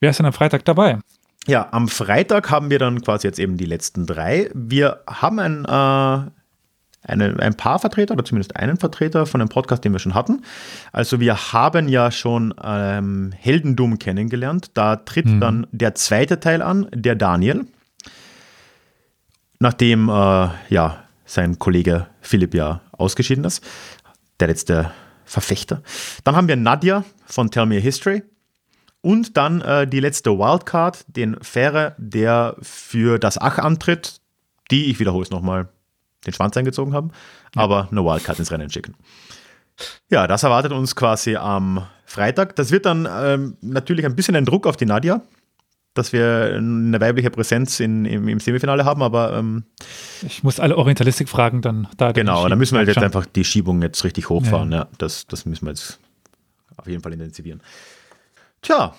[0.00, 0.98] Wer ist denn am Freitag dabei?
[1.46, 4.50] Ja, am Freitag haben wir dann quasi jetzt eben die letzten drei.
[4.54, 6.30] Wir haben ein, äh,
[7.06, 10.42] eine, ein paar Vertreter oder zumindest einen Vertreter von dem Podcast, den wir schon hatten.
[10.92, 14.70] Also wir haben ja schon ähm, Heldendum kennengelernt.
[14.74, 15.40] Da tritt Mhm.
[15.40, 17.66] dann der zweite Teil an, der Daniel.
[19.58, 23.64] Nachdem äh, ja, sein Kollege Philipp ja ausgeschieden ist.
[24.38, 24.90] Der letzte
[25.24, 25.82] Verfechter.
[26.24, 28.22] Dann haben wir Nadja von Tell Me a History.
[29.00, 34.20] Und dann äh, die letzte Wildcard, den Fähre, der für das Ach antritt,
[34.70, 35.68] die, ich wiederhole es nochmal,
[36.26, 37.10] den Schwanz eingezogen haben,
[37.54, 38.94] aber eine Wildcard ins Rennen schicken.
[40.10, 42.56] Ja, das erwartet uns quasi am Freitag.
[42.56, 45.20] Das wird dann ähm, natürlich ein bisschen ein Druck auf die Nadja,
[45.94, 49.64] dass wir eine weibliche Präsenz in, im, im Semifinale haben, aber ähm,
[50.22, 52.12] Ich muss alle Orientalistik fragen, dann da.
[52.12, 54.72] genau, da müssen wir halt jetzt einfach die Schiebung jetzt richtig hochfahren.
[54.72, 54.88] Ja.
[54.98, 55.98] das, das müssen wir jetzt
[56.76, 57.60] auf jeden Fall intensivieren.
[58.62, 58.94] Tja,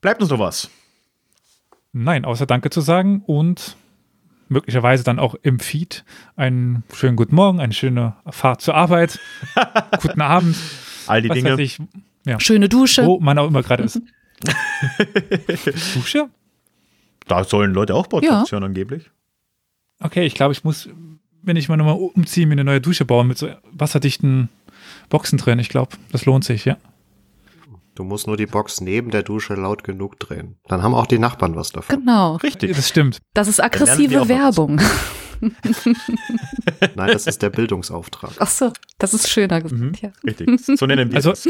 [0.00, 0.68] bleibt uns noch was.
[1.92, 3.76] Nein, außer Danke zu sagen und
[4.52, 6.04] möglicherweise dann auch im Feed
[6.36, 9.18] einen schönen guten Morgen, eine schöne Fahrt zur Arbeit,
[10.00, 10.56] guten Abend,
[11.06, 11.52] All die was Dinge.
[11.52, 11.78] weiß ich,
[12.38, 13.04] Schöne Dusche.
[13.04, 14.00] wo man auch immer gerade ist.
[15.94, 16.28] Dusche?
[17.26, 18.56] Da sollen Leute auch Podcasts Ja.
[18.56, 19.10] hören, angeblich.
[20.00, 20.88] Okay, ich glaube, ich muss,
[21.42, 24.48] wenn ich mal nochmal umziehe, mir eine neue Dusche bauen mit so wasserdichten
[25.08, 25.58] Boxen drin.
[25.58, 26.76] Ich glaube, das lohnt sich, ja.
[27.94, 30.56] Du musst nur die Box neben der Dusche laut genug drehen.
[30.68, 31.98] Dann haben auch die Nachbarn was davon.
[32.00, 32.36] Genau.
[32.36, 32.74] Richtig.
[32.74, 33.18] Das stimmt.
[33.34, 34.28] Das ist aggressive.
[34.28, 34.80] Werbung.
[36.94, 38.30] Nein, das ist der Bildungsauftrag.
[38.38, 39.80] Ach so, das ist schöner gesagt.
[39.80, 39.92] Mhm.
[40.00, 40.10] Ja.
[40.24, 40.48] Richtig.
[40.78, 41.48] So nennen wir Also, das.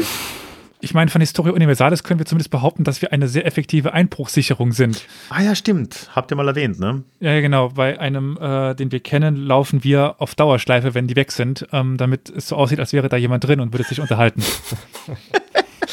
[0.81, 4.71] ich meine, von Historia Universalis können wir zumindest behaupten, dass wir eine sehr effektive Einbruchssicherung
[4.71, 5.05] sind.
[5.29, 6.09] Ah ja, stimmt.
[6.15, 7.03] Habt ihr mal erwähnt, ne?
[7.19, 7.69] Ja, ja, genau.
[7.69, 11.95] Bei einem, äh, den wir kennen, laufen wir auf Dauerschleife, wenn die weg sind, ähm,
[11.97, 14.41] damit es so aussieht, als wäre da jemand drin und würde sich unterhalten.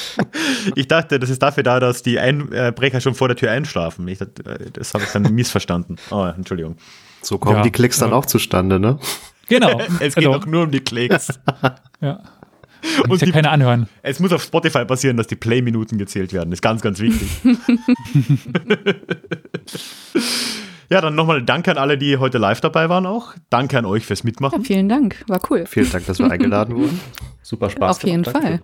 [0.74, 4.06] Ich dachte, das ist dafür da, dass die Einbrecher schon vor der Tür einschlafen.
[4.08, 5.96] Ich, dachte, äh, das habe ich dann missverstanden.
[6.10, 6.76] Oh, Entschuldigung.
[7.22, 8.16] So kommen Ja, die Klicks dann ja.
[8.16, 8.98] auch zustande, ne?
[9.48, 9.80] Genau.
[10.00, 11.38] Es geht also, auch nur um die Klicks.
[12.00, 12.20] ja.
[13.02, 13.88] Und Muss ja die, keiner anhören.
[14.02, 16.50] es muss auf Spotify passieren, dass die Play-Minuten gezählt werden.
[16.52, 17.28] ist ganz, ganz wichtig.
[20.88, 23.34] ja, dann nochmal Danke an alle, die heute live dabei waren auch.
[23.50, 24.64] Danke an euch fürs ja, Mitmachen.
[24.64, 25.22] vielen Dank.
[25.28, 25.66] War cool.
[25.66, 26.98] Vielen Dank, dass wir eingeladen wurden.
[27.42, 27.98] Super Spaß.
[27.98, 28.24] Auf jeden.
[28.24, 28.62] Fall.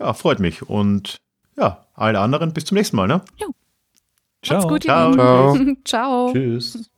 [0.00, 0.62] Ja, freut mich.
[0.62, 1.20] Und
[1.56, 3.06] ja, alle anderen bis zum nächsten Mal.
[3.06, 3.22] Ne?
[4.42, 4.58] Ciao.
[4.58, 5.54] Macht's gut, ihr Ciao.
[5.54, 5.84] Lieben.
[5.84, 6.30] Ciao.
[6.32, 6.90] Tschüss.